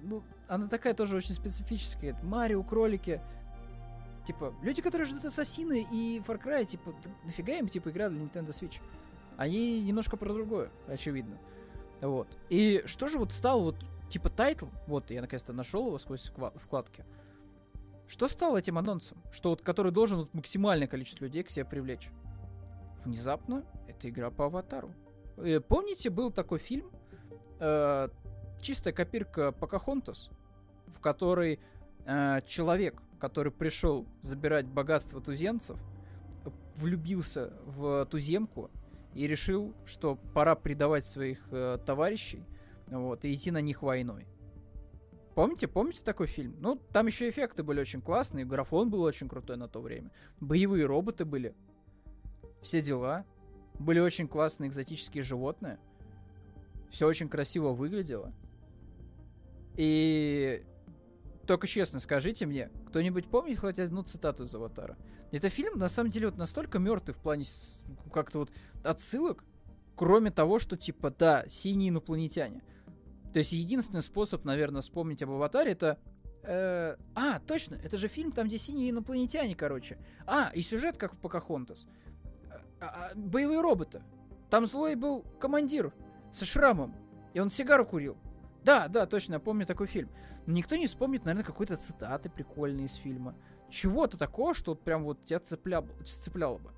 ну, 0.04 0.24
она 0.48 0.68
такая 0.68 0.94
тоже 0.94 1.16
очень 1.16 1.34
специфическая. 1.34 2.18
Марио, 2.24 2.64
кролики. 2.64 3.22
Типа, 4.26 4.54
люди, 4.62 4.82
которые 4.82 5.08
ждут 5.08 5.26
Ассасины 5.26 5.88
и 5.92 6.22
Far 6.26 6.42
Cry, 6.42 6.66
типа, 6.66 6.94
нафига 7.24 7.54
им, 7.54 7.68
типа, 7.68 7.90
игра 7.90 8.10
для 8.10 8.22
Nintendo 8.22 8.50
Switch? 8.50 8.80
Они 9.38 9.82
немножко 9.82 10.16
про 10.16 10.32
другое, 10.32 10.70
очевидно. 10.88 11.38
Вот. 12.02 12.28
И 12.50 12.84
что 12.86 13.08
же 13.08 13.18
вот 13.18 13.32
стало 13.32 13.62
вот, 13.62 13.76
типа, 14.10 14.30
тайтл, 14.30 14.68
вот, 14.88 15.10
я 15.10 15.22
наконец-то 15.22 15.54
нашел 15.54 15.88
его 15.88 15.98
сквозь 15.98 16.32
вкладки. 16.56 17.04
Что 18.08 18.28
стало 18.28 18.58
этим 18.58 18.78
анонсом? 18.78 19.18
Что 19.32 19.52
вот, 19.52 19.62
который 19.62 19.92
должен 19.92 20.20
вот, 20.20 20.34
максимальное 20.34 20.88
количество 20.88 21.26
людей 21.26 21.44
к 21.44 21.50
себе 21.50 21.66
привлечь? 21.66 22.12
Внезапно 23.06 23.66
это 23.88 24.10
игра 24.10 24.30
по 24.30 24.46
аватару. 24.46 24.94
Э, 25.38 25.60
помните, 25.60 26.10
был 26.10 26.32
такой 26.32 26.60
фильм, 26.60 26.92
э, 27.60 28.10
чистая 28.62 28.94
копирка 28.94 29.52
Покахонтас, 29.52 30.30
в 30.88 31.00
которой 31.00 31.60
э, 32.06 32.42
человек, 32.48 33.02
который 33.20 33.52
пришел 33.52 34.08
забирать 34.22 34.68
богатство 34.68 35.22
туземцев, 35.22 35.80
влюбился 36.76 37.54
в 37.66 38.06
туземку 38.06 38.70
и 39.14 39.28
решил, 39.28 39.74
что 39.86 40.16
пора 40.34 40.56
предавать 40.56 41.06
своих 41.06 41.40
э, 41.52 41.78
товарищей 41.86 42.46
вот, 42.88 43.26
и 43.26 43.34
идти 43.34 43.52
на 43.52 43.62
них 43.62 43.82
войной. 43.82 44.28
Помните, 45.36 45.68
помните 45.68 46.02
такой 46.04 46.28
фильм? 46.28 46.56
Ну, 46.60 46.76
там 46.76 47.08
еще 47.08 47.30
эффекты 47.30 47.64
были 47.64 47.80
очень 47.80 48.02
классные, 48.02 48.46
графон 48.46 48.90
был 48.90 49.02
очень 49.02 49.30
крутой 49.30 49.58
на 49.58 49.68
то 49.68 49.82
время. 49.82 50.12
Боевые 50.40 50.86
роботы 50.86 51.24
были. 51.24 51.56
Все 52.62 52.82
дела. 52.82 53.26
Были 53.80 54.00
очень 54.00 54.28
классные 54.28 54.70
экзотические 54.70 55.24
животные. 55.24 55.80
Все 56.90 57.08
очень 57.08 57.30
красиво 57.30 57.70
выглядело. 57.70 58.34
И 59.78 60.64
только 61.48 61.68
честно 61.68 62.00
скажите 62.00 62.46
мне, 62.46 62.70
кто-нибудь 62.88 63.30
помнит 63.30 63.60
хоть 63.60 63.80
одну 63.80 64.04
цитату 64.04 64.44
из 64.44 64.54
«Аватара»? 64.54 64.98
Это 65.32 65.50
фильм, 65.50 65.80
на 65.80 65.88
самом 65.88 66.10
деле, 66.10 66.28
вот 66.28 66.38
настолько 66.38 66.78
мертвый 66.78 67.16
в 67.16 67.20
плане 67.20 67.46
как-то 68.14 68.40
вот 68.40 68.52
отсылок, 68.84 69.44
кроме 69.96 70.30
того, 70.30 70.60
что, 70.60 70.76
типа, 70.76 71.10
да, 71.10 71.46
синие 71.48 71.90
инопланетяне. 71.90 72.62
То 73.32 73.40
есть 73.40 73.54
единственный 73.54 74.02
способ, 74.02 74.44
наверное, 74.44 74.82
вспомнить 74.82 75.24
об 75.24 75.32
«Аватаре» 75.32 75.72
это... 75.72 75.98
Э, 76.44 76.98
а, 77.16 77.40
точно, 77.40 77.76
это 77.76 77.98
же 77.98 78.08
фильм, 78.08 78.32
там, 78.32 78.48
где 78.48 78.58
синие 78.58 78.90
инопланетяне, 78.90 79.56
короче. 79.56 79.98
А, 80.26 80.52
и 80.54 80.62
сюжет, 80.62 80.98
как 80.98 81.14
в 81.14 81.18
«Покахонтас». 81.18 81.88
А, 82.82 82.86
а, 82.86 83.12
боевые 83.16 83.62
роботы. 83.62 84.02
Там 84.50 84.66
злой 84.66 84.96
был 84.96 85.24
командир 85.40 85.94
со 86.32 86.46
шрамом, 86.46 86.96
и 87.34 87.40
он 87.40 87.52
сигару 87.52 87.86
курил. 87.86 88.18
Да, 88.64 88.88
да, 88.88 89.06
точно, 89.06 89.36
я 89.36 89.40
помню 89.40 89.66
такой 89.66 89.88
фильм. 89.88 90.10
Но 90.48 90.54
никто 90.54 90.76
не 90.76 90.88
вспомнит, 90.88 91.24
наверное, 91.24 91.46
какой-то 91.46 91.78
цитаты 91.78 92.30
прикольные 92.30 92.88
из 92.88 92.96
фильма. 92.96 93.36
Чего-то 93.70 94.18
такого, 94.18 94.54
что 94.54 94.72
вот 94.72 94.84
прям 94.84 95.04
вот 95.04 95.24
тебя 95.26 95.40
цепляло, 95.40 95.88
цепляло 96.04 96.58
бы. 96.58 96.72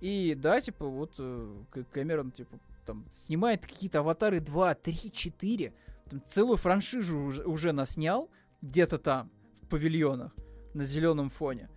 И 0.00 0.34
да, 0.34 0.60
типа, 0.60 0.86
вот 0.86 1.14
э, 1.18 1.84
Кэмерон, 1.92 2.32
типа, 2.32 2.58
там, 2.84 3.06
снимает 3.10 3.66
какие-то 3.66 4.00
аватары 4.00 4.40
2, 4.40 4.74
3, 4.74 5.12
4. 5.12 5.74
Там 6.10 6.22
целую 6.26 6.56
франшизу 6.56 7.18
уже, 7.20 7.44
уже 7.44 7.72
наснял 7.72 8.30
где-то 8.62 8.98
там, 8.98 9.30
в 9.62 9.68
павильонах, 9.68 10.34
на 10.72 10.84
зеленом 10.84 11.28
фоне. 11.28 11.70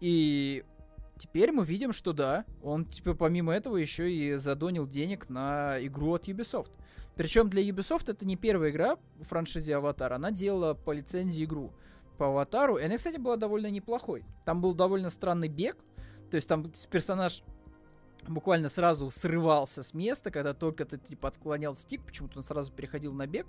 И 0.00 0.64
теперь 1.18 1.52
мы 1.52 1.64
видим, 1.64 1.92
что 1.92 2.12
да, 2.12 2.44
он, 2.62 2.84
типа, 2.86 3.14
помимо 3.14 3.52
этого 3.52 3.76
еще 3.76 4.12
и 4.12 4.34
задонил 4.36 4.86
денег 4.86 5.28
на 5.28 5.76
игру 5.86 6.14
от 6.14 6.28
Ubisoft. 6.28 6.70
Причем 7.14 7.48
для 7.48 7.62
Ubisoft 7.62 8.10
это 8.10 8.24
не 8.26 8.36
первая 8.36 8.70
игра 8.70 8.96
в 9.20 9.24
франшизе 9.24 9.76
Аватар. 9.76 10.12
Она 10.12 10.30
делала 10.30 10.74
по 10.74 10.92
лицензии 10.92 11.44
игру 11.44 11.72
по 12.18 12.26
Аватару. 12.26 12.76
И 12.76 12.84
она, 12.84 12.96
кстати, 12.96 13.18
была 13.18 13.36
довольно 13.36 13.70
неплохой. 13.70 14.24
Там 14.44 14.60
был 14.60 14.74
довольно 14.74 15.10
странный 15.10 15.48
бег. 15.48 15.76
То 16.30 16.36
есть 16.36 16.48
там 16.48 16.70
персонаж 16.90 17.42
буквально 18.26 18.68
сразу 18.68 19.10
срывался 19.10 19.82
с 19.82 19.94
места, 19.94 20.30
когда 20.30 20.54
только 20.54 20.84
ты 20.84 20.98
типа 20.98 21.28
отклонял 21.28 21.74
стик, 21.74 22.02
почему-то 22.04 22.38
он 22.38 22.42
сразу 22.42 22.72
переходил 22.72 23.12
на 23.12 23.26
бег. 23.26 23.46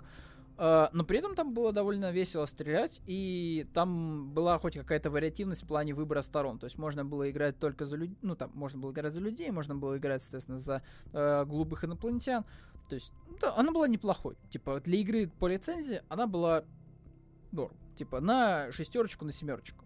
Uh, 0.56 0.88
но 0.92 1.04
при 1.04 1.18
этом 1.18 1.34
там 1.34 1.52
было 1.52 1.70
довольно 1.70 2.10
весело 2.10 2.46
стрелять, 2.46 3.02
и 3.06 3.66
там 3.74 4.32
была 4.32 4.58
хоть 4.58 4.74
какая-то 4.74 5.10
вариативность 5.10 5.64
в 5.64 5.66
плане 5.66 5.92
выбора 5.92 6.22
сторон. 6.22 6.58
То 6.58 6.64
есть 6.64 6.78
можно 6.78 7.04
было 7.04 7.30
играть 7.30 7.58
только 7.58 7.84
за 7.84 7.98
людей, 7.98 8.16
ну 8.22 8.36
там 8.36 8.52
можно 8.54 8.80
было 8.80 8.90
играть 8.90 9.12
за 9.12 9.20
людей, 9.20 9.50
можно 9.50 9.74
было 9.74 9.98
играть, 9.98 10.22
соответственно, 10.22 10.58
за 10.58 10.82
uh, 11.12 11.44
голубых 11.44 11.84
инопланетян. 11.84 12.44
То 12.88 12.94
есть, 12.94 13.12
да, 13.40 13.54
она 13.56 13.70
была 13.70 13.86
неплохой. 13.86 14.38
Типа, 14.48 14.80
для 14.80 14.98
игры 14.98 15.28
по 15.28 15.46
лицензии 15.46 16.02
она 16.08 16.26
была 16.26 16.64
норм. 17.52 17.76
Типа, 17.96 18.20
на 18.20 18.70
шестерочку, 18.72 19.24
на 19.24 19.32
семерочку. 19.32 19.84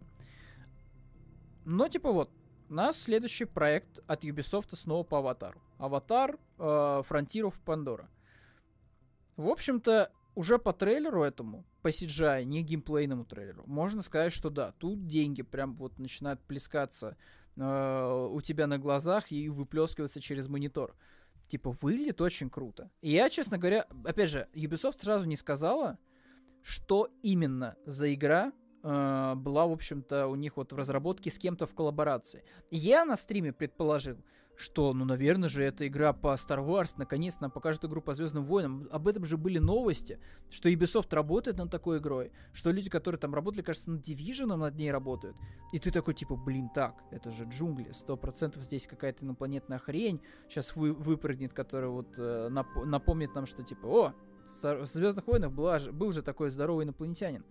Но, 1.65 1.89
типа, 1.89 2.13
вот, 2.13 2.31
у 2.69 2.75
нас 2.75 3.01
следующий 3.01 3.45
проект 3.45 4.01
от 4.07 4.25
Ubisoft 4.25 4.77
снова 4.77 5.03
по 5.03 5.19
Аватару. 5.19 5.61
Аватар 5.79 6.39
э, 6.59 6.63
of 6.63 7.55
Pandora. 7.65 8.07
В 9.37 9.49
общем-то, 9.49 10.13
уже 10.41 10.59
по 10.59 10.73
трейлеру 10.73 11.23
этому, 11.23 11.67
по 11.83 11.89
CGI, 11.89 12.45
не 12.45 12.63
геймплейному 12.63 13.27
трейлеру, 13.27 13.63
можно 13.67 14.01
сказать, 14.01 14.33
что 14.33 14.49
да, 14.49 14.73
тут 14.73 15.07
деньги 15.07 15.43
прям 15.43 15.77
вот 15.77 15.99
начинают 15.99 16.41
плескаться 16.41 17.19
э, 17.57 18.29
у 18.33 18.41
тебя 18.41 18.67
на 18.67 18.79
глазах 18.79 19.31
и 19.33 19.51
выплескиваться 19.51 20.19
через 20.21 20.49
монитор 20.49 20.97
типа, 21.49 21.73
выглядит 21.83 22.21
очень 22.21 22.49
круто. 22.49 22.91
И 23.03 23.11
я, 23.11 23.29
честно 23.29 23.59
говоря, 23.59 23.85
опять 24.05 24.31
же, 24.31 24.49
Ubisoft 24.55 25.03
сразу 25.03 25.29
не 25.29 25.37
сказала, 25.37 25.99
что 26.63 27.09
именно 27.23 27.77
за 27.85 28.15
игра 28.15 28.53
э, 28.83 29.35
была, 29.35 29.67
в 29.67 29.73
общем-то, 29.73 30.29
у 30.29 30.37
них 30.37 30.57
вот 30.57 30.73
в 30.73 30.77
разработке 30.77 31.29
с 31.31 31.39
кем-то 31.39 31.67
в 31.67 31.75
коллаборации. 31.75 32.45
я 32.71 33.05
на 33.05 33.17
стриме 33.17 33.53
предположил, 33.53 34.17
что, 34.61 34.93
ну, 34.93 35.05
наверное 35.05 35.49
же, 35.49 35.65
эта 35.65 35.87
игра 35.89 36.13
по 36.13 36.35
Star 36.35 36.65
Wars, 36.65 36.95
наконец 36.99 37.41
нам 37.41 37.51
покажет 37.51 37.85
игру 37.85 38.03
по 38.03 38.15
Звездным 38.15 38.45
войнам. 38.45 38.89
Об 38.93 39.09
этом 39.09 39.25
же 39.25 39.39
были 39.39 39.59
новости, 39.59 40.19
что 40.51 40.69
Ubisoft 40.69 41.15
работает 41.15 41.57
над 41.57 41.71
такой 41.71 41.99
игрой, 41.99 42.31
что 42.53 42.71
люди, 42.71 42.91
которые 42.91 43.19
там 43.19 43.35
работали, 43.35 43.63
кажется, 43.63 43.91
над 43.91 44.07
Division 44.07 44.55
над 44.57 44.77
ней 44.77 44.93
работают. 44.93 45.37
И 45.73 45.79
ты 45.79 45.91
такой, 45.91 46.13
типа, 46.13 46.37
блин, 46.37 46.69
так, 46.75 47.03
это 47.11 47.31
же 47.31 47.45
джунгли, 47.45 47.91
сто 47.93 48.17
процентов 48.17 48.63
здесь 48.65 48.87
какая-то 48.87 49.25
инопланетная 49.25 49.79
хрень 49.79 50.21
сейчас 50.49 50.77
вы, 50.77 50.93
выпрыгнет, 50.93 51.55
которая 51.55 51.91
вот 51.91 52.19
э, 52.19 52.49
нап- 52.51 52.85
напомнит 52.85 53.35
нам, 53.35 53.47
что, 53.47 53.63
типа, 53.63 53.87
о, 53.87 54.15
в 54.47 54.87
Звездных 54.87 55.27
войнах 55.27 55.53
была, 55.53 55.79
был 55.93 56.13
же 56.13 56.23
такой 56.23 56.51
здоровый 56.51 56.85
инопланетянин. 56.85 57.45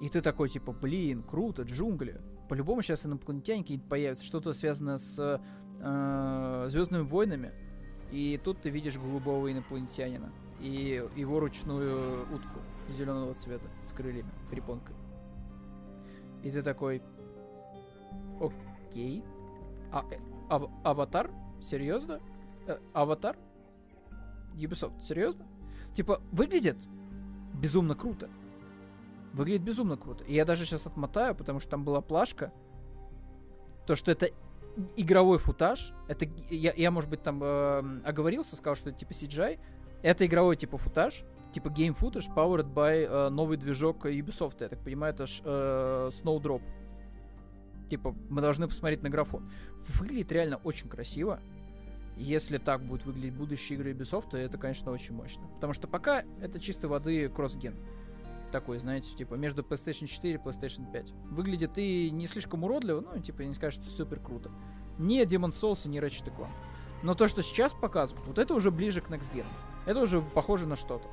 И 0.00 0.08
ты 0.08 0.20
такой, 0.20 0.48
типа, 0.48 0.72
блин, 0.72 1.22
круто, 1.22 1.62
джунгли. 1.62 2.20
По-любому 2.48 2.82
сейчас 2.82 3.04
инопланетяне 3.06 3.62
какие-то 3.62 3.86
появятся, 3.86 4.24
что-то 4.24 4.52
связанное 4.52 4.98
с 4.98 5.40
э, 5.80 6.66
Звездными 6.70 7.02
войнами. 7.02 7.52
И 8.12 8.40
тут 8.42 8.62
ты 8.62 8.70
видишь 8.70 8.96
голубого 8.98 9.50
инопланетянина 9.50 10.32
и 10.60 11.04
его 11.16 11.40
ручную 11.40 12.22
утку. 12.32 12.60
зеленого 12.88 13.34
цвета 13.34 13.66
с 13.84 13.92
крыльями, 13.92 14.30
перепонкой. 14.50 14.94
И 16.42 16.50
ты 16.50 16.62
такой, 16.62 17.02
окей, 18.40 19.24
а, 19.92 20.04
ав, 20.48 20.70
аватар? 20.84 21.30
Серьезно? 21.60 22.20
Э, 22.66 22.78
аватар? 22.92 23.36
Ubisoft, 24.54 25.00
серьезно? 25.02 25.46
Типа, 25.94 26.20
выглядит 26.30 26.76
безумно 27.54 27.94
круто. 27.94 28.28
Выглядит 29.36 29.62
безумно 29.62 29.98
круто. 29.98 30.24
И 30.24 30.32
я 30.32 30.46
даже 30.46 30.64
сейчас 30.64 30.86
отмотаю, 30.86 31.34
потому 31.34 31.60
что 31.60 31.68
там 31.68 31.84
была 31.84 32.00
плашка. 32.00 32.54
То, 33.86 33.94
что 33.94 34.10
это 34.10 34.30
игровой 34.96 35.36
футаж. 35.38 35.92
Это 36.08 36.26
я, 36.48 36.72
я 36.74 36.90
может 36.90 37.10
быть, 37.10 37.22
там 37.22 37.42
э, 37.42 38.00
оговорился, 38.02 38.56
сказал, 38.56 38.76
что 38.76 38.88
это 38.88 38.98
типа 38.98 39.12
CGI. 39.12 39.58
Это 40.02 40.24
игровой 40.24 40.56
типа 40.56 40.78
футаж. 40.78 41.22
Типа 41.52 41.68
game 41.68 41.94
footage 41.94 42.34
powered 42.34 42.72
by 42.72 43.06
э, 43.06 43.28
новый 43.28 43.58
движок 43.58 44.06
Ubisoft. 44.06 44.56
Я 44.60 44.70
так 44.70 44.82
понимаю, 44.82 45.12
это 45.12 45.26
ж, 45.26 45.42
э, 45.44 46.10
Snowdrop. 46.14 46.62
Типа, 47.90 48.16
мы 48.30 48.40
должны 48.40 48.66
посмотреть 48.66 49.02
на 49.02 49.10
графон. 49.10 49.52
Выглядит 50.00 50.32
реально 50.32 50.56
очень 50.64 50.88
красиво. 50.88 51.40
Если 52.16 52.56
так 52.56 52.80
будут 52.80 53.04
выглядеть 53.04 53.34
будущие 53.34 53.78
игры 53.78 53.92
Ubisoft, 53.92 54.30
то 54.30 54.38
это, 54.38 54.56
конечно, 54.56 54.92
очень 54.92 55.14
мощно. 55.14 55.46
Потому 55.56 55.74
что 55.74 55.86
пока 55.88 56.24
это 56.40 56.58
чистой 56.58 56.86
воды 56.86 57.28
кроссген. 57.28 57.74
Такой, 58.52 58.78
знаете, 58.78 59.14
типа 59.14 59.34
между 59.34 59.62
PlayStation 59.62 60.06
4 60.06 60.34
и 60.34 60.36
PlayStation 60.38 60.90
5. 60.90 61.12
Выглядит 61.30 61.72
и 61.76 62.10
не 62.10 62.26
слишком 62.26 62.64
уродливо, 62.64 63.00
ну, 63.00 63.20
типа, 63.20 63.42
не 63.42 63.54
скажешь, 63.54 63.82
что 63.82 63.90
супер 63.90 64.20
круто. 64.20 64.50
Не 64.98 65.24
Demon 65.24 65.50
Souls 65.50 65.86
и 65.86 65.88
не 65.88 65.98
Ratchet 65.98 66.34
Clank. 66.36 66.52
Но 67.02 67.14
то, 67.14 67.28
что 67.28 67.42
сейчас 67.42 67.74
показывают, 67.74 68.26
вот 68.26 68.38
это 68.38 68.54
уже 68.54 68.70
ближе 68.70 69.00
к 69.00 69.08
Next 69.10 69.32
Gen. 69.34 69.46
Это 69.84 70.00
уже 70.00 70.22
похоже 70.22 70.66
на 70.66 70.76
что-то. 70.76 71.08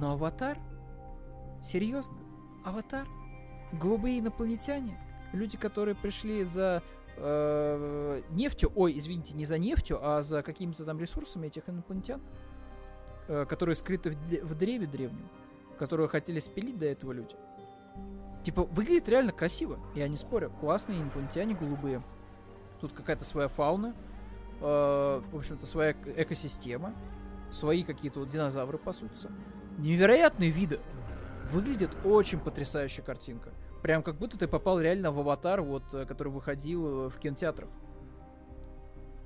Но 0.00 0.12
Аватар? 0.12 0.58
Серьезно? 1.62 2.18
Аватар? 2.64 3.06
Голубые 3.72 4.20
инопланетяне? 4.20 4.98
Люди, 5.32 5.56
которые 5.56 5.94
пришли 5.94 6.42
за 6.44 6.82
э, 7.16 8.22
нефтью, 8.30 8.72
ой, 8.74 8.98
извините, 8.98 9.36
не 9.36 9.44
за 9.44 9.58
нефтью, 9.58 9.98
а 10.02 10.22
за 10.22 10.42
какими-то 10.42 10.84
там 10.84 10.98
ресурсами 10.98 11.46
этих 11.46 11.68
инопланетян, 11.68 12.20
э, 13.28 13.46
которые 13.46 13.76
скрыты 13.76 14.10
в, 14.10 14.14
в 14.14 14.54
древе 14.56 14.86
древнем, 14.86 15.28
которые 15.80 16.08
хотели 16.08 16.38
спилить 16.40 16.78
до 16.78 16.84
этого 16.84 17.12
люди. 17.12 17.34
Типа, 18.42 18.64
выглядит 18.64 19.08
реально 19.08 19.32
красиво, 19.32 19.78
я 19.94 20.08
не 20.08 20.18
спорю. 20.18 20.52
Классные 20.60 21.00
инопланетяне 21.00 21.54
голубые. 21.54 22.02
Тут 22.82 22.92
какая-то 22.92 23.24
своя 23.24 23.48
фауна, 23.48 23.96
э, 24.60 25.22
в 25.32 25.36
общем-то, 25.36 25.64
своя 25.64 25.92
экосистема, 26.16 26.94
свои 27.50 27.82
какие-то 27.82 28.20
вот 28.20 28.28
динозавры 28.28 28.76
пасутся. 28.76 29.30
Невероятные 29.78 30.50
виды. 30.50 30.80
Выглядит 31.50 31.92
очень 32.04 32.40
потрясающая 32.40 33.02
картинка. 33.02 33.48
Прям 33.82 34.02
как 34.02 34.16
будто 34.16 34.36
ты 34.36 34.48
попал 34.48 34.80
реально 34.80 35.10
в 35.10 35.18
аватар, 35.18 35.62
вот, 35.62 35.94
э, 35.94 36.04
который 36.04 36.30
выходил 36.30 37.06
э, 37.06 37.08
в 37.08 37.18
кинотеатрах. 37.18 37.70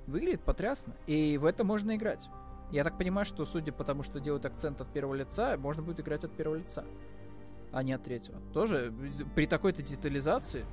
Выглядит 0.07 0.43
потрясно. 0.43 0.95
И 1.09 1.37
в 1.37 1.47
это 1.47 1.65
можно 1.65 1.97
играть. 1.97 2.29
Я 2.75 2.83
так 2.83 2.99
понимаю, 2.99 3.25
что 3.25 3.45
судя 3.45 3.71
по 3.71 3.85
тому, 3.85 4.03
что 4.03 4.19
делают 4.19 4.45
акцент 4.45 4.81
от 4.81 4.89
первого 4.89 5.15
лица, 5.15 5.57
можно 5.57 5.81
будет 5.81 6.01
играть 6.01 6.25
от 6.25 6.33
первого 6.33 6.57
лица, 6.57 6.85
а 7.71 7.85
не 7.85 7.93
от 7.93 8.03
третьего. 8.03 8.41
Тоже 8.53 8.93
э, 8.93 9.25
при 9.37 9.47
такой-то 9.47 9.81
детализации 9.81 10.67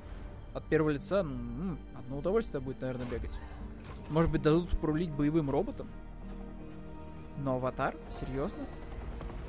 от 0.52 0.64
первого 0.66 0.90
лица 0.90 1.20
м-м, 1.20 1.78
одно 1.96 2.18
удовольствие 2.18 2.60
будет, 2.60 2.80
наверное, 2.80 3.06
бегать. 3.06 3.38
Может 4.10 4.32
быть, 4.32 4.42
дадут 4.42 4.70
прулить 4.80 5.14
боевым 5.14 5.48
роботом? 5.48 5.86
Но 7.38 7.54
аватар? 7.54 7.94
Серьезно? 8.10 8.66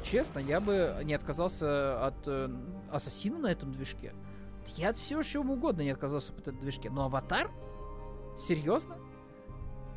Честно, 0.04 0.38
я 0.38 0.62
бы 0.62 1.02
не 1.06 1.16
отказался 1.16 2.06
от 2.06 2.28
э, 2.28 2.56
Ассасина 2.92 3.40
на 3.40 3.48
этом 3.48 3.72
движке. 3.72 4.14
Я 4.78 4.90
от 4.90 4.98
всего 4.98 5.24
чего 5.24 5.54
угодно 5.54 5.82
не 5.82 5.90
отказался 5.90 6.34
от 6.34 6.48
этой 6.48 6.60
движке. 6.60 6.92
Но 6.92 7.06
Аватар? 7.06 7.50
Серьезно? 8.38 8.98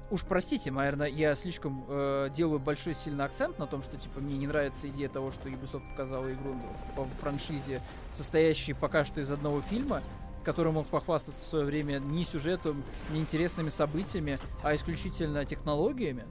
Уж 0.08 0.22
простите, 0.22 0.70
наверное, 0.70 1.08
я 1.08 1.34
слишком 1.34 1.84
э, 1.88 2.28
делаю 2.32 2.60
большой 2.60 2.94
сильный 2.94 3.24
акцент 3.24 3.58
на 3.58 3.66
том, 3.66 3.82
что 3.82 3.96
типа 3.96 4.20
мне 4.20 4.38
не 4.38 4.46
нравится 4.46 4.88
идея 4.88 5.08
того, 5.08 5.32
что 5.32 5.48
Ubisoft 5.48 5.82
показала 5.90 6.32
игру 6.32 6.54
ну, 6.54 6.62
по 6.94 7.04
франшизе, 7.20 7.82
состоящей 8.12 8.72
пока 8.72 9.04
что 9.04 9.20
из 9.20 9.32
одного 9.32 9.60
фильма, 9.62 10.02
который 10.44 10.70
мог 10.72 10.86
похвастаться 10.86 11.44
в 11.44 11.48
свое 11.48 11.64
время 11.64 11.98
не 11.98 12.24
сюжетом, 12.24 12.84
не 13.10 13.20
интересными 13.20 13.68
событиями, 13.68 14.38
а 14.62 14.76
исключительно 14.76 15.44
технологиями. 15.44 16.24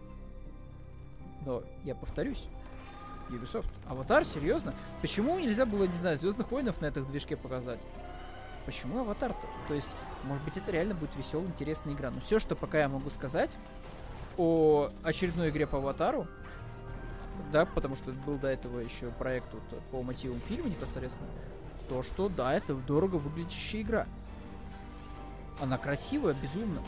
Но 1.46 1.62
я 1.84 1.96
повторюсь, 1.96 2.46
Ubisoft. 3.30 3.68
Аватар, 3.90 4.24
серьезно? 4.24 4.74
Почему 5.02 5.38
нельзя 5.38 5.66
было, 5.66 5.84
не 5.84 5.94
знаю, 5.98 6.18
Звездных 6.18 6.50
войнов 6.50 6.80
на 6.80 6.86
этом 6.86 7.06
движке 7.06 7.36
показать? 7.36 7.86
Почему 8.66 9.00
Аватар-то? 9.00 9.48
То 9.68 9.74
есть, 9.74 9.90
может 10.24 10.44
быть, 10.44 10.58
это 10.58 10.72
реально 10.72 10.96
будет 10.96 11.16
веселая, 11.16 11.48
интересная 11.48 11.94
игра. 11.94 12.10
Но 12.10 12.20
все, 12.20 12.40
что 12.40 12.56
пока 12.56 12.80
я 12.80 12.90
могу 12.90 13.10
сказать 13.10 13.58
о 14.38 14.90
очередной 15.04 15.50
игре 15.50 15.68
по 15.68 15.78
Аватару, 15.78 16.28
да, 17.52 17.66
потому 17.66 17.96
что 17.96 18.12
был 18.12 18.38
до 18.38 18.48
этого 18.48 18.80
еще 18.80 19.12
проект 19.12 19.54
вот 19.54 19.64
по 19.92 20.02
мотивам 20.02 20.40
фильма 20.48 20.70
непосредственно, 20.70 21.30
то, 21.88 22.02
что 22.02 22.30
да, 22.30 22.54
это 22.54 22.74
дорого 22.74 23.16
выглядящая 23.16 23.82
игра. 23.82 24.08
Она 25.62 25.78
красивая, 25.78 26.34
безумно. 26.34 26.82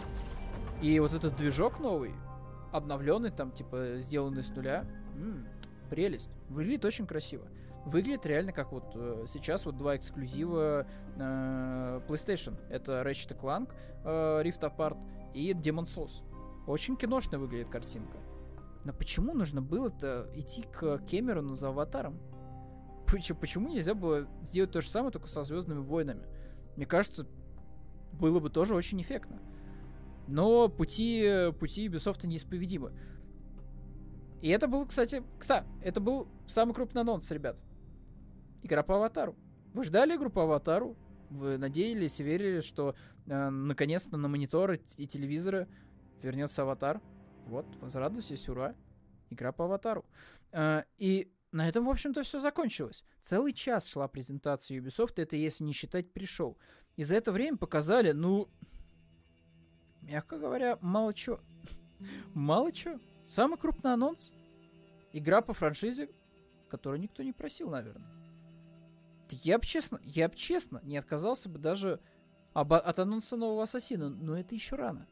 И 0.81 0.99
вот 0.99 1.13
этот 1.13 1.35
движок 1.37 1.79
новый, 1.79 2.13
обновленный, 2.71 3.31
там, 3.31 3.51
типа, 3.51 3.97
сделанный 4.01 4.43
с 4.43 4.49
нуля, 4.49 4.85
м-м, 5.15 5.47
прелесть. 5.89 6.29
Выглядит 6.49 6.85
очень 6.85 7.07
красиво. 7.07 7.45
Выглядит 7.87 8.25
реально 8.25 8.51
как 8.51 8.73
вот 8.73 8.91
э, 8.95 9.23
сейчас 9.29 9.65
вот 9.65 9.77
два 9.77 9.95
эксклюзива 9.95 10.85
э, 11.15 12.01
PlayStation. 12.05 12.59
Это 12.69 13.01
Ratchet 13.01 13.39
Clank 13.39 13.73
э, 14.03 14.41
Rift 14.43 14.59
Apart 14.59 14.97
и 15.33 15.53
Demon 15.53 15.85
Souls. 15.85 16.21
Очень 16.67 16.97
киношно 16.97 17.39
выглядит 17.39 17.69
картинка. 17.69 18.17
Но 18.83 18.91
почему 18.91 19.33
нужно 19.33 19.61
было-то 19.61 20.29
идти 20.35 20.63
к 20.63 20.97
Кэмерону 21.09 21.53
за 21.53 21.69
аватаром? 21.69 22.19
Почему, 23.05 23.39
почему 23.39 23.69
нельзя 23.69 23.93
было 23.93 24.27
сделать 24.43 24.71
то 24.71 24.81
же 24.81 24.89
самое, 24.89 25.13
только 25.13 25.29
со 25.29 25.43
Звездными 25.43 25.79
войнами? 25.79 26.27
Мне 26.75 26.85
кажется, 26.85 27.25
было 28.11 28.41
бы 28.41 28.49
тоже 28.49 28.75
очень 28.75 29.01
эффектно. 29.01 29.39
Но 30.27 30.67
пути, 30.67 31.53
пути 31.57 31.87
Ubisoft 31.87 32.27
неисповедимы. 32.27 32.91
И 34.41 34.49
это 34.49 34.67
был, 34.67 34.85
кстати, 34.85 35.23
кстати, 35.39 35.65
это 35.81 36.01
был 36.01 36.27
самый 36.47 36.73
крупный 36.73 37.03
анонс, 37.03 37.31
ребят. 37.31 37.61
Игра 38.63 38.83
по 38.83 38.95
аватару. 38.95 39.35
Вы 39.73 39.83
ждали 39.83 40.15
игру 40.15 40.29
по 40.29 40.43
аватару? 40.43 40.95
Вы 41.29 41.57
надеялись 41.57 42.19
и 42.19 42.23
верили, 42.23 42.61
что 42.61 42.95
э, 43.25 43.49
наконец-то 43.49 44.17
на 44.17 44.27
мониторы 44.27 44.81
и 44.97 45.07
телевизоры 45.07 45.67
вернется 46.21 46.63
аватар? 46.63 47.01
Вот, 47.45 47.65
возрадуйтесь, 47.81 48.49
ура. 48.49 48.75
Игра 49.29 49.51
по 49.51 49.65
аватару. 49.65 50.05
Э, 50.51 50.83
и 50.97 51.31
на 51.51 51.67
этом, 51.67 51.85
в 51.85 51.89
общем-то, 51.89 52.23
все 52.23 52.39
закончилось. 52.39 53.03
Целый 53.19 53.53
час 53.53 53.87
шла 53.87 54.07
презентация 54.07 54.79
Ubisoft, 54.79 55.13
это 55.17 55.35
если 55.35 55.63
не 55.63 55.73
считать 55.73 56.11
пришел. 56.11 56.57
И 56.95 57.03
за 57.03 57.15
это 57.15 57.31
время 57.31 57.57
показали, 57.57 58.11
ну, 58.11 58.49
мягко 60.01 60.39
говоря, 60.39 60.77
мало 60.81 61.13
чего. 61.13 61.39
мало 62.33 62.71
чего. 62.71 62.99
Самый 63.25 63.57
крупный 63.57 63.93
анонс. 63.93 64.31
Игра 65.13 65.41
по 65.41 65.53
франшизе, 65.53 66.09
которую 66.69 67.01
никто 67.01 67.23
не 67.23 67.33
просил, 67.33 67.69
наверное. 67.69 68.16
Я 69.31 69.59
бы 69.59 69.65
честно, 69.65 69.99
я 70.03 70.29
бы 70.29 70.35
честно 70.35 70.81
не 70.83 70.97
отказался 70.97 71.49
бы 71.49 71.59
даже 71.59 71.99
об, 72.53 72.73
от 72.73 72.99
анонса 72.99 73.35
нового 73.35 73.63
Ассасина, 73.63 74.09
но 74.09 74.37
это 74.37 74.55
еще 74.55 74.75
рано. 74.75 75.07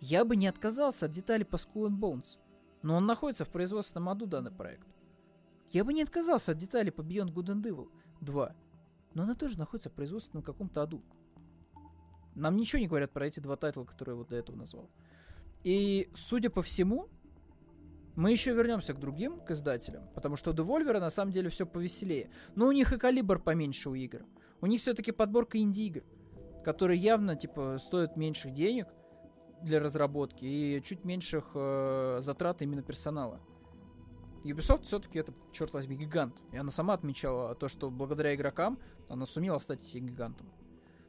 Я 0.00 0.24
бы 0.24 0.36
не 0.36 0.46
отказался 0.46 1.06
от 1.06 1.12
деталей 1.12 1.44
по 1.44 1.56
Skull 1.56 1.88
and 1.88 1.98
Bones, 1.98 2.38
но 2.82 2.96
он 2.96 3.06
находится 3.06 3.44
в 3.44 3.50
производственном 3.50 4.08
аду, 4.08 4.26
данный 4.26 4.50
проект. 4.50 4.86
Я 5.70 5.84
бы 5.84 5.92
не 5.92 6.02
отказался 6.02 6.52
от 6.52 6.58
деталей 6.58 6.92
по 6.92 7.00
Beyond 7.00 7.32
Good 7.32 7.46
and 7.46 7.62
Evil 7.62 7.88
2, 8.20 8.54
но 9.14 9.22
она 9.22 9.34
тоже 9.34 9.58
находится 9.58 9.90
в 9.90 9.94
производственном 9.94 10.42
каком-то 10.44 10.82
аду. 10.82 11.02
Нам 12.34 12.56
ничего 12.56 12.80
не 12.80 12.88
говорят 12.88 13.12
про 13.12 13.26
эти 13.26 13.40
два 13.40 13.56
тайтла, 13.56 13.84
которые 13.84 14.14
я 14.14 14.18
вот 14.18 14.28
до 14.28 14.36
этого 14.36 14.56
назвал. 14.56 14.90
И, 15.62 16.10
судя 16.14 16.50
по 16.50 16.62
всему, 16.62 17.08
мы 18.16 18.30
еще 18.30 18.52
вернемся 18.52 18.94
к 18.94 19.00
другим, 19.00 19.40
к 19.40 19.50
издателям, 19.50 20.08
потому 20.14 20.36
что 20.36 20.50
у 20.50 20.54
Devolver 20.54 21.00
на 21.00 21.10
самом 21.10 21.32
деле 21.32 21.50
все 21.50 21.66
повеселее. 21.66 22.30
Но 22.54 22.66
у 22.66 22.72
них 22.72 22.92
и 22.92 22.98
калибр 22.98 23.40
поменьше 23.40 23.90
у 23.90 23.94
игр. 23.94 24.24
У 24.60 24.66
них 24.66 24.80
все-таки 24.80 25.10
подборка 25.10 25.58
инди-игр, 25.58 26.02
которые 26.64 27.00
явно, 27.00 27.34
типа, 27.34 27.78
стоят 27.80 28.16
меньше 28.16 28.50
денег 28.50 28.86
для 29.62 29.80
разработки 29.80 30.44
и 30.44 30.82
чуть 30.84 31.04
меньших 31.04 31.50
э, 31.54 32.18
затрат 32.20 32.62
именно 32.62 32.82
персонала. 32.82 33.40
Ubisoft 34.44 34.84
все-таки 34.84 35.18
это, 35.18 35.32
черт 35.52 35.72
возьми, 35.72 35.96
гигант. 35.96 36.36
И 36.52 36.56
она 36.56 36.70
сама 36.70 36.94
отмечала 36.94 37.54
то, 37.54 37.66
что 37.66 37.90
благодаря 37.90 38.34
игрокам 38.34 38.78
она 39.08 39.26
сумела 39.26 39.58
стать 39.58 39.80
гигантом. 39.92 40.52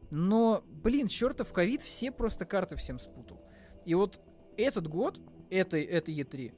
Но, 0.10 0.64
блин, 0.68 1.08
чертов 1.08 1.52
ковид 1.52 1.82
все 1.82 2.12
просто 2.12 2.46
карты 2.46 2.78
всем 2.78 2.98
спутал. 2.98 3.42
И 3.86 3.94
вот 3.94 4.22
этот 4.58 4.88
год, 4.88 5.20
этой, 5.50 5.84
этой 5.84 6.18
E3, 6.18 6.54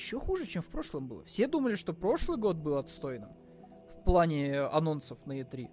еще 0.00 0.18
хуже, 0.18 0.46
чем 0.46 0.62
в 0.62 0.68
прошлом 0.68 1.06
было. 1.06 1.24
Все 1.24 1.46
думали, 1.46 1.74
что 1.74 1.92
прошлый 1.92 2.38
год 2.38 2.56
был 2.56 2.78
отстойным. 2.78 3.30
в 3.94 4.04
плане 4.04 4.60
анонсов 4.60 5.26
на 5.26 5.40
E3. 5.40 5.68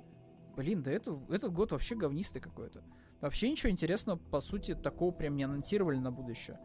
Блин, 0.57 0.83
да 0.83 0.91
это, 0.91 1.17
этот 1.29 1.53
год 1.53 1.71
вообще 1.71 1.95
говнистый 1.95 2.41
какой-то. 2.41 2.83
Вообще 3.21 3.49
ничего 3.49 3.71
интересного, 3.71 4.17
по 4.17 4.41
сути, 4.41 4.75
такого 4.75 5.11
прям 5.11 5.37
не 5.37 5.43
анонсировали 5.43 5.97
на 5.97 6.11
будущее. 6.11 6.59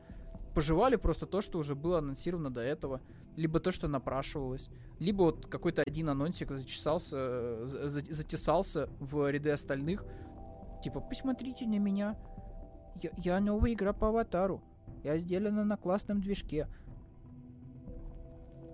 Пожевали 0.54 0.96
просто 0.96 1.26
то, 1.26 1.40
что 1.40 1.58
уже 1.58 1.74
было 1.74 1.98
анонсировано 1.98 2.50
до 2.50 2.60
этого. 2.60 3.00
Либо 3.36 3.60
то, 3.60 3.70
что 3.70 3.86
напрашивалось. 3.86 4.68
Либо 4.98 5.22
вот 5.22 5.46
какой-то 5.46 5.82
один 5.86 6.08
анонсик 6.08 6.50
зачесался, 6.50 7.64
затесался 7.66 8.88
в 8.98 9.30
ряды 9.30 9.50
остальных. 9.50 10.04
Типа, 10.82 11.00
посмотрите 11.00 11.66
на 11.66 11.78
меня. 11.78 12.18
Я, 13.00 13.10
я 13.16 13.40
новая 13.40 13.72
игра 13.72 13.92
по 13.92 14.08
аватару. 14.08 14.62
Я 15.04 15.16
сделана 15.18 15.64
на 15.64 15.76
классном 15.76 16.20
движке. 16.20 16.68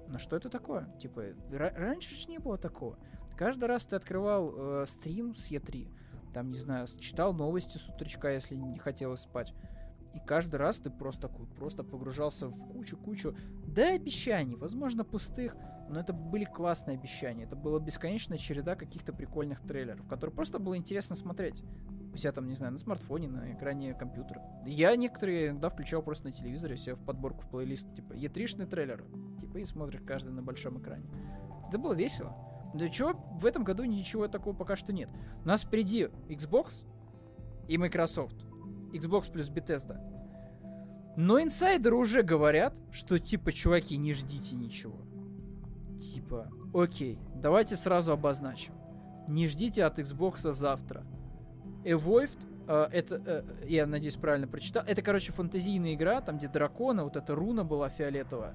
Но 0.08 0.18
что 0.18 0.36
это 0.36 0.48
такое? 0.48 0.88
Типа, 0.98 1.22
раньше 1.50 2.14
же 2.14 2.28
не 2.28 2.38
было 2.38 2.58
такого. 2.58 2.98
Каждый 3.36 3.66
раз 3.66 3.86
ты 3.86 3.94
открывал 3.96 4.52
э, 4.56 4.84
стрим 4.88 5.36
с 5.36 5.50
Е3, 5.50 5.88
там, 6.32 6.50
не 6.50 6.58
знаю, 6.58 6.86
читал 6.98 7.32
новости 7.34 7.78
с 7.78 7.88
утречка, 7.88 8.32
если 8.32 8.56
не 8.56 8.78
хотелось 8.78 9.20
спать. 9.20 9.54
И 10.14 10.20
каждый 10.20 10.56
раз 10.56 10.78
ты 10.78 10.90
просто 10.90 11.28
такой, 11.28 11.46
просто 11.46 11.84
погружался 11.84 12.48
в 12.48 12.72
кучу-кучу, 12.72 13.36
да, 13.66 13.94
обещаний, 13.94 14.56
возможно, 14.56 15.04
пустых, 15.04 15.54
но 15.88 16.00
это 16.00 16.12
были 16.12 16.44
классные 16.44 16.96
обещания. 16.96 17.44
Это 17.44 17.56
была 17.56 17.78
бесконечная 17.78 18.38
череда 18.38 18.74
каких-то 18.74 19.12
прикольных 19.12 19.60
трейлеров, 19.60 20.06
которые 20.08 20.34
просто 20.34 20.58
было 20.58 20.76
интересно 20.76 21.14
смотреть. 21.14 21.62
У 22.12 22.16
себя 22.16 22.32
там, 22.32 22.48
не 22.48 22.54
знаю, 22.54 22.72
на 22.72 22.78
смартфоне, 22.78 23.28
на 23.28 23.52
экране 23.52 23.94
компьютера. 23.94 24.42
Я 24.66 24.96
некоторые 24.96 25.48
иногда 25.48 25.70
включал 25.70 26.02
просто 26.02 26.26
на 26.26 26.32
телевизоре 26.32 26.76
себе 26.76 26.94
в 26.94 27.04
подборку 27.04 27.42
в 27.42 27.48
плейлист, 27.48 27.94
типа, 27.94 28.14
е 28.14 28.28
трейлеры. 28.28 29.04
Типа, 29.40 29.58
и 29.58 29.64
смотришь 29.64 30.00
каждый 30.06 30.32
на 30.32 30.42
большом 30.42 30.80
экране. 30.80 31.04
Это 31.68 31.78
было 31.78 31.94
весело. 31.94 32.34
Да 32.74 32.88
чего, 32.88 33.12
в 33.38 33.46
этом 33.46 33.64
году 33.64 33.84
ничего 33.84 34.28
такого 34.28 34.54
пока 34.54 34.76
что 34.76 34.92
нет. 34.92 35.10
У 35.44 35.48
нас 35.48 35.62
впереди 35.62 36.08
Xbox 36.28 36.84
и 37.66 37.78
Microsoft. 37.78 38.36
Xbox 38.92 39.30
плюс 39.30 39.50
Bethesda. 39.50 39.98
Но 41.16 41.40
инсайдеры 41.40 41.96
уже 41.96 42.22
говорят, 42.22 42.78
что 42.92 43.18
типа, 43.18 43.52
чуваки, 43.52 43.96
не 43.96 44.14
ждите 44.14 44.54
ничего. 44.54 45.00
Типа, 45.98 46.48
окей, 46.72 47.18
давайте 47.34 47.76
сразу 47.76 48.12
обозначим. 48.12 48.74
Не 49.26 49.48
ждите 49.48 49.84
от 49.84 49.98
Xbox 49.98 50.52
завтра. 50.52 51.04
Evolved, 51.84 52.38
э, 52.66 52.88
это, 52.92 53.22
э, 53.24 53.66
я 53.66 53.86
надеюсь, 53.86 54.16
правильно 54.16 54.46
прочитал, 54.46 54.84
это, 54.86 55.02
короче, 55.02 55.32
фантазийная 55.32 55.94
игра, 55.94 56.20
там, 56.20 56.38
где 56.38 56.48
дракона, 56.48 57.04
вот 57.04 57.16
эта 57.16 57.34
руна 57.34 57.64
была 57.64 57.88
фиолетовая. 57.88 58.54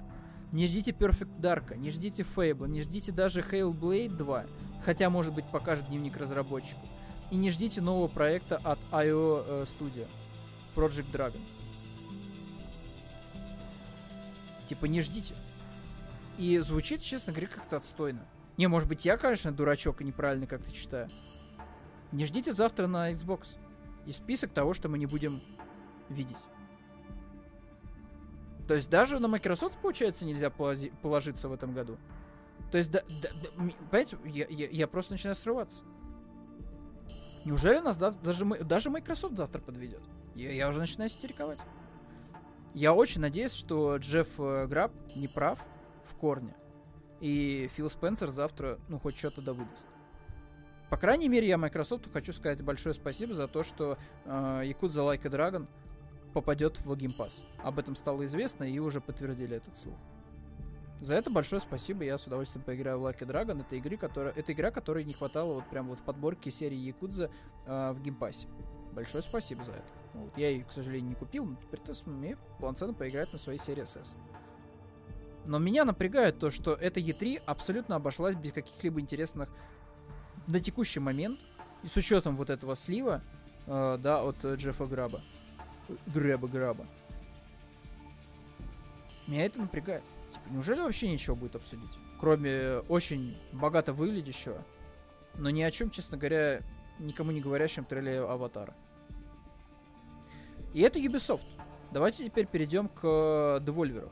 Не 0.52 0.66
ждите 0.66 0.92
Perfect 0.92 1.40
Dark, 1.40 1.76
не 1.76 1.90
ждите 1.90 2.22
Fable, 2.22 2.68
не 2.68 2.82
ждите 2.82 3.10
даже 3.10 3.40
Hellblade 3.40 4.14
2, 4.16 4.44
хотя, 4.84 5.10
может 5.10 5.34
быть, 5.34 5.46
покажет 5.46 5.88
дневник 5.88 6.16
разработчиков. 6.16 6.84
И 7.30 7.36
не 7.36 7.50
ждите 7.50 7.80
нового 7.80 8.06
проекта 8.06 8.60
от 8.62 8.78
IO 8.92 9.44
э, 9.46 9.64
Studio, 9.64 10.06
Project 10.76 11.10
Dragon. 11.10 11.40
Типа, 14.68 14.86
не 14.86 15.00
ждите. 15.00 15.34
И 16.38 16.58
звучит, 16.58 17.02
честно 17.02 17.32
говоря, 17.32 17.48
как-то 17.48 17.76
отстойно. 17.76 18.24
Не, 18.56 18.66
может 18.68 18.88
быть, 18.88 19.04
я, 19.04 19.16
конечно, 19.16 19.52
дурачок 19.52 20.00
и 20.00 20.04
неправильно 20.04 20.46
как-то 20.46 20.72
читаю. 20.72 21.08
Не 22.14 22.26
ждите 22.26 22.52
завтра 22.52 22.86
на 22.86 23.10
Xbox. 23.10 23.58
И 24.06 24.12
список 24.12 24.52
того, 24.52 24.72
что 24.72 24.88
мы 24.88 24.98
не 24.98 25.06
будем 25.06 25.42
видеть. 26.08 26.44
То 28.68 28.74
есть 28.74 28.88
даже 28.88 29.18
на 29.18 29.26
Microsoft, 29.26 29.78
получается, 29.78 30.24
нельзя 30.24 30.48
положиться 30.48 31.48
в 31.48 31.52
этом 31.52 31.74
году. 31.74 31.98
То 32.70 32.78
есть, 32.78 32.92
да, 32.92 33.02
да, 33.20 33.28
понимаете, 33.56 34.16
я, 34.24 34.46
я, 34.48 34.68
я 34.68 34.86
просто 34.86 35.12
начинаю 35.12 35.34
срываться. 35.34 35.82
Неужели 37.44 37.80
нас 37.80 37.96
да, 37.96 38.12
даже, 38.12 38.44
даже 38.44 38.90
Microsoft 38.90 39.36
завтра 39.36 39.60
подведет? 39.60 40.02
Я, 40.36 40.52
я 40.52 40.68
уже 40.68 40.78
начинаю 40.78 41.10
истериковать. 41.10 41.60
Я 42.74 42.94
очень 42.94 43.22
надеюсь, 43.22 43.52
что 43.52 43.96
Джефф 43.96 44.28
э, 44.38 44.66
Граб 44.68 44.92
не 45.16 45.26
прав 45.26 45.58
в 46.04 46.14
корне. 46.14 46.54
И 47.20 47.68
Фил 47.74 47.90
Спенсер 47.90 48.30
завтра, 48.30 48.78
ну, 48.88 49.00
хоть 49.00 49.18
что-то 49.18 49.42
да 49.42 49.52
выдаст. 49.52 49.88
По 50.90 50.96
крайней 50.96 51.28
мере, 51.28 51.48
я 51.48 51.58
Microsoft 51.58 52.12
хочу 52.12 52.32
сказать 52.32 52.62
большое 52.62 52.94
спасибо 52.94 53.34
за 53.34 53.48
то, 53.48 53.62
что 53.62 53.98
э, 54.24 54.28
Yakuza 54.28 55.00
Like 55.00 55.26
a 55.26 55.30
Dragon 55.30 55.66
попадет 56.32 56.78
в 56.78 56.92
Game 56.92 57.16
Pass. 57.16 57.42
Об 57.62 57.78
этом 57.78 57.96
стало 57.96 58.26
известно 58.26 58.64
и 58.64 58.78
уже 58.78 59.00
подтвердили 59.00 59.56
этот 59.56 59.76
слух. 59.76 59.96
За 61.00 61.14
это 61.14 61.30
большое 61.30 61.60
спасибо, 61.60 62.04
я 62.04 62.16
с 62.16 62.26
удовольствием 62.26 62.64
поиграю 62.64 62.98
в 62.98 63.06
Like 63.06 63.22
a 63.22 63.26
Dragon. 63.26 63.60
Это, 63.60 63.76
игры, 63.76 63.96
которая, 63.96 64.32
это 64.32 64.52
игра, 64.52 64.70
которой 64.70 65.04
не 65.04 65.12
хватало 65.12 65.54
вот 65.54 65.68
прям 65.68 65.88
вот 65.88 65.98
в 65.98 66.02
подборке 66.02 66.50
серии 66.50 66.76
Якудза 66.76 67.30
э, 67.66 67.92
в 67.92 68.00
геймпассе. 68.00 68.48
Большое 68.92 69.22
спасибо 69.22 69.64
за 69.64 69.72
это. 69.72 69.92
Вот, 70.14 70.38
я 70.38 70.50
ее, 70.50 70.64
к 70.64 70.72
сожалению, 70.72 71.10
не 71.10 71.14
купил, 71.14 71.44
но 71.44 71.56
теперь-то 71.56 71.94
сумею 71.94 72.38
полноценно 72.60 72.94
поиграть 72.94 73.32
на 73.32 73.38
своей 73.38 73.58
Series 73.58 73.82
S. 73.82 74.16
Но 75.46 75.58
меня 75.58 75.84
напрягает 75.84 76.38
то, 76.38 76.50
что 76.50 76.74
эта 76.74 77.00
E3 77.00 77.42
абсолютно 77.44 77.96
обошлась 77.96 78.34
без 78.34 78.52
каких-либо 78.52 79.00
интересных 79.00 79.50
на 80.46 80.60
текущий 80.60 81.00
момент, 81.00 81.38
с 81.84 81.96
учетом 81.96 82.36
вот 82.36 82.50
этого 82.50 82.76
слива, 82.76 83.22
э, 83.66 83.98
да, 84.00 84.22
от 84.22 84.44
Джеффа 84.44 84.86
Граба. 84.86 85.20
Грэба-граба. 86.06 86.86
Меня 89.26 89.46
это 89.46 89.60
напрягает. 89.60 90.02
Типа, 90.32 90.44
неужели 90.50 90.80
вообще 90.80 91.10
ничего 91.10 91.36
будет 91.36 91.56
обсудить? 91.56 91.90
Кроме 92.20 92.78
очень 92.88 93.36
богато 93.52 93.92
выглядящего, 93.92 94.64
но 95.36 95.50
ни 95.50 95.62
о 95.62 95.70
чем, 95.70 95.90
честно 95.90 96.16
говоря, 96.16 96.62
никому 96.98 97.30
не 97.30 97.40
говорящем 97.40 97.84
трейлере 97.84 98.20
Аватара. 98.20 98.74
И 100.72 100.80
это 100.80 100.98
Ubisoft. 100.98 101.44
Давайте 101.92 102.24
теперь 102.24 102.46
перейдем 102.46 102.88
к 102.88 103.04
Devolver. 103.04 104.10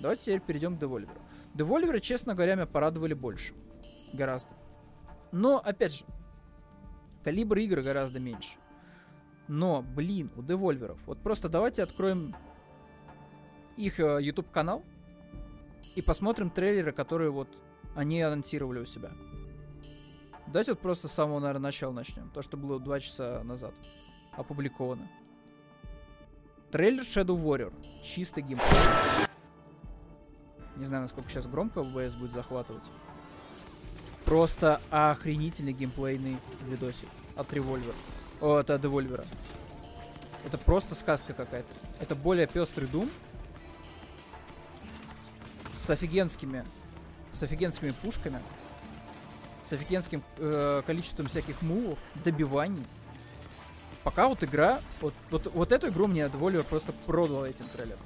Давайте 0.00 0.22
теперь 0.22 0.40
перейдем 0.40 0.76
к 0.76 0.82
Devolver. 0.82 1.18
Devolver, 1.54 2.00
честно 2.00 2.34
говоря, 2.34 2.54
меня 2.54 2.66
порадовали 2.66 3.14
больше. 3.14 3.54
Гораздо. 4.12 4.57
Но, 5.32 5.58
опять 5.58 5.94
же, 5.94 6.04
калибр 7.24 7.58
игры 7.58 7.82
гораздо 7.82 8.20
меньше. 8.20 8.56
Но, 9.46 9.82
блин, 9.82 10.30
у 10.36 10.42
девольверов. 10.42 10.98
Вот 11.06 11.18
просто 11.18 11.48
давайте 11.48 11.82
откроем 11.82 12.34
их 13.76 13.98
э, 14.00 14.18
YouTube 14.20 14.50
канал 14.50 14.84
и 15.94 16.02
посмотрим 16.02 16.50
трейлеры, 16.50 16.92
которые 16.92 17.30
вот 17.30 17.48
они 17.94 18.20
анонсировали 18.20 18.80
у 18.80 18.84
себя. 18.84 19.10
Давайте 20.46 20.72
вот 20.72 20.80
просто 20.80 21.08
с 21.08 21.12
самого, 21.12 21.40
наверное, 21.40 21.64
начала 21.64 21.92
начнем. 21.92 22.30
То, 22.30 22.42
что 22.42 22.56
было 22.56 22.80
два 22.80 23.00
часа 23.00 23.42
назад 23.44 23.74
опубликовано. 24.32 25.08
Трейлер 26.70 27.02
Shadow 27.02 27.36
Warrior. 27.36 27.72
Чистый 28.02 28.42
геймплей. 28.42 28.68
Не 30.76 30.84
знаю, 30.84 31.02
насколько 31.02 31.28
сейчас 31.28 31.46
громко 31.46 31.82
ВБС 31.82 32.14
будет 32.14 32.32
захватывать. 32.32 32.84
Просто 34.28 34.78
охренительный 34.90 35.72
геймплейный 35.72 36.36
видосик 36.66 37.08
от. 37.34 37.48
О, 38.42 38.56
от 38.56 38.80
Devolver'а. 38.82 39.24
Это 40.44 40.58
просто 40.58 40.94
сказка 40.94 41.32
какая-то. 41.32 41.72
Это 41.98 42.14
более 42.14 42.46
пестрый 42.46 42.86
Doom. 42.88 43.08
С 45.74 45.88
офигенскими. 45.88 46.62
С 47.32 47.42
офигенскими 47.42 47.92
пушками. 48.02 48.42
С 49.62 49.72
офигенским 49.72 50.22
э, 50.36 50.82
количеством 50.86 51.28
всяких 51.28 51.62
мувов, 51.62 51.98
добиваний. 52.22 52.84
Пока 54.04 54.28
вот 54.28 54.44
игра. 54.44 54.82
Вот, 55.00 55.14
вот, 55.30 55.50
вот 55.54 55.72
эту 55.72 55.88
игру 55.88 56.06
мне 56.06 56.28
Devolver 56.28 56.64
просто 56.64 56.92
продал 57.06 57.46
этим 57.46 57.66
трейлером. 57.68 58.00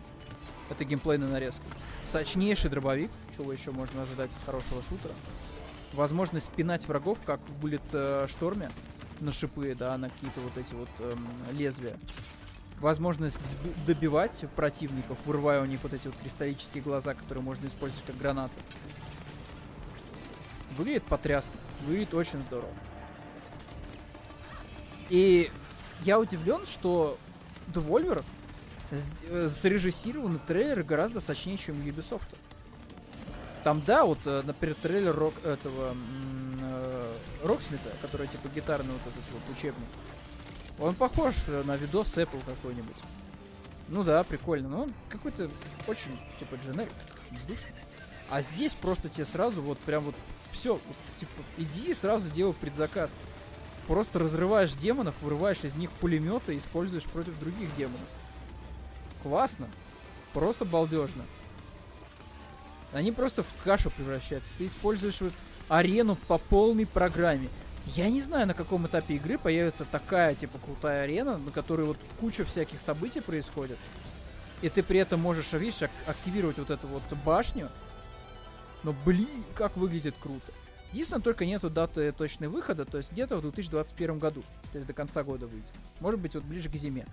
Это 0.71 0.85
геймплейная 0.85 1.27
нарезка. 1.27 1.65
Сочнейший 2.07 2.71
дробовик. 2.71 3.11
Чего 3.37 3.53
еще 3.53 3.73
можно 3.73 4.05
ожидать 4.05 4.31
от 4.31 4.47
хорошего 4.47 4.83
шутера. 4.89 5.15
Возможность 5.93 6.51
пинать 6.51 6.87
врагов, 6.89 7.19
как 7.25 7.41
в 7.49 7.65
Bullet 7.65 7.83
э, 7.93 8.27
Шторме 8.29 8.71
на 9.21 9.31
шипы, 9.31 9.75
да, 9.79 9.97
на 9.99 10.11
какие-то 10.11 10.41
вот 10.41 10.57
эти 10.57 10.75
вот 10.75 10.89
эм, 11.01 11.29
лезвия. 11.53 11.97
Возможность 12.81 13.39
добивать 13.87 14.45
противников, 14.57 15.19
вырывая 15.25 15.63
у 15.63 15.65
них 15.67 15.81
вот 15.83 15.93
эти 15.93 16.09
вот 16.09 16.17
кристаллические 16.23 16.83
глаза, 16.83 17.15
которые 17.15 17.45
можно 17.45 17.67
использовать 17.67 18.05
как 18.07 18.17
гранаты. 18.17 18.55
Выглядит 20.77 21.05
потрясно. 21.05 21.55
Выглядит 21.87 22.15
очень 22.15 22.41
здорово. 22.43 22.73
И 25.11 25.51
я 26.05 26.19
удивлен, 26.19 26.65
что 26.67 27.19
Devolver 27.69 28.25
э, 28.91 29.47
зарежиссированный 29.47 30.41
трейлер 30.47 30.83
гораздо 30.83 31.21
сочнее, 31.21 31.59
чем 31.59 31.77
Ubisoft. 31.77 32.27
Там, 33.65 33.81
да, 33.87 34.05
вот, 34.05 34.19
э, 34.25 34.43
например, 34.45 34.77
трейлер 34.83 35.15
рок 35.15 35.35
этого 35.45 35.95
э, 36.61 37.17
Роксмита, 37.45 37.91
который 38.01 38.27
типа 38.27 38.49
гитарный 38.55 38.93
вот 38.93 39.03
этот 39.03 39.23
вот 39.33 39.57
учебник. 39.57 39.89
Он 40.79 40.95
похож 40.95 41.35
на 41.47 41.77
видос 41.77 42.17
Apple 42.17 42.41
какой-нибудь. 42.45 42.97
Ну 43.89 44.05
да, 44.05 44.25
прикольно, 44.25 44.69
но 44.69 44.83
он 44.85 44.95
какой-то 45.11 45.51
очень, 45.87 46.19
типа, 46.39 46.55
дженерик, 46.57 46.93
бездушный. 47.31 47.73
А 48.31 48.41
здесь 48.41 48.75
просто 48.75 49.09
тебе 49.09 49.27
сразу 49.27 49.61
вот 49.61 49.79
прям 49.79 50.05
вот 50.05 50.15
все, 50.51 50.75
вот, 50.75 50.97
типа, 51.19 51.33
иди 51.59 51.91
и 51.91 51.95
сразу 51.95 52.31
делай 52.31 52.55
предзаказ. 52.55 53.15
Просто 53.87 54.19
разрываешь 54.19 54.73
демонов, 54.73 55.15
вырываешь 55.21 55.65
из 55.65 55.75
них 55.75 55.91
пулеметы 55.91 56.55
и 56.55 56.59
используешь 56.59 57.05
против 57.05 57.39
других 57.39 57.75
демонов. 57.77 58.01
Классно. 59.23 59.69
Просто 60.33 60.65
балдежно. 60.65 61.25
Они 62.93 63.13
просто 63.13 63.43
в 63.43 63.49
кашу 63.65 63.91
превращаются. 63.91 64.53
Ты 64.59 64.67
используешь 64.67 65.21
вот 65.21 65.33
арену 65.69 66.17
по 66.29 66.39
полной 66.39 66.87
программе. 66.87 67.49
Я 67.97 68.11
не 68.11 68.21
знаю, 68.23 68.47
на 68.47 68.55
каком 68.55 68.87
этапе 68.87 69.15
игры 69.15 69.39
появится 69.39 69.85
такая, 69.85 70.35
типа, 70.35 70.59
крутая 70.59 71.05
арена, 71.05 71.39
на 71.39 71.51
которой 71.51 71.87
вот 71.87 71.97
куча 72.21 72.45
всяких 72.45 72.81
событий 72.81 73.21
происходит. 73.21 73.79
И 74.61 74.69
ты 74.69 74.83
при 74.83 75.01
этом 75.01 75.21
можешь, 75.21 75.53
видишь, 75.53 75.89
активировать 76.07 76.59
вот 76.59 76.71
эту 76.71 76.87
вот 76.87 77.03
башню. 77.25 77.69
Но, 78.85 78.95
блин, 79.05 79.45
как 79.55 79.77
выглядит 79.77 80.15
круто. 80.21 80.53
Единственное, 80.93 81.23
только 81.23 81.47
нету 81.47 81.71
даты 81.71 82.13
точной 82.13 82.49
выхода, 82.49 82.85
то 82.85 82.99
есть 82.99 83.11
где-то 83.13 83.39
в 83.39 83.43
2021 83.43 84.19
году. 84.19 84.43
То 84.71 84.79
есть 84.79 84.87
до 84.87 84.93
конца 84.93 85.23
года 85.25 85.47
выйдет. 85.47 85.71
Может 86.01 86.21
быть, 86.21 86.35
вот 86.35 86.45
ближе 86.45 86.69
к 86.69 86.77
зиме. 86.77 87.07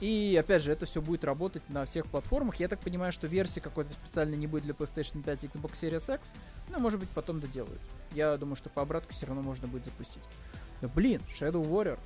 И 0.00 0.36
опять 0.40 0.62
же, 0.62 0.72
это 0.72 0.86
все 0.86 1.02
будет 1.02 1.24
работать 1.24 1.62
на 1.68 1.84
всех 1.84 2.06
платформах. 2.06 2.58
Я 2.58 2.68
так 2.68 2.80
понимаю, 2.80 3.12
что 3.12 3.26
версии 3.26 3.60
какой-то 3.60 3.92
специально 3.92 4.34
не 4.34 4.46
будет 4.46 4.62
для 4.62 4.72
PlayStation 4.72 5.22
5 5.22 5.44
и 5.44 5.46
Xbox 5.48 5.72
Series 5.72 6.14
X, 6.14 6.32
но 6.70 6.78
может 6.78 6.98
быть 6.98 7.10
потом 7.10 7.40
доделают. 7.40 7.80
Я 8.12 8.36
думаю, 8.38 8.56
что 8.56 8.70
по 8.70 8.80
обратку 8.82 9.12
все 9.12 9.26
равно 9.26 9.42
можно 9.42 9.68
будет 9.68 9.84
запустить. 9.84 10.22
Но 10.80 10.88
блин, 10.88 11.20
Shadow 11.28 11.62
Warrior. 11.62 11.98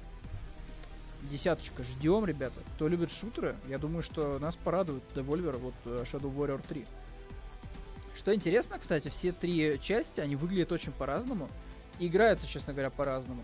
Десяточка. 1.31 1.85
Ждем, 1.85 2.27
ребята. 2.27 2.61
Кто 2.75 2.89
любит 2.89 3.11
шутеры, 3.11 3.57
я 3.69 3.79
думаю, 3.79 4.03
что 4.03 4.39
нас 4.41 4.57
порадует 4.57 5.03
Devolver 5.15 5.57
вот 5.59 5.75
э, 5.85 6.05
Shadow 6.05 6.35
Warrior 6.35 6.63
3. 6.69 6.85
Что 8.17 8.35
интересно, 8.35 8.79
кстати, 8.79 9.09
все 9.09 9.33
три 9.33 9.79
части, 9.81 10.21
они 10.21 10.37
выглядят 10.37 10.73
очень 10.73 10.93
по-разному. 10.93 11.49
Играются, 11.99 12.47
честно 12.47 12.73
говоря, 12.73 12.91
по-разному. 12.91 13.43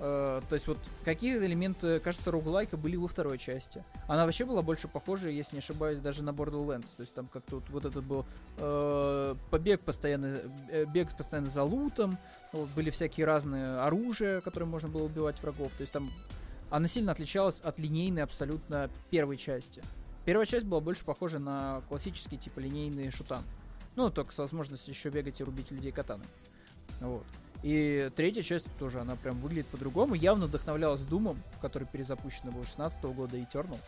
Uh, 0.00 0.42
то 0.48 0.54
есть 0.54 0.66
вот 0.66 0.78
какие 1.04 1.36
элементы, 1.36 2.00
кажется, 2.00 2.30
роглайка 2.30 2.78
были 2.78 2.96
во 2.96 3.06
второй 3.06 3.36
части. 3.36 3.84
Она 4.08 4.24
вообще 4.24 4.46
была 4.46 4.62
больше 4.62 4.88
похожа, 4.88 5.28
если 5.28 5.56
не 5.56 5.58
ошибаюсь, 5.58 6.00
даже 6.00 6.22
на 6.22 6.30
Borderlands. 6.30 6.88
То 6.96 7.02
есть 7.02 7.12
там 7.12 7.26
как-то 7.26 7.56
вот, 7.56 7.68
вот 7.68 7.84
этот 7.84 8.02
был 8.02 8.24
uh, 8.56 9.36
побег 9.50 9.82
постоянно, 9.82 10.38
э, 10.70 10.86
бег 10.86 11.14
постоянно 11.14 11.50
за 11.50 11.64
лутом, 11.64 12.16
вот, 12.52 12.70
были 12.70 12.88
всякие 12.88 13.26
разные 13.26 13.76
оружия, 13.76 14.40
которые 14.40 14.66
можно 14.66 14.88
было 14.88 15.02
убивать 15.02 15.38
врагов. 15.42 15.70
То 15.76 15.82
есть 15.82 15.92
там 15.92 16.08
она 16.70 16.88
сильно 16.88 17.12
отличалась 17.12 17.60
от 17.60 17.78
линейной 17.78 18.22
абсолютно 18.22 18.88
первой 19.10 19.36
части. 19.36 19.82
Первая 20.24 20.46
часть 20.46 20.64
была 20.64 20.80
больше 20.80 21.04
похожа 21.04 21.38
на 21.38 21.82
классический 21.90 22.38
типа 22.38 22.60
линейный 22.60 23.10
шутан. 23.10 23.42
Ну, 23.96 24.08
только 24.08 24.32
с 24.32 24.38
возможностью 24.38 24.94
еще 24.94 25.10
бегать 25.10 25.40
и 25.40 25.44
рубить 25.44 25.70
людей 25.70 25.92
катаной. 25.92 26.26
Вот. 27.00 27.26
И 27.62 28.10
третья 28.16 28.42
часть 28.42 28.66
тоже, 28.78 29.00
она 29.00 29.16
прям 29.16 29.38
выглядит 29.40 29.66
по-другому. 29.66 30.14
Явно 30.14 30.46
вдохновлялась 30.46 31.02
Думом, 31.02 31.42
который 31.60 31.86
перезапущен 31.86 32.50
был 32.50 32.64
16 32.64 33.02
года, 33.04 33.36
и 33.36 33.42
Eternal. 33.42 33.78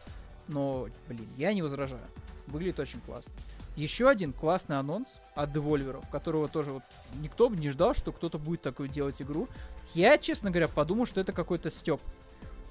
Но, 0.48 0.88
блин, 1.08 1.26
я 1.36 1.54
не 1.54 1.62
возражаю. 1.62 2.02
Выглядит 2.46 2.80
очень 2.80 3.00
классно. 3.00 3.32
Еще 3.76 4.08
один 4.08 4.32
классный 4.32 4.78
анонс 4.78 5.14
от 5.34 5.50
Devolver, 5.50 6.04
которого 6.10 6.48
тоже 6.48 6.72
вот 6.72 6.82
никто 7.20 7.48
бы 7.48 7.56
не 7.56 7.70
ждал, 7.70 7.94
что 7.94 8.12
кто-то 8.12 8.38
будет 8.38 8.60
такую 8.60 8.88
делать 8.88 9.22
игру. 9.22 9.48
Я, 9.94 10.18
честно 10.18 10.50
говоря, 10.50 10.68
подумал, 10.68 11.06
что 11.06 11.20
это 11.20 11.32
какой-то 11.32 11.70
степ. 11.70 12.00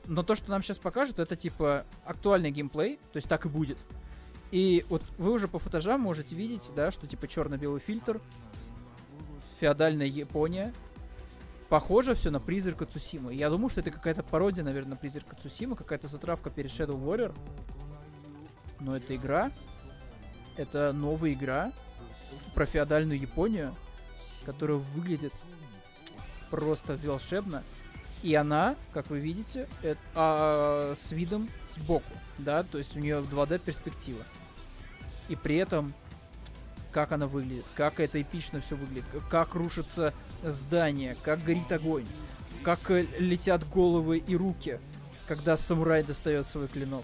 Но 0.06 0.22
то, 0.22 0.36
что 0.36 0.52
нам 0.52 0.62
сейчас 0.62 0.78
покажут, 0.78 1.18
это 1.18 1.36
типа 1.36 1.86
актуальный 2.06 2.52
геймплей, 2.52 2.98
то 3.12 3.18
есть 3.18 3.28
так 3.28 3.46
и 3.46 3.50
будет. 3.50 3.78
И 4.52 4.86
вот 4.90 5.02
вы 5.18 5.32
уже 5.32 5.48
по 5.48 5.58
футажам 5.58 6.02
можете 6.02 6.36
видеть, 6.36 6.70
да, 6.76 6.92
что 6.92 7.08
типа 7.08 7.28
черно-белый 7.28 7.80
фильтр, 7.80 8.20
феодальная 9.60 10.08
Япония, 10.08 10.74
похоже 11.72 12.16
все 12.16 12.32
на 12.32 12.42
призрака 12.42 12.86
Цусимы. 12.86 13.34
Я 13.34 13.50
думаю, 13.50 13.70
что 13.70 13.80
это 13.80 13.92
какая-то 13.92 14.24
пародия, 14.24 14.62
наверное, 14.62 14.92
на 14.92 14.96
призрака 14.98 15.38
Цусимы, 15.38 15.78
какая-то 15.78 16.08
затравка 16.08 16.50
перед 16.50 16.70
Shadow 16.70 17.02
Warrior. 17.02 17.34
Но 18.82 18.98
это 18.98 19.16
игра. 19.16 19.54
Это 20.58 20.92
новая 20.92 21.32
игра 21.32 21.72
про 22.54 22.66
феодальную 22.66 23.18
Японию, 23.18 23.74
которая 24.46 24.76
выглядит 24.76 25.32
просто 26.50 27.00
волшебно. 27.02 27.64
И 28.22 28.36
она, 28.36 28.76
как 28.92 29.10
вы 29.10 29.22
видите, 29.22 29.70
это, 29.82 30.02
а, 30.14 30.94
с 30.94 31.14
видом 31.14 31.50
сбоку, 31.74 32.14
да, 32.38 32.64
то 32.64 32.80
есть 32.80 32.98
у 32.98 33.00
нее 33.00 33.22
2D 33.22 33.60
перспектива. 33.60 34.26
И 35.30 35.38
при 35.38 35.56
этом, 35.56 35.94
как 36.92 37.12
она 37.12 37.28
выглядит, 37.28 37.66
как 37.76 38.00
это 38.00 38.22
эпично 38.22 38.62
все 38.62 38.76
выглядит, 38.76 39.06
как 39.30 39.56
рушится 39.56 40.14
здание, 40.44 41.16
как 41.24 41.44
горит 41.44 41.72
огонь, 41.72 42.06
как 42.64 42.92
э, 42.92 43.08
летят 43.20 43.68
головы 43.70 44.18
и 44.18 44.36
руки, 44.36 44.80
когда 45.28 45.58
самурай 45.58 46.04
достает 46.04 46.48
свой 46.48 46.68
клинок. 46.68 47.04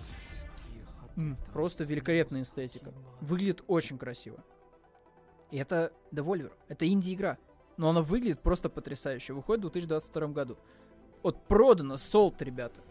Просто 1.51 1.83
великолепная 1.83 2.43
эстетика. 2.43 2.93
Выглядит 3.21 3.63
очень 3.67 3.97
красиво. 3.97 4.43
И 5.49 5.57
это 5.57 5.91
Devolver. 6.11 6.51
Это 6.67 6.87
инди-игра. 6.87 7.37
Но 7.77 7.89
она 7.89 8.01
выглядит 8.01 8.41
просто 8.41 8.69
потрясающе. 8.69 9.33
Выходит 9.33 9.65
в 9.65 9.71
2022 9.71 10.27
году. 10.27 10.57
Вот 11.23 11.47
продано, 11.47 11.97
солд, 11.97 12.41
ребята. 12.41 12.81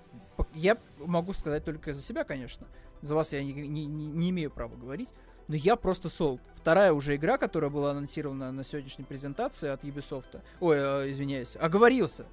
Я 0.55 0.77
могу 0.99 1.33
сказать 1.33 1.65
только 1.65 1.93
за 1.93 2.03
себя, 2.03 2.25
конечно. 2.25 2.67
За 3.03 3.15
вас 3.15 3.33
я 3.33 3.43
не, 3.45 3.53
не, 3.53 3.87
не 3.87 4.31
имею 4.31 4.51
права 4.51 4.75
говорить. 4.75 5.11
Но 5.49 5.55
я 5.55 5.77
просто 5.77 6.09
солд. 6.09 6.41
Вторая 6.57 6.93
уже 6.93 7.15
игра, 7.15 7.39
которая 7.39 7.71
была 7.71 7.93
анонсирована 7.93 8.51
на 8.51 8.65
сегодняшней 8.65 9.05
презентации 9.05 9.69
от 9.69 9.85
Ubisoft. 9.85 10.43
Ой, 10.61 10.77
э, 10.79 11.13
извиняюсь. 11.13 11.57
Оговорился. 11.57 12.27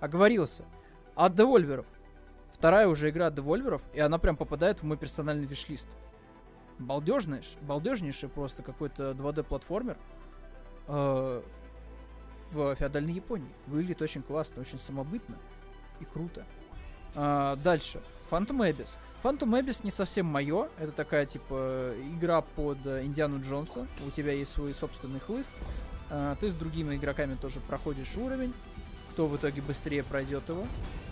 Оговорился. 0.00 0.64
От 1.14 1.34
Devolverов. 1.34 1.86
Вторая 2.52 2.88
уже 2.88 3.10
игра 3.10 3.28
от 3.28 3.34
Devolverов, 3.34 3.82
и 3.92 4.00
она 4.00 4.18
прям 4.18 4.36
попадает 4.36 4.80
в 4.80 4.82
мой 4.84 4.96
персональный 4.96 5.46
виш-лист. 5.46 5.88
Балдежный, 6.78 7.42
балдежнейший 7.62 8.28
просто 8.28 8.62
какой-то 8.62 9.12
2D-платформер 9.12 9.96
э, 10.88 11.42
в 12.50 12.74
феодальной 12.76 13.14
Японии. 13.14 13.52
Выглядит 13.66 14.02
очень 14.02 14.22
классно, 14.22 14.62
очень 14.62 14.78
самобытно 14.78 15.38
и 16.00 16.04
круто. 16.04 16.44
А, 17.14 17.56
дальше. 17.56 18.02
Phantom 18.32 18.56
Abyss. 18.60 18.96
Phantom 19.22 19.60
Abyss 19.60 19.84
не 19.84 19.90
совсем 19.90 20.24
мое. 20.24 20.68
Это 20.78 20.90
такая, 20.92 21.26
типа, 21.26 21.92
игра 22.16 22.40
под 22.40 22.78
э, 22.86 23.04
Индиану 23.04 23.42
Джонса. 23.42 23.86
У 24.06 24.10
тебя 24.10 24.32
есть 24.32 24.52
свой 24.52 24.74
собственный 24.74 25.20
хлыст. 25.20 25.50
А, 26.08 26.34
ты 26.36 26.50
с 26.50 26.54
другими 26.54 26.96
игроками 26.96 27.34
тоже 27.34 27.60
проходишь 27.60 28.16
уровень. 28.16 28.54
Кто 29.10 29.26
в 29.28 29.36
итоге 29.36 29.60
быстрее 29.60 30.02
пройдет 30.02 30.48
его. 30.48 30.66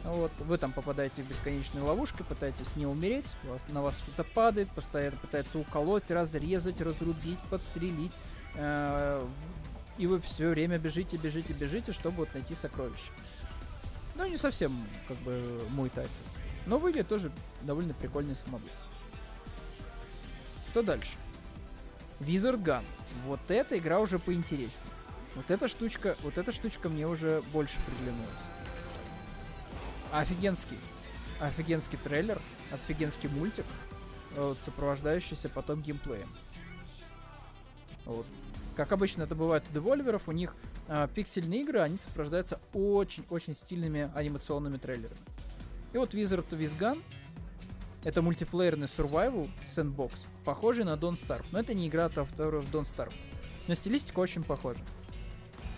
Вот, 0.05 0.33
вы 0.39 0.57
там 0.57 0.73
попадаете 0.73 1.23
в 1.23 1.29
бесконечные 1.29 1.85
ловушки, 1.85 2.23
пытаетесь 2.23 2.75
не 2.75 2.87
умереть, 2.87 3.27
вас, 3.45 3.62
на 3.68 3.83
вас 3.83 3.99
что-то 3.99 4.25
падает, 4.25 4.71
постоянно 4.71 5.18
пытается 5.18 5.59
уколоть, 5.59 6.11
разрезать, 6.11 6.81
разрубить, 6.81 7.39
подстрелить. 7.51 8.16
Э, 8.55 9.23
и 9.99 10.07
вы 10.07 10.23
все 10.23 10.49
время 10.49 10.79
бежите, 10.79 11.18
бежите, 11.18 11.53
бежите, 11.53 11.93
чтобы 11.93 12.16
вот 12.16 12.33
найти 12.33 12.55
сокровище. 12.55 13.12
Ну, 14.16 14.27
не 14.27 14.39
совсем, 14.39 14.73
как 15.07 15.18
бы, 15.18 15.66
мой 15.68 15.91
тайтл. 15.91 16.11
Но 16.71 16.79
выглядит 16.79 17.09
тоже 17.09 17.33
довольно 17.62 17.93
прикольный 17.95 18.37
самобой. 18.37 18.71
Что 20.68 20.85
дальше? 20.85 21.16
Wizard 22.21 22.62
Gun. 22.62 22.85
Вот 23.27 23.41
эта 23.49 23.77
игра 23.77 23.99
уже 23.99 24.21
поинтереснее. 24.21 24.87
Вот 25.35 25.51
эта 25.51 25.66
штучка, 25.66 26.16
вот 26.23 26.39
эта 26.39 26.53
штучка 26.53 26.89
мне 26.89 27.09
уже 27.09 27.43
больше 27.53 27.75
приглянулась. 27.87 28.41
Офигенский. 30.12 30.79
Офигенский 31.41 31.99
трейлер, 31.99 32.41
офигенский 32.71 33.29
мультик, 33.31 33.64
вот, 34.37 34.59
сопровождающийся 34.62 35.49
потом 35.49 35.83
геймплеем. 35.83 36.29
Вот. 38.05 38.27
Как 38.77 38.93
обычно 38.93 39.25
это 39.25 39.35
бывает 39.35 39.64
у 39.68 39.75
девольверов, 39.75 40.29
у 40.29 40.33
них 40.33 40.55
э, 40.87 41.09
пиксельные 41.12 41.62
игры, 41.62 41.81
они 41.81 41.97
сопровождаются 41.97 42.61
очень-очень 42.73 43.55
стильными 43.55 44.12
анимационными 44.14 44.77
трейлерами. 44.77 45.18
И 45.93 45.99
вот 45.99 46.14
Wizard 46.14 46.49
with 46.51 46.78
Gun 46.78 47.03
это 48.03 48.22
мультиплеерный 48.22 48.86
survival 48.86 49.51
sandbox, 49.66 50.12
похожий 50.45 50.84
на 50.84 50.95
Don't 50.95 51.20
Starve. 51.20 51.45
Но 51.53 51.61
это 51.61 51.74
не 51.74 51.86
игра 51.88 52.07
от 52.07 52.16
авторов 52.16 52.64
Don't 52.70 52.84
Starve. 52.84 53.12
Но 53.68 53.74
стилистика 53.74 54.20
очень 54.20 54.43
похожа. 54.43 54.80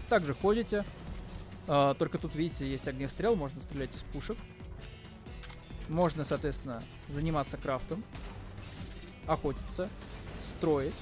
Также 0.09 0.35
ходите, 0.35 0.85
э, 1.67 1.95
только 1.99 2.19
тут, 2.19 2.35
видите, 2.37 2.71
есть 2.71 2.87
огнестрел, 2.87 3.35
можно 3.35 3.61
стрелять 3.61 3.95
из 3.97 4.03
пушек. 4.05 4.37
Можно, 5.89 6.23
соответственно, 6.23 6.83
заниматься 7.09 7.57
крафтом, 7.57 8.05
охотиться, 9.27 9.89
строить 10.41 10.95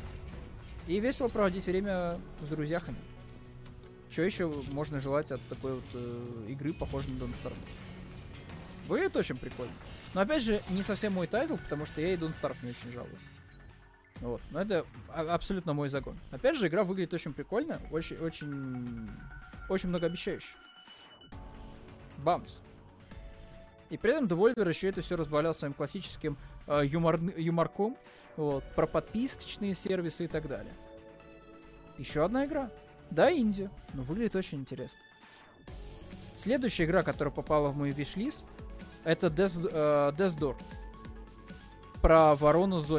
и 0.87 0.99
весело 1.01 1.29
проводить 1.29 1.67
время 1.67 2.19
с 2.43 2.49
друзьями. 2.49 2.97
Что 4.11 4.23
еще 4.23 4.53
можно 4.73 5.01
желать 5.01 5.31
от 5.31 5.41
такой 5.49 5.75
вот 5.75 5.85
э, 5.93 6.47
игры, 6.49 6.73
похожей 6.73 7.13
на 7.13 7.19
Don't 7.19 7.35
Starve? 7.45 7.59
Выглядит 8.91 9.17
очень 9.17 9.37
прикольно. 9.37 9.73
Но 10.15 10.23
опять 10.23 10.43
же, 10.43 10.61
не 10.69 10.83
совсем 10.83 11.13
мой 11.13 11.29
тайтл, 11.29 11.57
потому 11.57 11.87
что 11.87 12.01
я 12.01 12.13
и 12.13 12.17
Don't 12.17 12.35
Starve 12.43 12.57
не 12.63 12.71
очень 12.71 12.91
жалую. 12.91 13.17
Вот. 14.21 14.43
Но 14.51 14.63
это 14.63 14.85
а- 15.09 15.33
абсолютно 15.33 15.75
мой 15.75 15.89
загон. 15.89 16.19
Опять 16.33 16.57
же, 16.57 16.67
игра 16.67 16.83
выглядит 16.83 17.15
очень 17.15 17.33
прикольно, 17.33 17.81
очень, 17.93 18.17
очень, 18.17 19.09
очень 19.69 19.91
многообещающе. 19.91 20.57
Бамс. 22.19 22.57
И 23.91 23.97
при 23.97 24.11
этом 24.11 24.27
Devolver 24.27 24.69
еще 24.69 24.89
это 24.89 25.03
все 25.03 25.17
разбавлял 25.17 25.55
своим 25.55 25.73
классическим 25.73 26.37
э, 26.67 26.83
юмор, 26.85 27.21
юморком, 27.37 27.97
вот, 28.37 28.65
про 28.75 28.89
подписочные 28.89 29.77
сервисы 29.77 30.25
и 30.25 30.29
так 30.29 30.49
далее. 30.49 30.75
Еще 31.97 32.25
одна 32.25 32.45
игра. 32.45 32.73
Да, 33.13 33.33
инди, 33.33 33.71
но 33.95 34.03
выглядит 34.03 34.35
очень 34.35 34.59
интересно. 34.59 34.99
Следующая 36.37 36.87
игра, 36.87 37.05
которая 37.05 37.33
попала 37.33 37.69
в 37.69 37.77
мой 37.77 37.93
виш-лист, 37.93 38.45
это 39.05 39.29
Death, 39.29 39.69
э. 39.73 40.55
Про 42.03 42.35
ворону 42.35 42.81
с. 42.81 42.91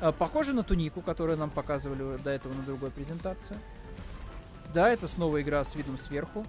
Э, 0.00 0.12
похоже 0.12 0.52
на 0.52 0.62
тунику, 0.62 1.00
которую 1.00 1.38
нам 1.38 1.50
показывали 1.50 2.18
до 2.18 2.30
этого 2.30 2.52
на 2.52 2.62
другой 2.62 2.90
презентации. 2.90 3.56
Да, 4.74 4.88
это 4.88 5.06
снова 5.06 5.40
игра 5.40 5.62
с 5.64 5.74
видом 5.74 5.98
сверху. 5.98 6.46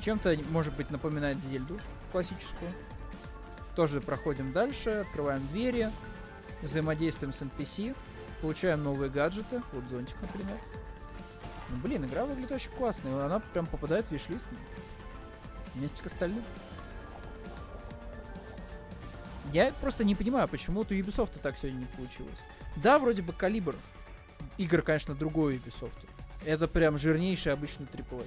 Чем-то, 0.00 0.36
может 0.50 0.74
быть, 0.76 0.90
напоминает 0.90 1.42
Зельду 1.42 1.78
классическую. 2.10 2.70
Тоже 3.76 4.00
проходим 4.00 4.52
дальше, 4.52 4.90
открываем 4.90 5.46
двери, 5.48 5.90
взаимодействуем 6.62 7.32
с 7.32 7.42
NPC, 7.42 7.94
получаем 8.40 8.82
новые 8.82 9.10
гаджеты, 9.10 9.62
вот 9.72 9.84
зонтик, 9.88 10.16
например. 10.20 10.58
Ну, 11.68 11.76
блин, 11.76 12.04
игра 12.04 12.24
выглядит 12.24 12.52
очень 12.52 12.70
классно, 12.72 13.08
и 13.08 13.12
она 13.12 13.40
прям 13.52 13.66
попадает 13.66 14.06
в 14.06 14.10
виш-лист 14.10 14.46
вместе 15.74 16.02
к 16.02 16.06
остальным. 16.06 16.42
Я 19.52 19.72
просто 19.80 20.04
не 20.04 20.14
понимаю, 20.14 20.48
почему 20.48 20.80
у 20.80 20.84
Ubisoft 20.84 21.38
так 21.40 21.58
сегодня 21.58 21.80
не 21.80 21.86
получилось. 21.86 22.38
Да, 22.76 22.98
вроде 22.98 23.22
бы 23.22 23.32
калибр 23.32 23.76
игр, 24.58 24.82
конечно, 24.82 25.14
другой 25.14 25.56
Ubisoft. 25.56 26.06
Это 26.44 26.68
прям 26.68 26.98
жирнейший 26.98 27.52
обычный 27.52 27.86
AAA. 27.86 28.26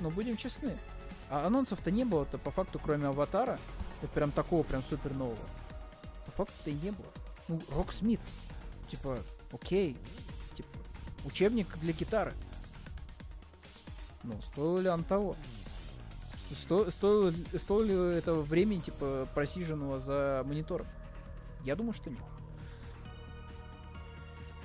Но 0.00 0.10
будем 0.10 0.36
честны. 0.36 0.76
А 1.30 1.46
анонсов-то 1.46 1.90
не 1.90 2.04
было-то 2.04 2.38
по 2.38 2.50
факту, 2.50 2.78
кроме 2.78 3.06
аватара. 3.06 3.58
Вот 4.00 4.10
прям 4.10 4.30
такого 4.32 4.62
прям 4.62 4.82
супер 4.82 5.14
нового. 5.14 5.38
По 6.26 6.32
факту-то 6.32 6.70
и 6.70 6.74
не 6.74 6.90
было. 6.90 7.06
Ну, 7.48 7.60
Роксмит. 7.70 8.20
Типа, 8.88 9.18
окей. 9.52 9.96
Типа, 10.54 10.68
учебник 11.24 11.66
для 11.78 11.92
гитары. 11.92 12.32
Ну, 14.24 14.40
стоило 14.40 14.78
ли 14.78 14.88
он 14.88 15.04
того? 15.04 15.36
Сто, 16.54 16.90
стоило, 16.90 17.32
стоило 17.56 18.12
этого 18.12 18.42
времени, 18.42 18.80
типа, 18.80 19.26
просиженного 19.34 20.00
за 20.00 20.42
монитором? 20.46 20.86
Я 21.64 21.76
думаю, 21.76 21.92
что 21.92 22.10
нет. 22.10 22.18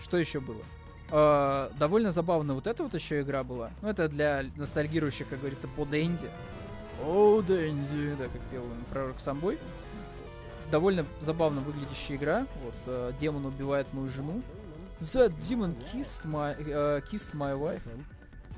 Что 0.02 0.18
еще 0.18 0.40
было? 0.40 0.62
Э, 1.10 1.70
довольно 1.80 2.12
забавно 2.12 2.54
вот 2.54 2.68
эта 2.68 2.84
вот 2.84 2.94
еще 2.94 3.22
игра 3.22 3.44
была. 3.44 3.72
Ну, 3.82 3.90
это 3.90 4.10
для 4.10 4.46
ностальгирующих, 4.56 5.28
как 5.30 5.40
говорится, 5.40 5.68
по 5.68 5.86
Дэнди. 5.86 6.30
О, 7.04 7.42
Дэнди, 7.42 8.16
да, 8.16 8.26
как 8.26 8.42
пел 8.52 8.64
пророк 8.92 9.20
Самбой. 9.20 9.58
Довольно 10.72 11.06
забавно 11.22 11.62
выглядящая 11.62 12.18
игра. 12.18 12.48
Вот, 12.64 12.76
э, 12.88 13.14
демон 13.20 13.46
убивает 13.46 13.88
мою 13.94 14.10
жену. 14.10 14.42
The 15.00 15.32
demon 15.48 15.76
kissed 15.94 16.26
my, 16.26 16.58
uh, 16.58 17.02
kissed 17.10 17.34
my 17.34 17.56
wife. 17.56 17.82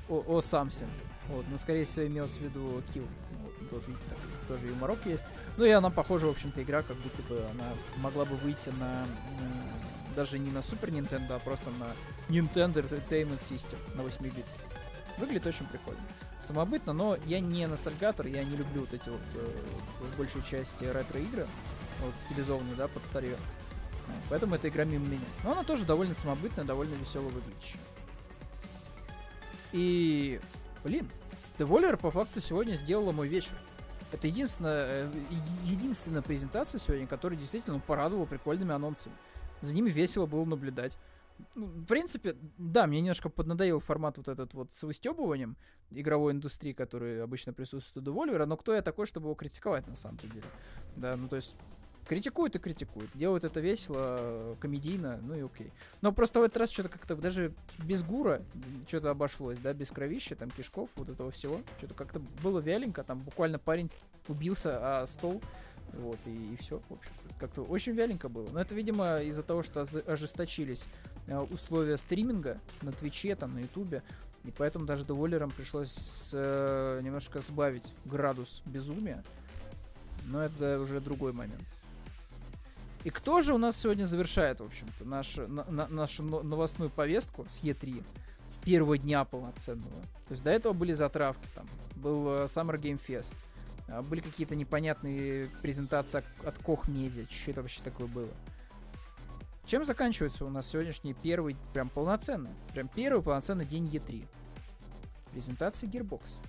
О, 0.08 0.24
о 0.26 0.40
something. 0.40 0.88
Вот, 1.30 1.44
но 1.50 1.56
скорее 1.58 1.84
всего 1.84 2.06
имелось 2.06 2.36
в 2.36 2.40
виду 2.40 2.82
kill. 2.94 3.06
Вот, 3.70 3.86
видите, 3.86 4.04
так, 4.08 4.18
тоже 4.48 4.66
юморок 4.66 4.98
есть. 5.06 5.24
Ну 5.56 5.64
и 5.64 5.70
она 5.70 5.90
похожа, 5.90 6.26
в 6.26 6.30
общем-то, 6.30 6.62
игра, 6.62 6.82
как 6.82 6.96
будто 6.96 7.22
бы 7.22 7.44
она 7.52 7.68
могла 7.98 8.24
бы 8.24 8.36
выйти 8.36 8.70
на 8.80 9.06
даже 10.16 10.38
не 10.38 10.50
на 10.50 10.58
Super 10.58 10.90
Nintendo, 10.90 11.36
а 11.36 11.38
просто 11.38 11.70
на 11.78 11.94
Nintendo 12.28 12.82
Entertainment 12.82 13.40
System 13.40 13.78
на 13.94 14.02
8 14.02 14.24
бит. 14.24 14.44
Выглядит 15.18 15.46
очень 15.46 15.66
прикольно. 15.66 16.00
Самобытно, 16.40 16.92
но 16.92 17.16
я 17.26 17.40
не 17.40 17.66
ностальгатор, 17.66 18.26
я 18.26 18.42
не 18.42 18.56
люблю 18.56 18.80
вот 18.80 18.94
эти 18.94 19.08
вот 19.08 19.20
э, 19.34 19.52
в 20.00 20.16
большей 20.16 20.42
части 20.42 20.84
ретро-игры, 20.84 21.46
вот 22.00 22.14
стилизованные, 22.24 22.74
да, 22.74 22.88
под 22.88 23.02
старье. 23.04 23.36
Поэтому 24.28 24.54
эта 24.54 24.68
игра 24.68 24.84
мимо 24.84 25.06
меня. 25.06 25.20
Но 25.44 25.52
она 25.52 25.62
тоже 25.62 25.84
довольно 25.84 26.14
самобытная, 26.14 26.64
довольно 26.64 26.94
веселая 26.94 27.30
выглядящая. 27.30 27.82
И, 29.72 30.40
блин, 30.82 31.08
Devolver 31.60 31.98
по 31.98 32.10
факту 32.10 32.40
сегодня 32.40 32.74
сделала 32.74 33.12
мой 33.12 33.28
вечер. 33.28 33.52
Это 34.12 34.26
единственная, 34.26 35.04
э, 35.04 35.10
единственная 35.64 36.22
презентация 36.22 36.78
сегодня, 36.78 37.06
которая 37.06 37.38
действительно 37.38 37.78
порадовала 37.80 38.24
прикольными 38.24 38.72
анонсами. 38.72 39.14
За 39.60 39.74
ними 39.74 39.90
весело 39.90 40.24
было 40.24 40.46
наблюдать. 40.46 40.96
Ну, 41.54 41.66
в 41.66 41.84
принципе, 41.84 42.34
да, 42.56 42.86
мне 42.86 43.02
немножко 43.02 43.28
поднадоел 43.28 43.78
формат 43.78 44.16
вот 44.16 44.28
этот 44.28 44.54
вот 44.54 44.72
с 44.72 44.82
выстебыванием 44.82 45.58
игровой 45.90 46.32
индустрии, 46.32 46.72
который 46.72 47.22
обычно 47.22 47.52
присутствует 47.52 48.08
у 48.08 48.10
Devolver, 48.10 48.42
но 48.46 48.56
кто 48.56 48.74
я 48.74 48.80
такой, 48.80 49.04
чтобы 49.04 49.26
его 49.26 49.34
критиковать 49.34 49.86
на 49.86 49.96
самом 49.96 50.16
деле? 50.16 50.42
Да, 50.96 51.14
ну 51.16 51.28
то 51.28 51.36
есть 51.36 51.56
критикует 52.10 52.56
и 52.56 52.58
критикует. 52.58 53.08
Делают 53.14 53.44
это 53.44 53.60
весело, 53.60 54.56
комедийно, 54.58 55.20
ну 55.22 55.36
и 55.36 55.42
окей. 55.42 55.72
Но 56.00 56.10
просто 56.10 56.40
в 56.40 56.42
этот 56.42 56.56
раз 56.56 56.70
что-то 56.72 56.88
как-то 56.88 57.14
даже 57.14 57.54
без 57.84 58.02
гура 58.02 58.42
что-то 58.88 59.10
обошлось, 59.10 59.58
да, 59.58 59.72
без 59.72 59.92
кровища, 59.92 60.34
там, 60.34 60.50
кишков, 60.50 60.90
вот 60.96 61.08
этого 61.08 61.30
всего. 61.30 61.60
Что-то 61.78 61.94
как-то 61.94 62.18
было 62.42 62.58
вяленько, 62.58 63.04
там 63.04 63.20
буквально 63.20 63.60
парень 63.60 63.92
убился, 64.26 65.02
а 65.02 65.06
стол 65.06 65.40
вот, 65.92 66.18
и, 66.26 66.54
и 66.54 66.56
все, 66.56 66.82
в 66.88 66.94
общем 66.94 67.12
Как-то 67.38 67.62
очень 67.62 67.92
вяленько 67.92 68.28
было. 68.28 68.48
Но 68.50 68.60
это, 68.60 68.74
видимо, 68.74 69.20
из-за 69.20 69.44
того, 69.44 69.62
что 69.62 69.86
ожесточились 70.08 70.86
э, 71.28 71.38
условия 71.38 71.96
стриминга 71.96 72.58
на 72.82 72.90
Твиче, 72.90 73.36
там, 73.36 73.52
на 73.52 73.60
Ютубе. 73.60 74.02
И 74.42 74.50
поэтому 74.50 74.84
даже 74.84 75.04
деволерам 75.04 75.52
пришлось 75.52 75.92
с, 75.92 76.30
э, 76.32 77.00
немножко 77.04 77.40
сбавить 77.40 77.92
градус 78.04 78.62
безумия. 78.66 79.22
Но 80.26 80.42
это 80.42 80.80
уже 80.80 81.00
другой 81.00 81.32
момент. 81.32 81.62
И 83.04 83.10
кто 83.10 83.40
же 83.40 83.54
у 83.54 83.58
нас 83.58 83.76
сегодня 83.76 84.04
завершает, 84.04 84.60
в 84.60 84.64
общем-то, 84.64 85.04
наш, 85.04 85.36
на, 85.36 85.64
на, 85.64 85.86
нашу 85.88 86.22
новостную 86.22 86.90
повестку 86.90 87.46
с 87.48 87.62
Е3? 87.62 88.04
С 88.48 88.56
первого 88.56 88.98
дня 88.98 89.24
полноценного. 89.24 90.02
То 90.26 90.32
есть 90.32 90.42
до 90.42 90.50
этого 90.50 90.72
были 90.72 90.92
затравки, 90.92 91.46
там, 91.54 91.66
был 91.94 92.28
э, 92.28 92.44
Summer 92.46 92.80
Game 92.80 93.00
Fest, 93.00 93.36
а, 93.86 94.02
были 94.02 94.20
какие-то 94.20 94.56
непонятные 94.56 95.48
презентации 95.62 96.24
от 96.44 96.58
Koch 96.58 96.86
Media. 96.86 97.30
Что 97.30 97.52
это 97.52 97.62
вообще 97.62 97.80
такое 97.82 98.08
было? 98.08 98.28
Чем 99.66 99.84
заканчивается 99.84 100.44
у 100.44 100.50
нас 100.50 100.66
сегодняшний 100.66 101.14
первый, 101.14 101.56
прям 101.72 101.88
полноценный, 101.88 102.50
прям 102.72 102.88
первый 102.88 103.22
полноценный 103.22 103.64
день 103.64 103.86
E3? 103.86 104.26
Презентация 105.30 105.88
Gearbox. 105.88 106.40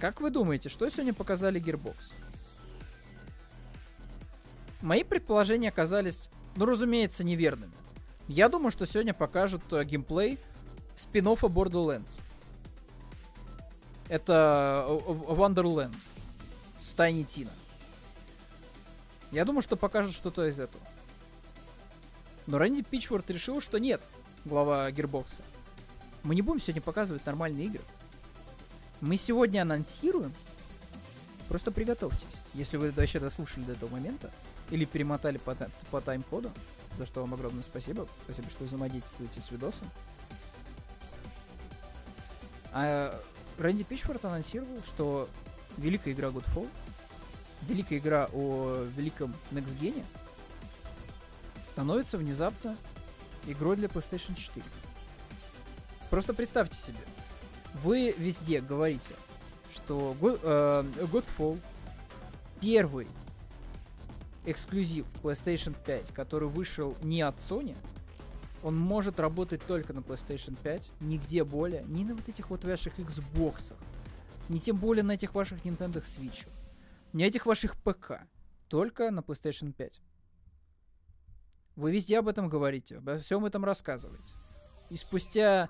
Как 0.00 0.20
вы 0.20 0.30
думаете, 0.30 0.68
что 0.68 0.88
сегодня 0.88 1.14
показали 1.14 1.60
Gearbox? 1.60 1.94
Мои 4.80 5.02
предположения 5.02 5.68
оказались, 5.68 6.28
ну, 6.56 6.64
разумеется, 6.66 7.24
неверными. 7.24 7.72
Я 8.28 8.48
думаю, 8.48 8.70
что 8.70 8.86
сегодня 8.86 9.14
покажут 9.14 9.62
э, 9.72 9.84
геймплей 9.84 10.38
спин 10.94 11.26
Borderlands. 11.26 12.20
Это 14.08 14.86
э, 14.88 14.92
Wonderland 14.92 15.94
с 16.78 16.92
Тайни 16.92 17.24
Тина. 17.24 17.50
Я 19.32 19.44
думаю, 19.44 19.62
что 19.62 19.76
покажет 19.76 20.14
что-то 20.14 20.46
из 20.46 20.58
этого. 20.58 20.82
Но 22.46 22.58
Рэнди 22.58 22.82
Пичфорд 22.82 23.28
решил, 23.30 23.60
что 23.60 23.78
нет, 23.78 24.00
глава 24.44 24.90
Гербокса. 24.90 25.42
Мы 26.22 26.34
не 26.34 26.42
будем 26.42 26.60
сегодня 26.60 26.80
показывать 26.80 27.26
нормальные 27.26 27.66
игры. 27.66 27.82
Мы 29.00 29.16
сегодня 29.16 29.62
анонсируем. 29.62 30.34
Просто 31.48 31.70
приготовьтесь. 31.70 32.36
Если 32.54 32.76
вы 32.76 32.90
вообще 32.90 33.20
дослушали 33.20 33.64
до 33.64 33.72
этого 33.72 33.90
момента, 33.90 34.30
или 34.70 34.84
перемотали 34.84 35.38
по, 35.38 35.54
по 35.90 36.00
тайм-коду, 36.00 36.50
за 36.96 37.06
что 37.06 37.22
вам 37.22 37.34
огромное 37.34 37.62
спасибо. 37.62 38.06
Спасибо, 38.24 38.50
что 38.50 38.64
взаимодействуете 38.64 39.40
с 39.40 39.50
видосом. 39.50 39.88
А 42.72 43.18
Рэнди 43.58 43.84
Пичфорд 43.84 44.24
анонсировал, 44.24 44.82
что 44.84 45.28
великая 45.76 46.12
игра 46.12 46.28
Godfall, 46.28 46.68
великая 47.62 47.98
игра 47.98 48.28
о 48.32 48.86
великом 48.96 49.34
Next 49.50 49.78
Gen 49.80 50.04
становится 51.64 52.18
внезапно 52.18 52.76
игрой 53.46 53.76
для 53.76 53.88
PlayStation 53.88 54.34
4. 54.34 54.64
Просто 56.10 56.34
представьте 56.34 56.76
себе, 56.76 56.98
вы 57.82 58.14
везде 58.16 58.60
говорите, 58.60 59.14
что 59.72 60.16
э, 60.20 60.84
Godfall 61.04 61.60
первый 62.60 63.06
эксклюзив 64.50 65.06
PlayStation 65.22 65.76
5, 65.84 66.12
который 66.12 66.48
вышел 66.48 66.96
не 67.02 67.22
от 67.22 67.36
Sony, 67.36 67.76
он 68.62 68.76
может 68.76 69.20
работать 69.20 69.64
только 69.66 69.92
на 69.92 70.00
PlayStation 70.00 70.56
5, 70.62 70.90
нигде 71.00 71.44
более, 71.44 71.84
ни 71.84 72.04
на 72.04 72.14
вот 72.14 72.28
этих 72.28 72.50
вот 72.50 72.64
ваших 72.64 72.98
Xbox, 72.98 73.74
ни 74.48 74.58
тем 74.58 74.76
более 74.76 75.04
на 75.04 75.12
этих 75.12 75.34
ваших 75.34 75.64
Nintendo 75.64 76.02
Switch, 76.02 76.48
ни 77.12 77.24
этих 77.24 77.46
ваших 77.46 77.76
ПК, 77.82 78.22
только 78.68 79.10
на 79.10 79.20
PlayStation 79.20 79.72
5. 79.72 80.00
Вы 81.76 81.92
везде 81.92 82.18
об 82.18 82.26
этом 82.26 82.48
говорите, 82.48 82.98
обо 82.98 83.18
всем 83.18 83.44
этом 83.44 83.64
рассказываете. 83.64 84.34
И 84.90 84.96
спустя 84.96 85.68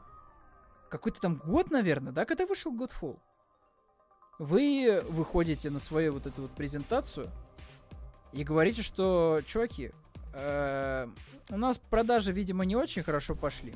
какой-то 0.89 1.21
там 1.21 1.37
год, 1.45 1.71
наверное, 1.71 2.13
да, 2.13 2.25
когда 2.25 2.47
вышел 2.47 2.75
Godfall, 2.75 3.19
вы 4.39 5.03
выходите 5.11 5.69
на 5.69 5.81
свою 5.81 6.15
вот 6.15 6.27
эту 6.27 6.43
вот 6.43 6.53
презентацию 6.53 7.31
и 8.33 8.45
говорите, 8.45 8.83
что, 8.83 9.41
чуваки, 9.47 9.91
э, 10.35 11.09
у 11.51 11.57
нас 11.57 11.79
продажи, 11.79 12.33
видимо, 12.33 12.65
не 12.65 12.77
очень 12.77 13.03
хорошо 13.03 13.35
пошли. 13.35 13.75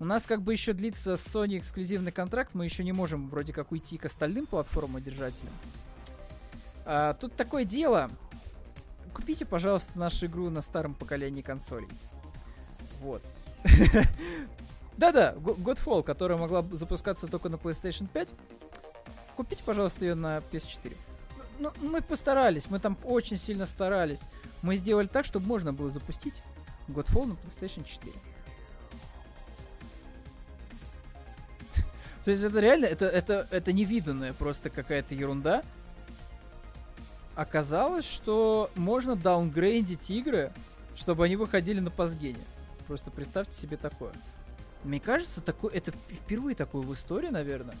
У 0.00 0.04
нас 0.04 0.26
как 0.26 0.42
бы 0.42 0.52
еще 0.52 0.72
длится 0.72 1.14
Sony 1.14 1.58
эксклюзивный 1.58 2.12
контракт, 2.12 2.54
мы 2.54 2.64
еще 2.64 2.84
не 2.84 2.92
можем 2.92 3.28
вроде 3.28 3.52
как 3.52 3.72
уйти 3.72 3.98
к 3.98 4.04
остальным 4.04 4.46
платформам 4.46 5.02
держателям. 5.02 5.52
А, 6.84 7.14
тут 7.14 7.34
такое 7.34 7.64
дело. 7.64 8.10
Купите, 9.12 9.44
пожалуйста, 9.44 9.98
нашу 9.98 10.26
игру 10.26 10.48
на 10.50 10.62
старом 10.62 10.94
поколении 10.94 11.42
консолей. 11.42 11.88
Вот. 13.00 13.22
Да-да, 14.96 15.34
Godfall, 15.34 16.02
которая 16.02 16.38
могла 16.38 16.64
запускаться 16.72 17.26
только 17.26 17.48
на 17.48 17.56
PlayStation 17.56 18.08
5. 18.12 18.34
Купите, 19.36 19.62
пожалуйста, 19.64 20.04
ее 20.04 20.14
на 20.14 20.38
PS4. 20.38 20.96
Ну, 21.58 21.72
мы 21.80 22.00
постарались, 22.02 22.70
мы 22.70 22.78
там 22.78 22.96
очень 23.04 23.36
сильно 23.36 23.66
старались. 23.66 24.22
Мы 24.62 24.76
сделали 24.76 25.06
так, 25.08 25.24
чтобы 25.24 25.46
можно 25.46 25.72
было 25.72 25.90
запустить 25.90 26.42
Godfall 26.88 27.26
на 27.26 27.32
PlayStation 27.32 27.84
4. 27.84 28.12
То 32.24 32.30
есть 32.30 32.42
это 32.42 32.60
реально, 32.60 32.86
это, 32.86 33.06
это, 33.06 33.48
это 33.50 33.72
невиданная 33.72 34.34
просто 34.34 34.70
какая-то 34.70 35.14
ерунда. 35.14 35.62
Оказалось, 37.34 38.04
что 38.04 38.70
можно 38.74 39.16
даунгрейдить 39.16 40.10
игры, 40.10 40.52
чтобы 40.94 41.24
они 41.24 41.36
выходили 41.36 41.80
на 41.80 41.90
пасгене. 41.90 42.44
Просто 42.86 43.10
представьте 43.10 43.56
себе 43.56 43.76
такое. 43.76 44.12
Мне 44.84 45.00
кажется, 45.00 45.40
такое, 45.40 45.72
это 45.72 45.92
впервые 46.10 46.54
такое 46.54 46.82
в 46.82 46.92
истории, 46.94 47.28
наверное, 47.28 47.76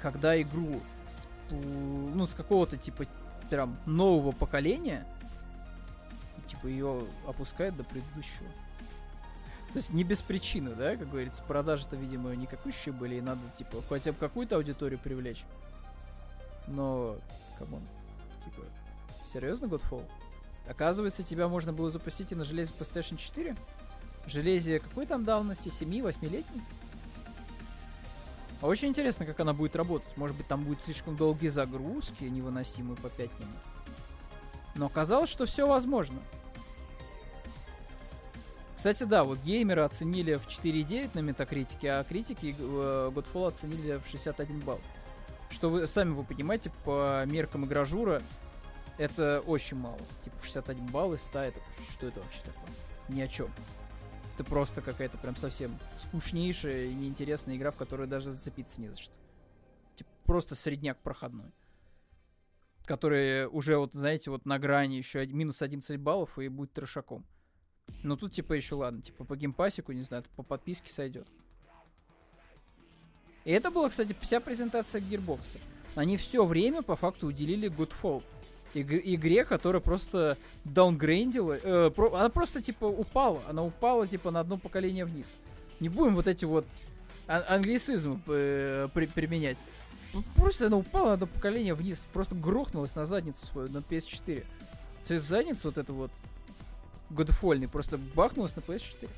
когда 0.00 0.40
игру 0.40 0.80
с, 1.06 1.26
ну, 1.50 2.26
с 2.26 2.34
какого-то 2.34 2.76
типа 2.76 3.06
прям 3.48 3.76
нового 3.86 4.32
поколения, 4.32 5.06
типа 6.48 6.66
ее 6.66 7.04
опускают 7.26 7.76
до 7.76 7.84
предыдущего. 7.84 8.48
То 9.72 9.76
есть 9.76 9.90
не 9.90 10.02
без 10.02 10.20
причины, 10.20 10.70
да, 10.74 10.96
как 10.96 11.08
говорится, 11.08 11.42
продажи-то, 11.42 11.96
видимо, 11.96 12.34
никакущие 12.34 12.92
были, 12.92 13.16
и 13.16 13.20
надо, 13.20 13.40
типа, 13.56 13.82
хотя 13.88 14.10
бы 14.10 14.18
какую-то 14.18 14.56
аудиторию 14.56 14.98
привлечь. 14.98 15.44
Но, 16.66 17.16
come 17.58 17.72
on, 17.72 17.82
типа, 18.44 18.62
серьезно, 19.32 19.66
Godfall? 19.66 20.04
Оказывается, 20.68 21.22
тебя 21.22 21.46
можно 21.46 21.72
было 21.72 21.90
запустить 21.90 22.32
и 22.32 22.34
на 22.34 22.42
железе 22.42 22.72
PlayStation 22.78 23.16
4? 23.16 23.56
железе 24.26 24.80
какой 24.80 25.06
там 25.06 25.24
давности? 25.24 25.68
7-8-летней? 25.68 26.62
А 28.60 28.66
очень 28.66 28.88
интересно, 28.88 29.24
как 29.24 29.40
она 29.40 29.54
будет 29.54 29.74
работать. 29.74 30.16
Может 30.16 30.36
быть, 30.36 30.46
там 30.46 30.64
будет 30.64 30.82
слишком 30.84 31.16
долгие 31.16 31.48
загрузки, 31.48 32.24
невыносимые 32.24 32.96
по 32.96 33.08
5 33.08 33.30
минут. 33.40 33.56
Но 34.74 34.86
оказалось, 34.86 35.30
что 35.30 35.46
все 35.46 35.66
возможно. 35.66 36.18
Кстати, 38.76 39.04
да, 39.04 39.24
вот 39.24 39.38
геймеры 39.40 39.82
оценили 39.82 40.36
в 40.36 40.46
4.9 40.46 41.10
на 41.14 41.20
метакритике, 41.20 41.92
а 41.92 42.04
критики 42.04 42.54
э, 42.58 43.10
Godfall 43.14 43.48
оценили 43.48 44.00
в 44.02 44.08
61 44.08 44.60
балл. 44.60 44.80
Что 45.50 45.68
вы 45.68 45.86
сами 45.86 46.12
вы 46.12 46.24
понимаете, 46.24 46.70
по 46.84 47.24
меркам 47.26 47.66
игражура 47.66 48.22
это 48.96 49.42
очень 49.46 49.76
мало. 49.76 49.98
Типа 50.22 50.36
61 50.42 50.86
балл 50.86 51.14
из 51.14 51.22
100, 51.22 51.38
это 51.40 51.60
что 51.90 52.06
это 52.06 52.20
вообще 52.20 52.40
такое? 52.40 52.70
Ни 53.08 53.20
о 53.20 53.28
чем 53.28 53.50
это 54.34 54.44
просто 54.44 54.80
какая-то 54.80 55.18
прям 55.18 55.36
совсем 55.36 55.78
скучнейшая 55.98 56.86
и 56.86 56.94
неинтересная 56.94 57.56
игра, 57.56 57.70
в 57.70 57.76
которую 57.76 58.08
даже 58.08 58.32
зацепиться 58.32 58.80
не 58.80 58.88
за 58.88 58.96
что. 58.96 59.14
Типа 59.96 60.10
просто 60.24 60.54
средняк 60.54 60.98
проходной. 61.02 61.52
Который 62.84 63.46
уже 63.46 63.76
вот, 63.76 63.94
знаете, 63.94 64.30
вот 64.30 64.46
на 64.46 64.58
грани 64.58 64.94
еще 64.94 65.26
минус 65.26 65.62
11 65.62 66.00
баллов 66.00 66.38
и 66.38 66.48
будет 66.48 66.72
трешаком. 66.72 67.26
Но 68.02 68.16
тут 68.16 68.32
типа 68.32 68.54
еще 68.54 68.76
ладно, 68.76 69.02
типа 69.02 69.24
по 69.24 69.36
геймпасику, 69.36 69.92
не 69.92 70.02
знаю, 70.02 70.24
по 70.36 70.42
подписке 70.42 70.90
сойдет. 70.90 71.28
И 73.44 73.52
это 73.52 73.70
была, 73.70 73.88
кстати, 73.88 74.14
вся 74.20 74.40
презентация 74.40 75.00
Gearbox. 75.00 75.58
Они 75.94 76.16
все 76.16 76.44
время 76.44 76.82
по 76.82 76.96
факту 76.96 77.26
уделили 77.26 77.70
Godfall 77.70 78.22
иг- 78.74 79.02
игре, 79.04 79.44
которая 79.44 79.80
просто 79.80 80.36
даунгрейндила. 80.64 81.58
Э, 81.62 81.90
про, 81.90 82.14
она 82.14 82.28
просто, 82.28 82.62
типа, 82.62 82.84
упала. 82.84 83.42
Она 83.48 83.64
упала, 83.64 84.06
типа, 84.06 84.30
на 84.30 84.40
одно 84.40 84.58
поколение 84.58 85.04
вниз. 85.04 85.36
Не 85.80 85.88
будем 85.88 86.14
вот 86.14 86.26
эти 86.26 86.44
вот 86.44 86.66
ан- 87.26 87.44
англицизмы 87.48 88.20
э, 88.26 88.88
при- 88.92 89.06
применять. 89.06 89.68
Просто 90.36 90.66
она 90.66 90.76
упала 90.76 91.08
на 91.08 91.12
одно 91.14 91.26
поколение 91.26 91.74
вниз. 91.74 92.06
Просто 92.12 92.34
грохнулась 92.34 92.96
на 92.96 93.06
задницу 93.06 93.44
свою, 93.46 93.68
на 93.70 93.78
PS4. 93.78 94.44
То 95.06 95.14
есть 95.14 95.26
задница 95.28 95.68
вот 95.68 95.78
эта 95.78 95.92
вот 95.92 96.10
годфольный 97.10 97.68
просто 97.68 97.98
бахнулась 97.98 98.54
на 98.56 98.60
PS4. 98.60 99.08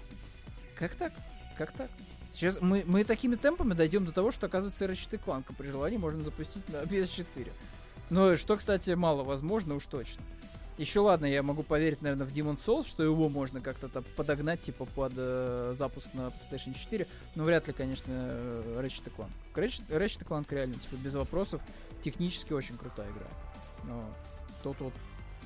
Как 0.77 0.95
так? 0.95 1.13
Как 1.59 1.73
так? 1.73 1.91
Сейчас 2.33 2.61
мы, 2.63 2.83
мы 2.87 3.05
такими 3.05 3.35
темпами 3.35 3.75
дойдем 3.75 4.07
до 4.07 4.13
того, 4.13 4.31
что, 4.31 4.47
оказывается, 4.47 4.87
Ratchet 4.87 5.21
Clank 5.23 5.55
при 5.57 5.69
желании 5.69 5.99
можно 5.99 6.23
запустить 6.25 6.67
на 6.71 6.77
PS4. 6.83 7.51
Ну, 8.11 8.37
что, 8.37 8.57
кстати, 8.57 8.91
мало 8.91 9.25
возможно, 9.25 9.75
уж 9.75 9.87
точно. 9.87 10.23
Еще 10.79 11.01
ладно, 11.01 11.27
я 11.27 11.43
могу 11.43 11.63
поверить, 11.63 12.01
наверное, 12.01 12.27
в 12.27 12.33
Demon 12.33 12.57
Souls, 12.57 12.87
что 12.87 13.03
его 13.03 13.29
можно 13.29 13.61
как-то 13.61 13.89
подогнать, 14.17 14.63
типа, 14.63 14.87
под 14.87 15.13
э, 15.17 15.75
запуск 15.77 16.09
на 16.15 16.29
PlayStation 16.29 16.75
4. 16.75 17.07
Но 17.35 17.45
вряд 17.45 17.67
ли, 17.69 17.75
конечно, 17.75 18.11
э, 18.11 18.83
Ratchet 18.83 19.13
Clank. 19.17 19.31
Ratchet, 19.55 19.87
Ratchet 19.89 20.27
Clank 20.27 20.47
реально, 20.51 20.75
типа, 20.75 20.97
без 20.97 21.15
вопросов, 21.15 21.61
технически 22.03 22.53
очень 22.55 22.79
крутая 22.79 23.11
игра. 23.11 23.27
Но 23.85 24.03
тут 24.63 24.81
вот 24.81 24.95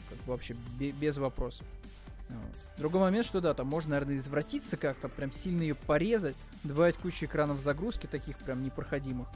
как 0.08 0.18
бы 0.18 0.32
вообще 0.32 0.54
без 0.78 1.16
вопросов. 1.16 1.66
Вот. 2.28 2.78
Другой 2.78 3.00
момент, 3.00 3.26
что 3.26 3.40
да, 3.40 3.54
там 3.54 3.66
можно, 3.66 3.90
наверное, 3.90 4.18
извратиться 4.18 4.76
как-то, 4.76 5.08
прям 5.08 5.32
сильно 5.32 5.62
ее 5.62 5.74
порезать, 5.74 6.36
добавить 6.62 6.96
кучу 6.96 7.26
экранов 7.26 7.60
загрузки 7.60 8.06
таких 8.06 8.38
прям 8.38 8.62
непроходимых. 8.62 9.28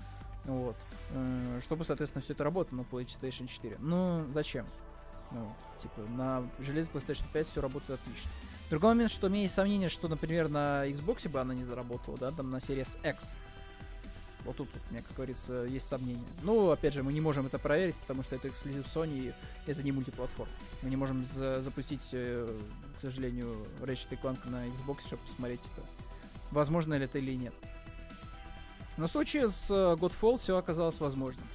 Вот. 0.45 0.77
Э, 1.13 1.61
чтобы, 1.63 1.85
соответственно, 1.85 2.23
все 2.23 2.33
это 2.33 2.45
работало 2.45 2.79
на 2.79 2.83
PlayStation 2.83 3.47
4. 3.47 3.79
Ну, 3.81 4.27
зачем? 4.33 4.67
Ну, 5.33 5.53
типа, 5.81 6.01
на 6.11 6.49
железе 6.59 6.91
PlayStation 6.93 7.25
5 7.33 7.49
все 7.49 7.61
работает 7.61 8.01
отлично. 8.01 8.31
Другой 8.71 8.91
момент, 8.91 9.11
что 9.11 9.27
у 9.27 9.31
меня 9.31 9.43
есть 9.43 9.55
сомнение, 9.55 9.89
что, 9.89 10.09
например, 10.09 10.49
на 10.49 10.87
Xbox 10.87 11.29
бы 11.29 11.41
она 11.41 11.55
не 11.55 11.65
заработала, 11.65 12.17
да, 12.19 12.31
там 12.31 12.51
на 12.51 12.57
Series 12.57 12.99
X. 13.09 13.35
Вот 14.45 14.57
тут, 14.57 14.69
вот, 14.73 14.83
у 14.89 14.93
меня, 14.93 15.03
как 15.03 15.15
говорится, 15.17 15.65
есть 15.65 15.87
сомнения. 15.87 16.25
Ну, 16.43 16.71
опять 16.71 16.95
же, 16.95 17.03
мы 17.03 17.13
не 17.13 17.21
можем 17.21 17.47
это 17.47 17.59
проверить, 17.59 17.97
потому 17.97 18.23
что 18.23 18.37
это 18.37 18.49
эксклюзив 18.49 18.87
Sony, 18.87 19.29
и 19.29 19.71
это 19.71 19.83
не 19.83 19.93
мультиплатформ. 19.93 20.49
Мы 20.83 20.91
не 20.91 20.97
можем 20.97 21.27
за 21.27 21.63
запустить, 21.63 22.09
э, 22.13 22.59
к 22.97 23.01
сожалению, 23.01 23.55
Ratchet 23.81 24.19
Clank 24.23 24.49
на 24.49 24.67
Xbox, 24.69 25.07
чтобы 25.07 25.23
посмотреть, 25.25 25.63
типа, 25.63 25.83
возможно 26.53 26.95
ли 26.95 27.05
это 27.05 27.19
или 27.19 27.35
нет. 27.35 27.55
Но 29.01 29.07
в 29.07 29.11
случае 29.11 29.49
с 29.49 29.71
э, 29.71 29.97
Godfall 29.99 30.37
все 30.37 30.59
оказалось 30.59 31.01
возможным. 31.01 31.47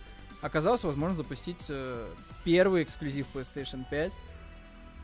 Оказалось 0.41 0.83
возможно 0.83 1.15
запустить 1.15 1.63
э, 1.69 2.11
первый 2.43 2.81
эксклюзив 2.81 3.27
PlayStation 3.35 3.85
5 3.87 4.17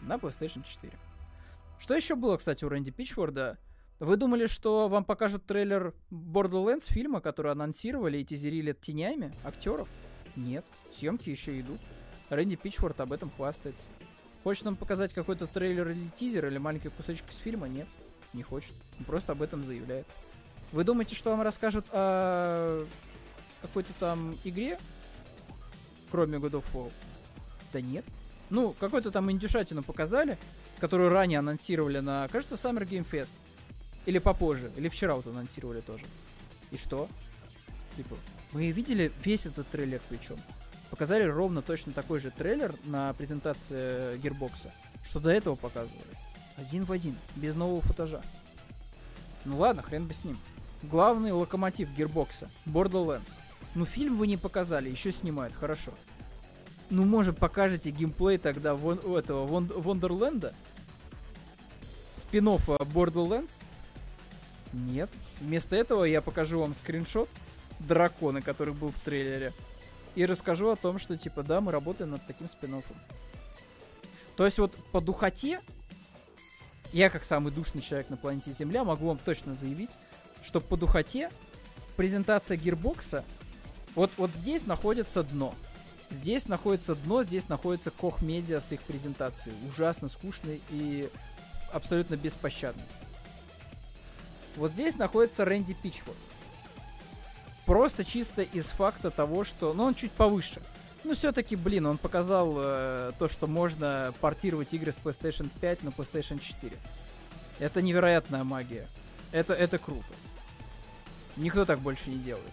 на 0.02 0.16
PlayStation 0.16 0.64
4. 0.66 0.92
Что 1.80 1.94
еще 1.94 2.16
было, 2.16 2.38
кстати, 2.38 2.66
у 2.66 2.70
Рэнди 2.70 2.90
Пичфорда? 2.90 3.60
Вы 4.00 4.18
думали, 4.18 4.48
что 4.48 4.88
вам 4.88 5.06
покажут 5.06 5.46
трейлер 5.46 5.94
Borderlands 6.10 6.92
фильма, 6.92 7.22
который 7.22 7.52
анонсировали 7.52 8.18
и 8.18 8.26
тизерили 8.26 8.74
тенями 8.74 9.32
актеров? 9.44 9.88
Нет, 10.36 10.66
съемки 10.92 11.30
еще 11.30 11.60
идут. 11.60 11.80
Рэнди 12.30 12.56
Пичфорд 12.56 13.00
об 13.02 13.14
этом 13.14 13.30
хвастается. 13.30 13.92
Хочет 14.44 14.66
нам 14.66 14.78
показать 14.78 15.14
какой-то 15.14 15.46
трейлер 15.46 15.90
или 15.90 16.08
тизер, 16.16 16.48
или 16.48 16.58
маленький 16.58 16.90
кусочек 16.90 17.30
из 17.30 17.36
фильма? 17.36 17.68
Нет, 17.68 17.88
не 18.34 18.42
хочет. 18.42 18.74
Он 18.98 19.06
просто 19.06 19.34
об 19.34 19.44
этом 19.44 19.64
заявляет. 19.64 20.08
Вы 20.72 20.84
думаете, 20.84 21.16
что 21.16 21.32
вам 21.32 21.42
расскажут 21.42 21.86
о 21.92 22.86
какой-то 23.62 23.94
там 24.00 24.36
игре, 24.44 24.78
кроме 26.10 26.38
God 26.38 26.52
of 26.52 26.64
War? 26.74 26.92
Да 27.74 27.82
нет. 27.82 28.06
Ну, 28.50 28.74
какой-то 28.74 29.12
там 29.12 29.30
индюшатину 29.32 29.84
показали, 29.84 30.38
которую 30.80 31.10
ранее 31.10 31.40
анонсировали 31.40 32.00
на, 32.00 32.28
кажется, 32.30 32.56
Summer 32.56 32.88
Game 32.88 33.08
Fest. 33.10 33.34
Или 34.06 34.20
попозже, 34.20 34.72
или 34.78 34.90
вчера 34.90 35.16
вот 35.16 35.28
анонсировали 35.28 35.82
тоже. 35.82 36.06
И 36.72 36.78
что? 36.78 37.08
Типа, 37.96 38.16
мы 38.52 38.72
видели 38.72 39.12
весь 39.24 39.46
этот 39.46 39.68
трейлер 39.68 40.02
причем. 40.10 40.38
Показали 40.90 41.24
ровно 41.24 41.62
точно 41.62 41.94
такой 41.94 42.20
же 42.20 42.32
трейлер 42.32 42.76
на 42.86 43.14
презентации 43.14 44.18
Гербокса, 44.18 44.74
что 45.04 45.20
до 45.20 45.30
этого 45.30 45.56
показывали. 45.56 46.02
Один 46.58 46.84
в 46.84 46.92
один, 46.92 47.16
без 47.36 47.56
нового 47.56 47.82
футажа. 47.82 48.22
Ну 49.46 49.58
ладно, 49.58 49.82
хрен 49.82 50.06
бы 50.06 50.14
с 50.14 50.24
ним. 50.24 50.38
Главный 50.84 51.32
локомотив 51.32 51.90
гирбокса. 51.96 52.50
Borderlands. 52.66 53.32
Ну, 53.76 53.86
фильм 53.86 54.18
вы 54.18 54.28
не 54.28 54.38
показали, 54.38 54.90
еще 54.90 55.12
снимают, 55.12 55.54
хорошо. 55.54 55.94
Ну, 56.90 57.06
может, 57.06 57.38
покажете 57.38 57.92
геймплей 57.92 58.38
тогда 58.38 58.76
вон, 58.76 59.00
у 59.04 59.16
этого 59.16 59.46
вон, 59.46 59.68
Вондерленда? 59.68 60.54
спин 62.16 62.48
Borderlands? 62.48 63.62
Нет. 64.74 65.10
Вместо 65.40 65.76
этого 65.76 66.04
я 66.04 66.22
покажу 66.22 66.60
вам 66.60 66.74
скриншот 66.74 67.30
дракона, 67.80 68.42
который 68.42 68.74
был 68.74 68.90
в 68.90 69.00
трейлере. 69.00 69.54
И 70.16 70.26
расскажу 70.26 70.70
о 70.70 70.76
том, 70.76 71.00
что, 71.00 71.18
типа, 71.18 71.44
да, 71.44 71.62
мы 71.62 71.72
работаем 71.72 72.12
над 72.12 72.26
таким 72.26 72.48
спин. 72.48 72.82
То 74.36 74.46
есть 74.46 74.60
вот 74.60 74.76
по 74.92 75.02
духоте, 75.02 75.62
я 76.94 77.10
как 77.10 77.24
самый 77.24 77.52
душный 77.52 77.82
человек 77.82 78.10
на 78.10 78.18
планете 78.18 78.52
Земля 78.52 78.84
могу 78.84 79.08
вам 79.08 79.18
точно 79.18 79.56
заявить, 79.56 79.92
что 80.44 80.60
по 80.60 80.78
духоте 80.78 81.30
презентация 81.96 82.58
гирбокса, 82.58 83.24
вот, 83.96 84.12
вот 84.18 84.32
здесь 84.32 84.66
находится 84.66 85.24
дно. 85.24 85.54
Здесь 86.10 86.48
находится 86.48 86.96
дно, 86.96 87.24
здесь 87.24 87.48
находится 87.48 87.90
Кох 87.92 88.22
Медиа 88.22 88.60
с 88.60 88.72
их 88.72 88.82
презентацией. 88.82 89.56
Ужасно 89.70 90.10
скучный 90.10 90.62
и 90.70 91.10
абсолютно 91.72 92.16
беспощадный. 92.16 92.84
Вот 94.58 94.72
здесь 94.74 94.96
находится 94.98 95.46
Рэнди 95.46 95.74
Пичфорд. 95.74 96.18
Просто 97.66 98.04
чисто 98.04 98.42
из 98.42 98.66
факта 98.68 99.12
того, 99.12 99.46
что... 99.46 99.74
Ну, 99.74 99.84
он 99.84 99.96
чуть 99.96 100.12
повыше. 100.12 100.62
Ну, 101.04 101.16
все-таки, 101.16 101.56
блин, 101.56 101.86
он 101.86 101.98
показал 101.98 102.56
э, 102.58 103.12
то, 103.18 103.28
что 103.28 103.48
можно 103.48 104.14
портировать 104.20 104.74
игры 104.74 104.92
с 104.92 104.98
PlayStation 104.98 105.50
5 105.62 105.84
на 105.84 105.90
PlayStation 105.90 106.40
4. 106.40 106.74
Это 107.60 107.82
невероятная 107.82 108.44
магия. 108.44 108.88
Это, 109.32 109.54
это 109.54 109.78
круто. 109.78 110.06
Никто 111.38 111.66
так 111.66 111.80
больше 111.80 112.10
не 112.10 112.18
делает. 112.18 112.52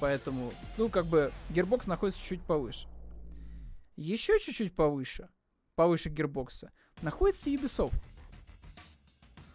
Поэтому, 0.00 0.52
ну, 0.76 0.88
как 0.88 1.06
бы, 1.06 1.32
Gearbox 1.50 1.88
находится 1.88 2.22
чуть 2.22 2.42
повыше. 2.42 2.88
Еще 3.96 4.38
чуть-чуть 4.40 4.74
повыше, 4.74 5.28
повыше 5.76 6.08
Gearbox, 6.08 6.68
находится 7.00 7.50
Ubisoft. 7.50 7.94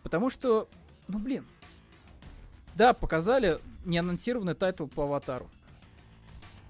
Потому 0.01 0.29
что, 0.29 0.69
ну, 1.07 1.19
блин, 1.19 1.45
да, 2.75 2.93
показали 2.93 3.59
неанонсированный 3.85 4.55
тайтл 4.55 4.87
по 4.87 5.03
Аватару. 5.03 5.49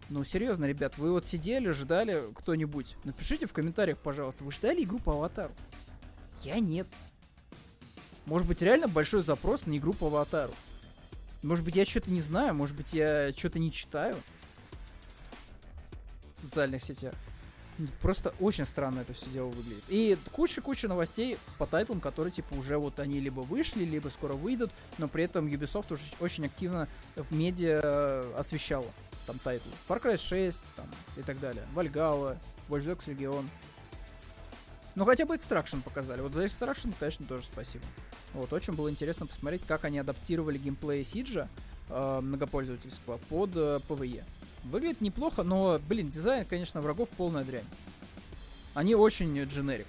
Ну, 0.10 0.24
серьезно, 0.24 0.66
ребят, 0.66 0.98
вы 0.98 1.12
вот 1.12 1.28
сидели, 1.28 1.70
ждали 1.70 2.24
кто-нибудь. 2.34 2.96
Напишите 3.04 3.46
в 3.46 3.54
комментариях, 3.54 4.00
пожалуйста, 4.00 4.44
вы 4.44 4.52
ждали 4.52 4.84
игру 4.84 4.98
по 4.98 5.14
Аватару? 5.14 5.54
Я 6.44 6.60
нет. 6.60 6.88
Может 8.26 8.48
быть, 8.48 8.62
реально 8.64 8.88
большой 8.88 9.22
запрос 9.22 9.68
на 9.68 9.78
игру 9.78 9.94
по 9.94 10.08
Аватару. 10.08 10.54
Может 11.42 11.64
быть, 11.64 11.76
я 11.76 11.86
что-то 11.86 12.12
не 12.12 12.22
знаю, 12.22 12.54
может 12.54 12.76
быть, 12.76 12.94
я 12.94 13.32
что-то 13.36 13.60
не 13.60 13.72
читаю 13.72 14.16
в 16.34 16.40
социальных 16.40 16.84
сетях. 16.84 17.14
Просто 18.02 18.34
очень 18.42 18.66
странно 18.66 19.00
это 19.00 19.14
все 19.14 19.30
дело 19.30 19.48
выглядит. 19.48 19.84
И 19.88 20.18
куча-куча 20.34 20.90
новостей 20.90 21.38
по 21.58 21.66
тайтлам, 21.66 22.02
которые, 22.02 22.34
типа, 22.34 22.54
уже 22.56 22.78
вот 22.78 23.00
они 23.00 23.22
либо 23.22 23.40
вышли, 23.40 23.86
либо 23.86 24.10
скоро 24.10 24.34
выйдут, 24.34 24.72
но 24.98 25.08
при 25.08 25.24
этом 25.24 25.48
Ubisoft 25.48 25.94
уже 25.94 26.04
очень 26.20 26.46
активно 26.46 26.90
в 27.16 27.34
медиа 27.34 28.38
освещала 28.38 28.88
там 29.26 29.40
тайтлы. 29.40 29.72
Far 29.88 30.02
Cry 30.02 30.18
6 30.18 30.62
там, 30.76 30.88
и 31.16 31.22
так 31.22 31.40
далее. 31.40 31.66
Valhalla, 31.74 32.38
Watch 32.68 32.84
Dogs 32.84 33.08
Legion. 33.08 33.48
Ну, 34.96 35.06
хотя 35.06 35.26
бы 35.26 35.36
Extraction 35.36 35.82
показали. 35.82 36.20
Вот 36.20 36.34
за 36.34 36.46
Extraction, 36.46 36.94
конечно, 37.00 37.26
тоже 37.26 37.46
спасибо. 37.46 37.86
Вот, 38.34 38.54
очень 38.54 38.74
было 38.74 38.90
интересно 38.90 39.26
посмотреть, 39.26 39.62
как 39.68 39.86
они 39.86 40.00
адаптировали 40.00 40.58
геймплей 40.58 41.04
Сиджа 41.04 41.48
э, 41.90 42.20
многопользовательского 42.22 43.18
под 43.30 43.56
э, 43.56 43.80
PvE. 43.88 44.24
Выглядит 44.66 45.02
неплохо, 45.02 45.44
но, 45.44 45.80
блин, 45.88 46.10
дизайн, 46.10 46.46
конечно, 46.46 46.82
врагов 46.82 47.10
полная 47.10 47.44
дрянь. 47.44 47.64
Они 48.74 48.94
очень 48.96 49.42
дженерик. 49.44 49.88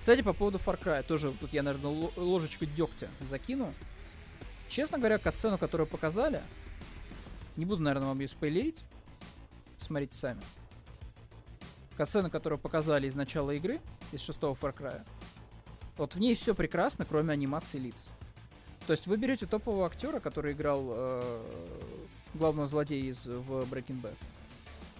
Кстати, 0.00 0.22
по 0.22 0.32
поводу 0.32 0.58
Far 0.58 0.80
Cry, 0.82 1.02
тоже 1.02 1.32
тут 1.32 1.52
я, 1.52 1.62
наверное, 1.62 2.10
ложечку 2.16 2.66
дегтя 2.66 3.08
закину. 3.20 3.72
Честно 4.68 4.98
говоря, 4.98 5.18
катсцену, 5.18 5.58
которую 5.58 5.86
показали, 5.86 6.40
не 7.56 7.64
буду, 7.64 7.82
наверное, 7.82 8.08
вам 8.08 8.18
ее 8.20 8.28
спойлерить. 8.28 8.82
Смотрите 9.78 10.16
сами. 10.16 10.40
Катсцена, 11.96 12.30
которую 12.30 12.58
показали 12.58 13.08
из 13.08 13.16
начала 13.16 13.50
игры, 13.50 13.80
из 14.12 14.20
шестого 14.20 14.54
Far 14.54 14.72
Cry, 14.76 15.04
вот 15.98 16.14
в 16.14 16.18
ней 16.20 16.34
все 16.34 16.54
прекрасно, 16.54 17.04
кроме 17.04 17.32
анимации 17.32 17.78
лиц. 17.78 18.06
То 18.86 18.92
есть 18.92 19.06
вы 19.06 19.16
берете 19.18 19.46
топового 19.46 19.86
актера, 19.86 20.20
который 20.20 20.52
играл 20.52 20.86
э, 20.88 21.42
главного 22.34 22.66
злодея 22.66 23.10
из, 23.10 23.26
в 23.26 23.62
Breaking 23.64 24.00
Bad. 24.00 24.16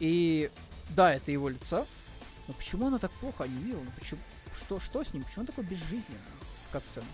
И 0.01 0.51
да, 0.91 1.15
это 1.15 1.31
его 1.31 1.49
лицо. 1.49 1.87
Но 2.49 2.55
почему 2.55 2.89
она 2.89 2.99
так 2.99 3.11
плохо 3.13 3.45
анимирована? 3.45 3.91
Почему, 3.99 4.21
что, 4.55 4.81
что 4.81 5.05
с 5.05 5.15
ним? 5.15 5.25
Почему 5.25 5.43
он 5.43 5.47
такой 5.47 5.65
безжизненный 5.65 6.21
в 6.69 6.73
катсцене? 6.73 7.07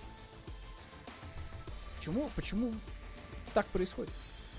Почему, 1.99 2.31
почему 2.35 2.75
так 3.53 3.67
происходит? 3.67 4.13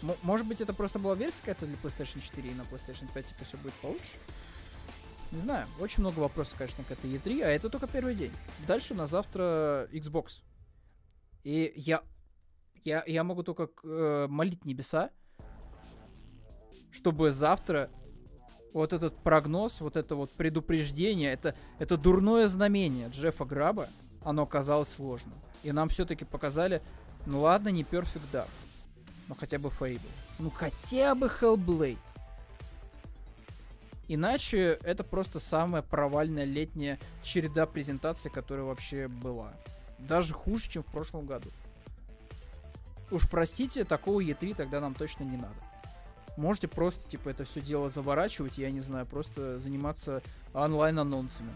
М- 0.04 0.16
может 0.24 0.46
быть, 0.46 0.62
это 0.62 0.74
просто 0.74 1.00
была 1.00 1.16
версия 1.16 1.40
какая-то 1.40 1.66
для 1.66 1.78
PlayStation 1.78 2.22
4 2.22 2.50
и 2.50 2.54
на 2.54 2.62
PlayStation 2.62 3.12
5 3.14 3.28
типа 3.28 3.44
все 3.46 3.58
будет 3.58 3.74
получше? 3.76 4.14
Не 5.32 5.40
знаю, 5.40 5.68
очень 5.80 6.02
много 6.02 6.20
вопросов, 6.20 6.58
конечно, 6.58 6.84
к 6.84 6.92
этой 6.92 7.12
E3, 7.12 7.44
а 7.44 7.48
это 7.48 7.70
только 7.70 7.88
первый 7.88 8.16
день. 8.16 8.32
Дальше 8.68 8.94
на 8.94 9.06
завтра 9.06 9.88
Xbox. 9.92 10.42
И 11.44 11.74
я, 11.76 12.04
я, 12.84 13.04
я 13.06 13.24
могу 13.24 13.44
только 13.44 13.70
э, 13.84 14.28
молить 14.30 14.66
небеса, 14.66 15.10
чтобы 16.92 17.32
завтра 17.32 17.90
вот 18.74 18.94
этот 18.94 19.18
прогноз, 19.18 19.82
вот 19.82 19.96
это 19.96 20.16
вот 20.16 20.32
предупреждение, 20.32 21.32
это, 21.32 21.56
это 21.80 21.98
дурное 21.98 22.48
знамение 22.48 23.10
Джеффа 23.10 23.46
Граба, 23.46 23.90
оно 24.24 24.44
оказалось 24.44 24.90
сложным. 24.90 25.40
И 25.64 25.72
нам 25.72 25.90
все-таки 25.90 26.26
показали, 26.26 26.82
ну 27.26 27.42
ладно, 27.42 27.70
не 27.70 27.84
Perfect 27.84 28.32
Dark, 28.32 28.50
но 29.28 29.36
хотя 29.36 29.60
бы 29.60 29.70
Fable. 29.70 30.02
Ну 30.40 30.50
хотя 30.50 31.16
бы 31.16 31.28
Hellblade. 31.28 31.98
Иначе 34.08 34.80
это 34.84 35.04
просто 35.04 35.40
самая 35.40 35.82
провальная 35.82 36.44
летняя 36.44 37.00
череда 37.24 37.66
презентаций, 37.66 38.30
которая 38.30 38.66
вообще 38.66 39.08
была. 39.08 39.54
Даже 39.98 40.34
хуже, 40.34 40.70
чем 40.70 40.84
в 40.84 40.88
прошлом 40.88 41.26
году. 41.26 41.50
Уж 43.12 43.30
простите, 43.30 43.84
такого 43.84 44.22
E3 44.22 44.56
тогда 44.56 44.80
нам 44.80 44.94
точно 44.94 45.24
не 45.24 45.38
надо. 45.38 45.56
Можете 46.38 46.68
просто, 46.68 47.08
типа, 47.10 47.30
это 47.30 47.46
все 47.46 47.62
дело 47.62 47.90
заворачивать, 47.90 48.58
я 48.58 48.70
не 48.70 48.82
знаю, 48.82 49.06
просто 49.06 49.60
заниматься 49.60 50.22
онлайн-анонсами. 50.54 51.54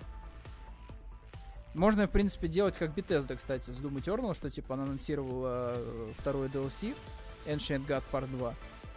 Можно, 1.73 2.07
в 2.07 2.11
принципе, 2.11 2.47
делать 2.47 2.75
как 2.77 2.97
Bethesda, 2.97 3.35
кстати, 3.35 3.69
с 3.69 3.75
Doom 3.75 4.01
Eternal, 4.01 4.33
что, 4.33 4.49
типа, 4.49 4.75
она 4.75 4.83
анонсировала 4.83 5.73
э, 5.75 6.13
второй 6.17 6.47
DLC, 6.47 6.95
Ancient 7.45 7.85
God 7.85 8.03
Part 8.11 8.27
2, 8.27 8.53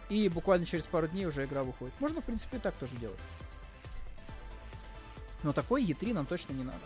и 0.09 0.29
буквально 0.29 0.65
через 0.65 0.85
пару 0.85 1.07
дней 1.07 1.25
уже 1.25 1.45
игра 1.45 1.63
выходит. 1.63 1.93
Можно, 1.99 2.21
в 2.21 2.25
принципе, 2.25 2.57
и 2.57 2.59
так 2.59 2.75
тоже 2.75 2.95
делать. 2.97 3.19
Но 5.43 5.53
такой 5.53 5.83
E3 5.83 6.13
нам 6.13 6.25
точно 6.25 6.53
не 6.53 6.63
надо. 6.63 6.79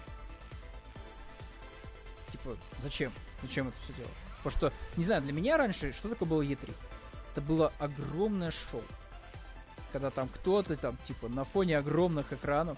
Типа, 2.31 2.57
зачем? 2.81 3.11
Зачем 3.41 3.68
это 3.69 3.77
все 3.81 3.94
делать? 3.94 4.11
Потому 4.44 4.72
что, 4.72 4.73
не 4.98 5.03
знаю, 5.03 5.22
для 5.22 5.34
меня 5.34 5.57
раньше, 5.57 5.94
что 5.94 6.10
такое 6.10 6.27
было 6.27 6.41
E3? 6.41 6.73
Это 7.31 7.41
было 7.41 7.72
огромное 7.80 8.52
шоу. 8.52 8.84
Когда 9.91 10.10
там 10.10 10.27
кто-то 10.27 10.76
там, 10.76 10.98
типа, 11.06 11.30
на 11.30 11.45
фоне 11.45 11.77
огромных 11.77 12.34
экранов 12.34 12.77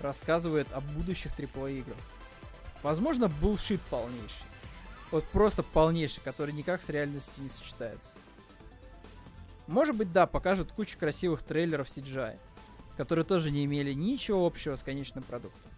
рассказывает 0.00 0.72
о 0.72 0.80
будущих 0.80 1.38
AAA 1.38 1.80
играх. 1.80 1.98
Возможно, 2.82 3.28
булшит 3.28 3.80
полнейший. 3.82 4.44
Вот 5.10 5.24
просто 5.28 5.62
полнейший, 5.62 6.22
который 6.22 6.52
никак 6.52 6.82
с 6.82 6.88
реальностью 6.88 7.42
не 7.42 7.48
сочетается. 7.48 8.18
Может 9.66 9.96
быть, 9.96 10.12
да, 10.12 10.26
покажут 10.26 10.72
кучу 10.72 10.98
красивых 10.98 11.42
трейлеров 11.42 11.88
CGI 11.88 12.38
которые 12.96 13.24
тоже 13.24 13.50
не 13.50 13.64
имели 13.64 13.92
ничего 13.92 14.46
общего 14.46 14.76
с 14.76 14.82
конечным 14.82 15.24
продуктом. 15.24 15.70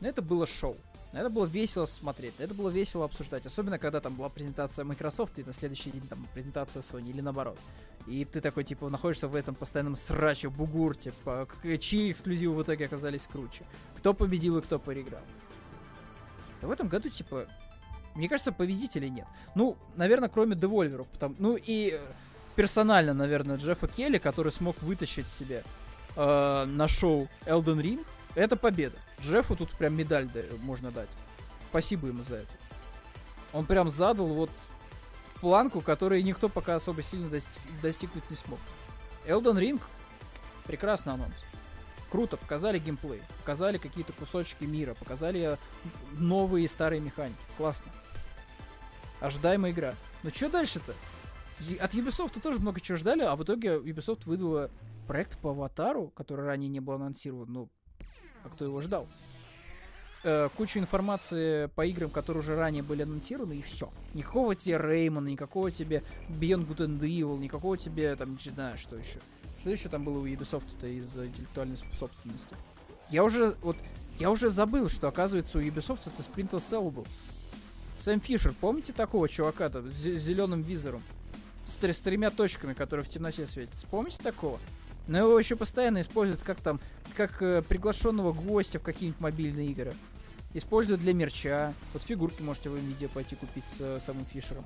Но 0.00 0.08
это 0.08 0.22
было 0.22 0.46
шоу. 0.46 0.76
Это 1.12 1.30
было 1.30 1.46
весело 1.46 1.86
смотреть, 1.86 2.34
это 2.38 2.52
было 2.52 2.68
весело 2.68 3.04
обсуждать. 3.04 3.46
Особенно, 3.46 3.78
когда 3.78 4.00
там 4.00 4.16
была 4.16 4.28
презентация 4.28 4.84
Microsoft, 4.84 5.38
и 5.38 5.44
на 5.44 5.54
следующий 5.54 5.90
день 5.90 6.06
там 6.06 6.26
презентация 6.34 6.82
Sony, 6.82 7.08
или 7.08 7.22
наоборот. 7.22 7.58
И 8.06 8.24
ты 8.26 8.40
такой, 8.40 8.64
типа, 8.64 8.90
находишься 8.90 9.26
в 9.26 9.34
этом 9.34 9.54
постоянном 9.54 9.96
сраче, 9.96 10.50
бугурте, 10.50 11.12
по, 11.24 11.48
чьи 11.80 12.12
эксклюзивы 12.12 12.54
в 12.54 12.62
итоге 12.62 12.84
оказались 12.84 13.26
круче. 13.26 13.64
Кто 13.96 14.12
победил 14.12 14.58
и 14.58 14.62
кто 14.62 14.78
проиграл. 14.78 15.22
А 16.60 16.66
в 16.66 16.70
этом 16.70 16.88
году, 16.88 17.08
типа, 17.08 17.48
мне 18.14 18.28
кажется, 18.28 18.52
победителей 18.52 19.08
нет. 19.08 19.26
Ну, 19.54 19.78
наверное, 19.94 20.28
кроме 20.28 20.54
девольверов. 20.54 21.08
Потому, 21.08 21.34
ну 21.38 21.56
и 21.56 21.92
э, 21.94 22.00
персонально, 22.56 23.14
наверное, 23.14 23.58
Джеффа 23.58 23.86
Келли, 23.86 24.18
который 24.18 24.50
смог 24.50 24.80
вытащить 24.82 25.28
себе 25.30 25.62
э, 26.16 26.64
на 26.64 26.88
шоу 26.88 27.28
Elden 27.44 27.80
Ring, 27.80 28.04
это 28.34 28.56
победа. 28.56 28.96
Джеффу 29.20 29.54
тут 29.56 29.70
прям 29.72 29.94
медаль 29.94 30.28
да, 30.32 30.40
можно 30.62 30.90
дать. 30.90 31.08
Спасибо 31.70 32.08
ему 32.08 32.24
за 32.24 32.36
это. 32.36 32.52
Он 33.52 33.66
прям 33.66 33.90
задал 33.90 34.26
вот 34.26 34.50
планку, 35.40 35.80
которой 35.80 36.22
никто 36.22 36.48
пока 36.48 36.74
особо 36.74 37.02
сильно 37.02 37.28
достиг, 37.28 37.62
достигнуть 37.82 38.28
не 38.30 38.36
смог. 38.36 38.58
Elden 39.26 39.58
Ring 39.58 39.80
прекрасный 40.66 41.14
анонс. 41.14 41.44
круто, 42.10 42.36
показали 42.36 42.78
геймплей, 42.78 43.22
показали 43.38 43.78
какие-то 43.78 44.12
кусочки 44.12 44.64
мира, 44.64 44.94
показали 44.94 45.58
новые 46.12 46.64
и 46.64 46.68
старые 46.68 47.00
механики. 47.00 47.38
Классно. 47.56 47.90
Ожидаемая 49.20 49.72
игра. 49.72 49.94
Но 50.22 50.30
что 50.30 50.48
дальше-то? 50.48 50.94
От 51.80 51.94
Ubisoft 51.94 52.40
тоже 52.40 52.60
много 52.60 52.80
чего 52.80 52.98
ждали, 52.98 53.22
а 53.22 53.34
в 53.36 53.42
итоге 53.42 53.76
Ubisoft 53.78 54.22
выдала 54.26 54.70
проект 55.06 55.38
по 55.38 55.50
Аватару, 55.50 56.08
который 56.08 56.44
ранее 56.44 56.68
не 56.68 56.80
был 56.80 56.94
анонсирован. 56.94 57.52
Ну, 57.52 57.70
а 58.44 58.48
кто 58.48 58.64
его 58.64 58.80
ждал? 58.80 59.06
Э, 60.22 60.48
кучу 60.56 60.78
информации 60.78 61.66
по 61.66 61.86
играм, 61.86 62.10
которые 62.10 62.42
уже 62.42 62.56
ранее 62.56 62.82
были 62.82 63.02
анонсированы, 63.02 63.54
и 63.54 63.62
все. 63.62 63.90
Никакого 64.12 64.54
тебе 64.54 64.76
Реймона, 64.76 65.28
никакого 65.28 65.70
тебе 65.70 66.02
Beyond 66.28 66.66
Good 66.66 66.78
and 66.78 67.00
Evil, 67.00 67.38
никакого 67.38 67.78
тебе, 67.78 68.14
там, 68.16 68.32
не 68.32 68.50
знаю, 68.50 68.76
что 68.76 68.96
еще. 68.96 69.20
Что 69.60 69.70
еще 69.70 69.88
там 69.88 70.04
было 70.04 70.18
у 70.18 70.26
Ubisoft-то 70.26 70.86
из 70.86 71.16
интеллектуальной 71.16 71.76
собственности? 71.94 72.54
Я 73.08 73.24
уже, 73.24 73.54
вот, 73.62 73.76
я 74.18 74.30
уже 74.30 74.50
забыл, 74.50 74.88
что, 74.88 75.08
оказывается, 75.08 75.58
у 75.58 75.60
Ubisoft 75.60 76.00
это 76.06 76.22
Splinter 76.22 76.58
Cell 76.58 76.90
был. 76.90 77.06
Сэм 77.98 78.20
Фишер, 78.20 78.54
помните 78.60 78.92
такого 78.92 79.28
чувака-то 79.28 79.88
с 79.88 79.94
зеленым 79.94 80.62
визором? 80.62 81.02
С, 81.66 81.82
с 81.82 82.00
тремя 82.00 82.30
точками, 82.30 82.72
которые 82.72 83.04
в 83.04 83.08
темноте 83.08 83.46
светятся. 83.46 83.86
Помните 83.88 84.18
такого? 84.22 84.58
Но 85.08 85.18
его 85.18 85.38
еще 85.38 85.56
постоянно 85.56 86.00
используют 86.00 86.42
как 86.42 86.60
там, 86.60 86.80
как 87.16 87.42
э, 87.42 87.62
приглашенного 87.62 88.32
гостя 88.32 88.78
в 88.78 88.82
какие-нибудь 88.82 89.20
мобильные 89.20 89.68
игры. 89.68 89.94
Используют 90.54 91.00
для 91.00 91.12
мерча. 91.12 91.74
Вот 91.92 92.02
фигурки 92.02 92.40
можете 92.40 92.70
в 92.70 92.76
видео 92.76 93.08
пойти 93.08 93.36
купить 93.36 93.64
с 93.64 93.80
э, 93.80 94.00
самым 94.00 94.24
Фишером. 94.26 94.64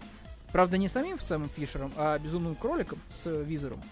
Правда, 0.52 0.78
не 0.78 0.88
самим 0.88 1.18
самым 1.18 1.48
Фишером, 1.48 1.92
а 1.96 2.18
безумным 2.18 2.54
кроликом 2.54 2.98
с 3.10 3.26
э, 3.26 3.42
визором. 3.42 3.82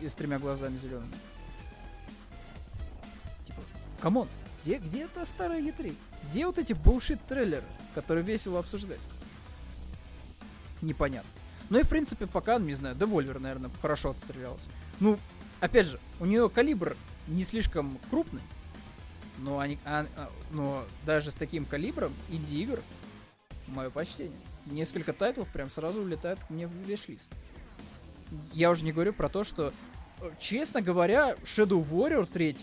И 0.00 0.08
с 0.08 0.14
тремя 0.14 0.38
глазами 0.38 0.76
зелеными. 0.76 1.12
Типа, 3.44 3.60
come 4.00 4.16
on, 4.16 4.28
где, 4.62 4.78
где 4.78 5.04
эта 5.04 5.24
старая 5.24 5.60
E3? 5.60 5.94
Где 6.28 6.46
вот 6.46 6.58
эти 6.58 6.72
bullshit 6.72 7.20
трейлеры, 7.26 7.64
которые 7.94 8.24
весело 8.24 8.58
обсуждать? 8.58 9.00
Непонятно. 10.82 11.39
Ну 11.70 11.78
и 11.78 11.84
в 11.84 11.88
принципе 11.88 12.26
пока, 12.26 12.58
не 12.58 12.74
знаю, 12.74 12.96
Devolver, 12.96 13.38
наверное, 13.38 13.70
хорошо 13.80 14.10
отстрелялся. 14.10 14.68
Ну, 14.98 15.18
опять 15.60 15.86
же, 15.86 16.00
у 16.18 16.26
нее 16.26 16.50
калибр 16.50 16.96
не 17.28 17.44
слишком 17.44 17.98
крупный, 18.10 18.42
но, 19.38 19.60
они, 19.60 19.78
а, 19.84 20.04
а, 20.16 20.30
но 20.50 20.84
даже 21.06 21.30
с 21.30 21.34
таким 21.34 21.64
калибром 21.64 22.12
инди-игр, 22.28 22.80
мое 23.68 23.88
почтение. 23.88 24.36
Несколько 24.66 25.12
тайтлов 25.12 25.48
прям 25.48 25.70
сразу 25.70 26.02
улетают 26.02 26.40
мне 26.50 26.66
в 26.66 26.72
wishlist. 26.72 27.30
Я 28.52 28.70
уже 28.70 28.84
не 28.84 28.92
говорю 28.92 29.12
про 29.12 29.28
то, 29.28 29.44
что, 29.44 29.72
честно 30.40 30.82
говоря, 30.82 31.36
Shadow 31.44 31.88
Warrior 31.88 32.26
3 32.30 32.56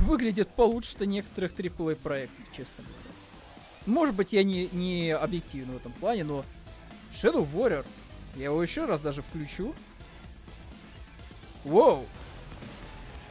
выглядит 0.00 0.48
получше-то 0.50 1.06
некоторых 1.06 1.52
AAA 1.52 1.96
проектов, 1.96 2.44
честно 2.52 2.84
говоря. 2.84 2.98
Может 3.86 4.14
быть, 4.14 4.34
я 4.34 4.44
не, 4.44 4.68
не 4.72 5.10
объективен 5.12 5.72
в 5.72 5.76
этом 5.76 5.92
плане, 5.92 6.24
но 6.24 6.44
Shadow 7.12 7.48
Warrior, 7.50 7.84
я 8.36 8.44
его 8.44 8.62
еще 8.62 8.84
раз 8.84 9.00
даже 9.00 9.22
включу, 9.22 9.74
Воу! 11.64 12.06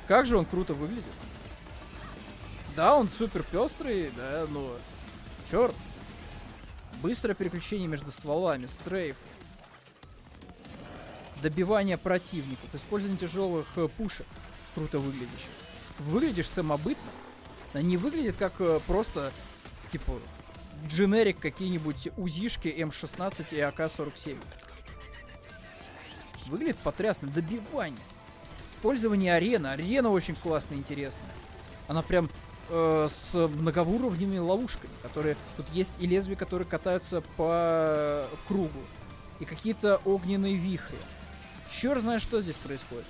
Как 0.07 0.25
же 0.25 0.37
он 0.37 0.45
круто 0.45 0.73
выглядит. 0.73 1.03
Да, 2.75 2.95
он 2.95 3.09
супер 3.09 3.43
пестрый, 3.43 4.11
да, 4.15 4.45
но... 4.49 4.77
Черт. 5.49 5.75
Быстрое 7.01 7.35
переключение 7.35 7.87
между 7.87 8.11
стволами, 8.11 8.67
стрейф. 8.67 9.15
Добивание 11.41 11.97
противников, 11.97 12.73
использование 12.73 13.19
тяжелых 13.19 13.67
э, 13.75 13.87
пушек. 13.87 14.25
Круто 14.75 14.99
выглядящих. 14.99 15.49
Выглядишь 15.99 16.49
самобытно. 16.49 17.09
Не 17.73 17.97
выглядит 17.97 18.35
как 18.37 18.53
э, 18.59 18.79
просто, 18.85 19.31
типа, 19.89 20.19
дженерик 20.87 21.39
какие-нибудь 21.39 22.09
УЗИшки 22.17 22.67
М16 22.67 23.45
и 23.51 23.59
АК-47. 23.59 24.37
Выглядит 26.47 26.77
потрясно. 26.77 27.27
Добивание. 27.27 27.99
Использование 28.67 29.33
арены. 29.33 29.67
Арена 29.67 30.09
очень 30.09 30.35
классно 30.35 30.75
интересная. 30.75 31.31
Она 31.87 32.01
прям 32.01 32.29
э, 32.69 33.07
с 33.09 33.33
многоуровневыми 33.33 34.37
ловушками, 34.37 34.93
которые... 35.01 35.35
Тут 35.57 35.65
есть 35.73 35.93
и 35.99 36.07
лезвия, 36.07 36.35
которые 36.35 36.67
катаются 36.67 37.21
по 37.35 38.25
кругу. 38.47 38.79
И 39.39 39.45
какие-то 39.45 40.01
огненные 40.05 40.55
вихри. 40.55 40.97
Черт 41.69 42.01
знает, 42.01 42.21
что 42.21 42.41
здесь 42.41 42.55
происходит. 42.55 43.05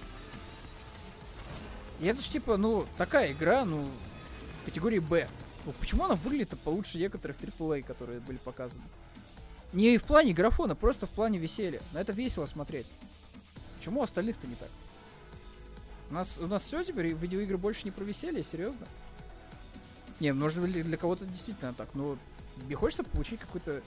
И 1.99 2.05
это 2.05 2.21
ж 2.21 2.25
типа, 2.25 2.57
ну, 2.57 2.85
такая 2.97 3.31
игра, 3.31 3.65
ну, 3.65 3.87
категории 4.65 4.99
Б. 4.99 5.27
Ну, 5.67 5.73
почему 5.81 6.05
она 6.05 6.15
выглядит 6.15 6.57
получше 6.61 6.97
некоторых 6.97 7.35
AAA, 7.41 7.83
которые 7.83 8.21
были 8.21 8.37
показаны? 8.37 8.85
Не 9.73 9.97
в 9.97 10.03
плане 10.05 10.33
графона, 10.33 10.75
просто 10.75 11.07
в 11.07 11.09
плане 11.09 11.39
веселья. 11.39 11.81
На 11.91 11.97
это 11.97 12.13
весело 12.13 12.45
смотреть. 12.45 12.87
Почему 13.77 14.01
остальных-то 14.01 14.47
не 14.47 14.55
так? 14.55 14.69
У 16.09 16.13
нас, 16.13 16.37
у 16.39 16.47
нас 16.47 16.63
все 16.63 16.85
теперь, 16.85 17.07
видеоигры 17.07 17.57
больше 17.57 17.83
не 17.83 17.91
про 17.91 18.05
веселье, 18.05 18.45
серьезно? 18.45 18.87
Не, 20.21 20.31
может 20.31 20.61
быть 20.61 20.71
для 20.71 20.95
кого-то 20.95 21.25
действительно 21.25 21.73
так, 21.73 21.89
но 21.95 22.17
мне 22.65 22.75
хочется 22.77 23.03
получить 23.03 23.41
какой-то 23.41 23.83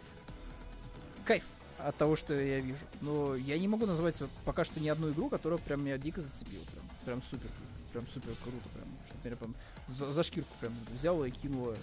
кайф 1.25 1.45
от 1.79 1.97
того, 1.97 2.15
что 2.15 2.39
я 2.39 2.61
вижу. 2.61 2.85
Но 3.01 3.35
я 3.37 3.59
не 3.59 3.69
могу 3.69 3.87
назвать 3.87 4.21
вот 4.21 4.29
пока 4.45 4.65
что 4.65 4.81
ни 4.81 4.89
одну 4.91 5.13
игру, 5.13 5.31
которая 5.31 5.59
прям 5.59 5.83
меня 5.83 5.97
дико 5.97 6.21
зацепила. 6.21 6.63
Прям, 6.75 6.85
прям 7.07 7.23
супер, 7.23 7.49
прям 7.95 8.07
супер 8.07 8.35
круто. 8.45 8.69
Прям, 8.75 8.89
что 9.07 9.17
меня 9.25 9.37
прям 9.37 9.55
за, 9.91 10.13
за 10.13 10.23
шкирку 10.23 10.53
прям 10.61 10.73
взяла 10.95 11.27
и 11.27 11.31
кинула 11.31 11.75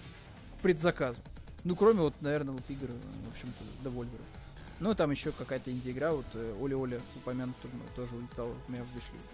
к 0.58 0.62
предзаказу. 0.62 1.20
Ну, 1.64 1.76
кроме 1.76 2.00
вот, 2.00 2.14
наверное, 2.20 2.54
вот 2.54 2.62
игр, 2.68 2.88
в 2.88 3.32
общем-то, 3.32 3.64
довольверов. 3.84 4.26
Ну, 4.80 4.94
там 4.94 5.10
еще 5.10 5.32
какая-то 5.32 5.72
инди-игра, 5.72 6.12
вот 6.12 6.26
э, 6.34 6.54
Оля-Оля 6.60 7.00
упомянутая, 7.16 7.70
тоже 7.96 8.14
улетала 8.14 8.54
у 8.68 8.72
меня 8.72 8.82
в 8.84 8.94
вишлист. 8.94 9.24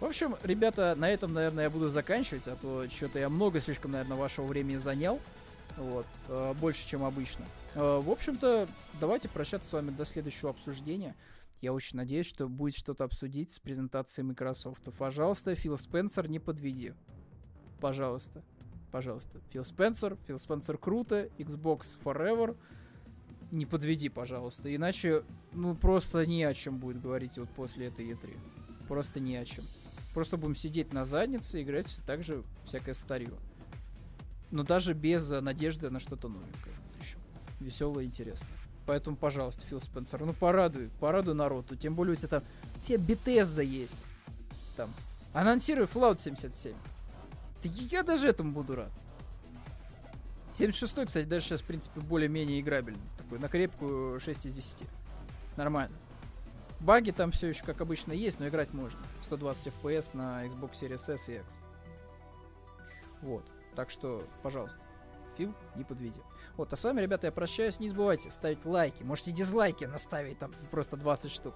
В 0.00 0.04
общем, 0.04 0.36
ребята, 0.42 0.94
на 0.96 1.08
этом, 1.08 1.32
наверное, 1.32 1.64
я 1.64 1.70
буду 1.70 1.88
заканчивать, 1.88 2.46
а 2.48 2.56
то 2.56 2.88
что-то 2.88 3.18
я 3.18 3.28
много 3.28 3.60
слишком, 3.60 3.92
наверное, 3.92 4.16
вашего 4.16 4.46
времени 4.46 4.78
занял. 4.78 5.20
Вот, 5.76 6.06
э, 6.28 6.54
больше, 6.60 6.86
чем 6.88 7.04
обычно. 7.04 7.44
Э, 7.74 8.00
в 8.04 8.10
общем-то, 8.10 8.68
давайте 9.00 9.28
прощаться 9.28 9.68
с 9.70 9.72
вами 9.72 9.90
до 9.90 10.04
следующего 10.04 10.50
обсуждения. 10.50 11.14
Я 11.60 11.72
очень 11.72 11.96
надеюсь, 11.96 12.26
что 12.26 12.48
будет 12.48 12.76
что-то 12.76 13.04
обсудить 13.04 13.50
с 13.50 13.58
презентацией 13.58 14.26
Microsoft. 14.26 14.88
Пожалуйста, 14.96 15.54
Фил 15.54 15.76
Спенсер, 15.76 16.28
не 16.28 16.38
подведи. 16.38 16.94
Пожалуйста. 17.80 18.44
Пожалуйста. 18.92 19.40
Фил 19.50 19.64
Спенсер, 19.64 20.16
Фил 20.26 20.38
Спенсер 20.38 20.78
круто, 20.78 21.28
Xbox 21.38 21.98
Forever. 22.02 22.56
Не 23.50 23.66
подведи, 23.66 24.08
пожалуйста. 24.08 24.74
Иначе, 24.74 25.24
ну, 25.52 25.74
просто 25.74 26.26
ни 26.26 26.42
о 26.42 26.54
чем 26.54 26.78
будет 26.78 27.00
говорить 27.00 27.38
вот 27.38 27.50
после 27.50 27.86
этой 27.86 28.06
E3. 28.06 28.36
Просто 28.86 29.20
ни 29.20 29.34
о 29.34 29.44
чем. 29.44 29.64
Просто 30.14 30.36
будем 30.36 30.54
сидеть 30.54 30.92
на 30.92 31.04
заднице 31.04 31.60
и 31.60 31.62
играть 31.62 31.86
все 31.86 32.02
так 32.02 32.22
же 32.22 32.44
всякое 32.64 32.94
старье. 32.94 33.32
Но 34.50 34.62
даже 34.62 34.94
без 34.94 35.28
надежды 35.28 35.90
на 35.90 35.98
что-то 36.00 36.28
новенькое. 36.28 36.74
Еще. 37.00 37.18
Веселое 37.60 38.04
и 38.04 38.06
интересное. 38.06 38.57
Поэтому, 38.88 39.16
пожалуйста, 39.16 39.66
Фил 39.66 39.82
Спенсер, 39.82 40.24
ну 40.24 40.32
порадуй, 40.32 40.88
порадуй 40.98 41.34
народу. 41.34 41.76
Тем 41.76 41.94
более 41.94 42.14
у 42.14 42.16
тебя 42.16 42.28
там, 42.28 42.42
у 42.74 42.80
тебя 42.80 42.96
Bethesda 42.96 43.62
есть. 43.62 44.06
Там. 44.78 44.90
Анонсируй 45.34 45.84
Fallout 45.84 46.18
77. 46.18 46.72
Да 46.72 47.68
я 47.90 48.02
даже 48.02 48.28
этому 48.28 48.52
буду 48.52 48.76
рад. 48.76 48.90
76 50.54 51.04
кстати, 51.04 51.26
даже 51.26 51.44
сейчас, 51.44 51.60
в 51.60 51.64
принципе, 51.64 52.00
более-менее 52.00 52.62
играбельный. 52.62 53.02
Такой 53.18 53.38
на 53.38 53.48
крепкую 53.48 54.20
6 54.20 54.46
из 54.46 54.54
10. 54.54 54.78
Нормально. 55.58 55.94
Баги 56.80 57.10
там 57.10 57.30
все 57.30 57.48
еще, 57.48 57.64
как 57.64 57.82
обычно, 57.82 58.14
есть, 58.14 58.40
но 58.40 58.48
играть 58.48 58.72
можно. 58.72 59.00
120 59.20 59.66
FPS 59.66 60.16
на 60.16 60.46
Xbox 60.46 60.72
Series 60.72 61.12
S 61.12 61.28
и 61.28 61.34
X. 61.34 61.60
Вот. 63.20 63.44
Так 63.76 63.90
что, 63.90 64.26
пожалуйста, 64.42 64.78
Фил, 65.36 65.54
не 65.76 65.84
подведи. 65.84 66.22
Вот, 66.58 66.72
а 66.72 66.76
с 66.76 66.82
вами, 66.82 67.00
ребята, 67.00 67.28
я 67.28 67.32
прощаюсь. 67.32 67.78
Не 67.78 67.88
забывайте 67.88 68.32
ставить 68.32 68.66
лайки. 68.66 69.04
Можете 69.04 69.30
дизлайки 69.30 69.84
наставить, 69.84 70.40
там 70.40 70.52
просто 70.72 70.96
20 70.96 71.30
штук. 71.30 71.54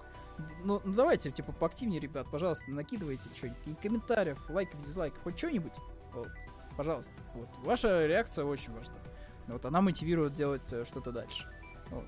Ну, 0.63 0.81
ну 0.85 0.93
давайте, 0.93 1.29
типа, 1.29 1.51
поактивнее, 1.51 1.99
ребят, 1.99 2.25
пожалуйста, 2.31 2.63
накидывайте 2.69 3.29
что-нибудь. 3.35 3.79
Комментариев, 3.81 4.49
лайков, 4.49 4.81
дизлайков, 4.81 5.21
хоть 5.21 5.37
что-нибудь. 5.37 5.73
Вот, 6.13 6.29
пожалуйста. 6.77 7.13
Вот. 7.35 7.49
Ваша 7.65 8.07
реакция 8.07 8.45
очень 8.45 8.73
важна. 8.73 8.95
Вот, 9.47 9.65
она 9.65 9.81
мотивирует 9.81 10.33
делать 10.33 10.71
э, 10.71 10.85
что-то 10.85 11.11
дальше. 11.11 11.49
Вот. 11.89 12.05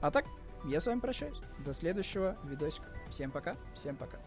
А 0.00 0.10
так, 0.10 0.24
я 0.64 0.80
с 0.80 0.86
вами 0.86 1.00
прощаюсь. 1.00 1.38
До 1.58 1.74
следующего 1.74 2.38
видосика. 2.44 2.88
Всем 3.10 3.30
пока. 3.30 3.56
Всем 3.74 3.94
пока. 3.94 4.18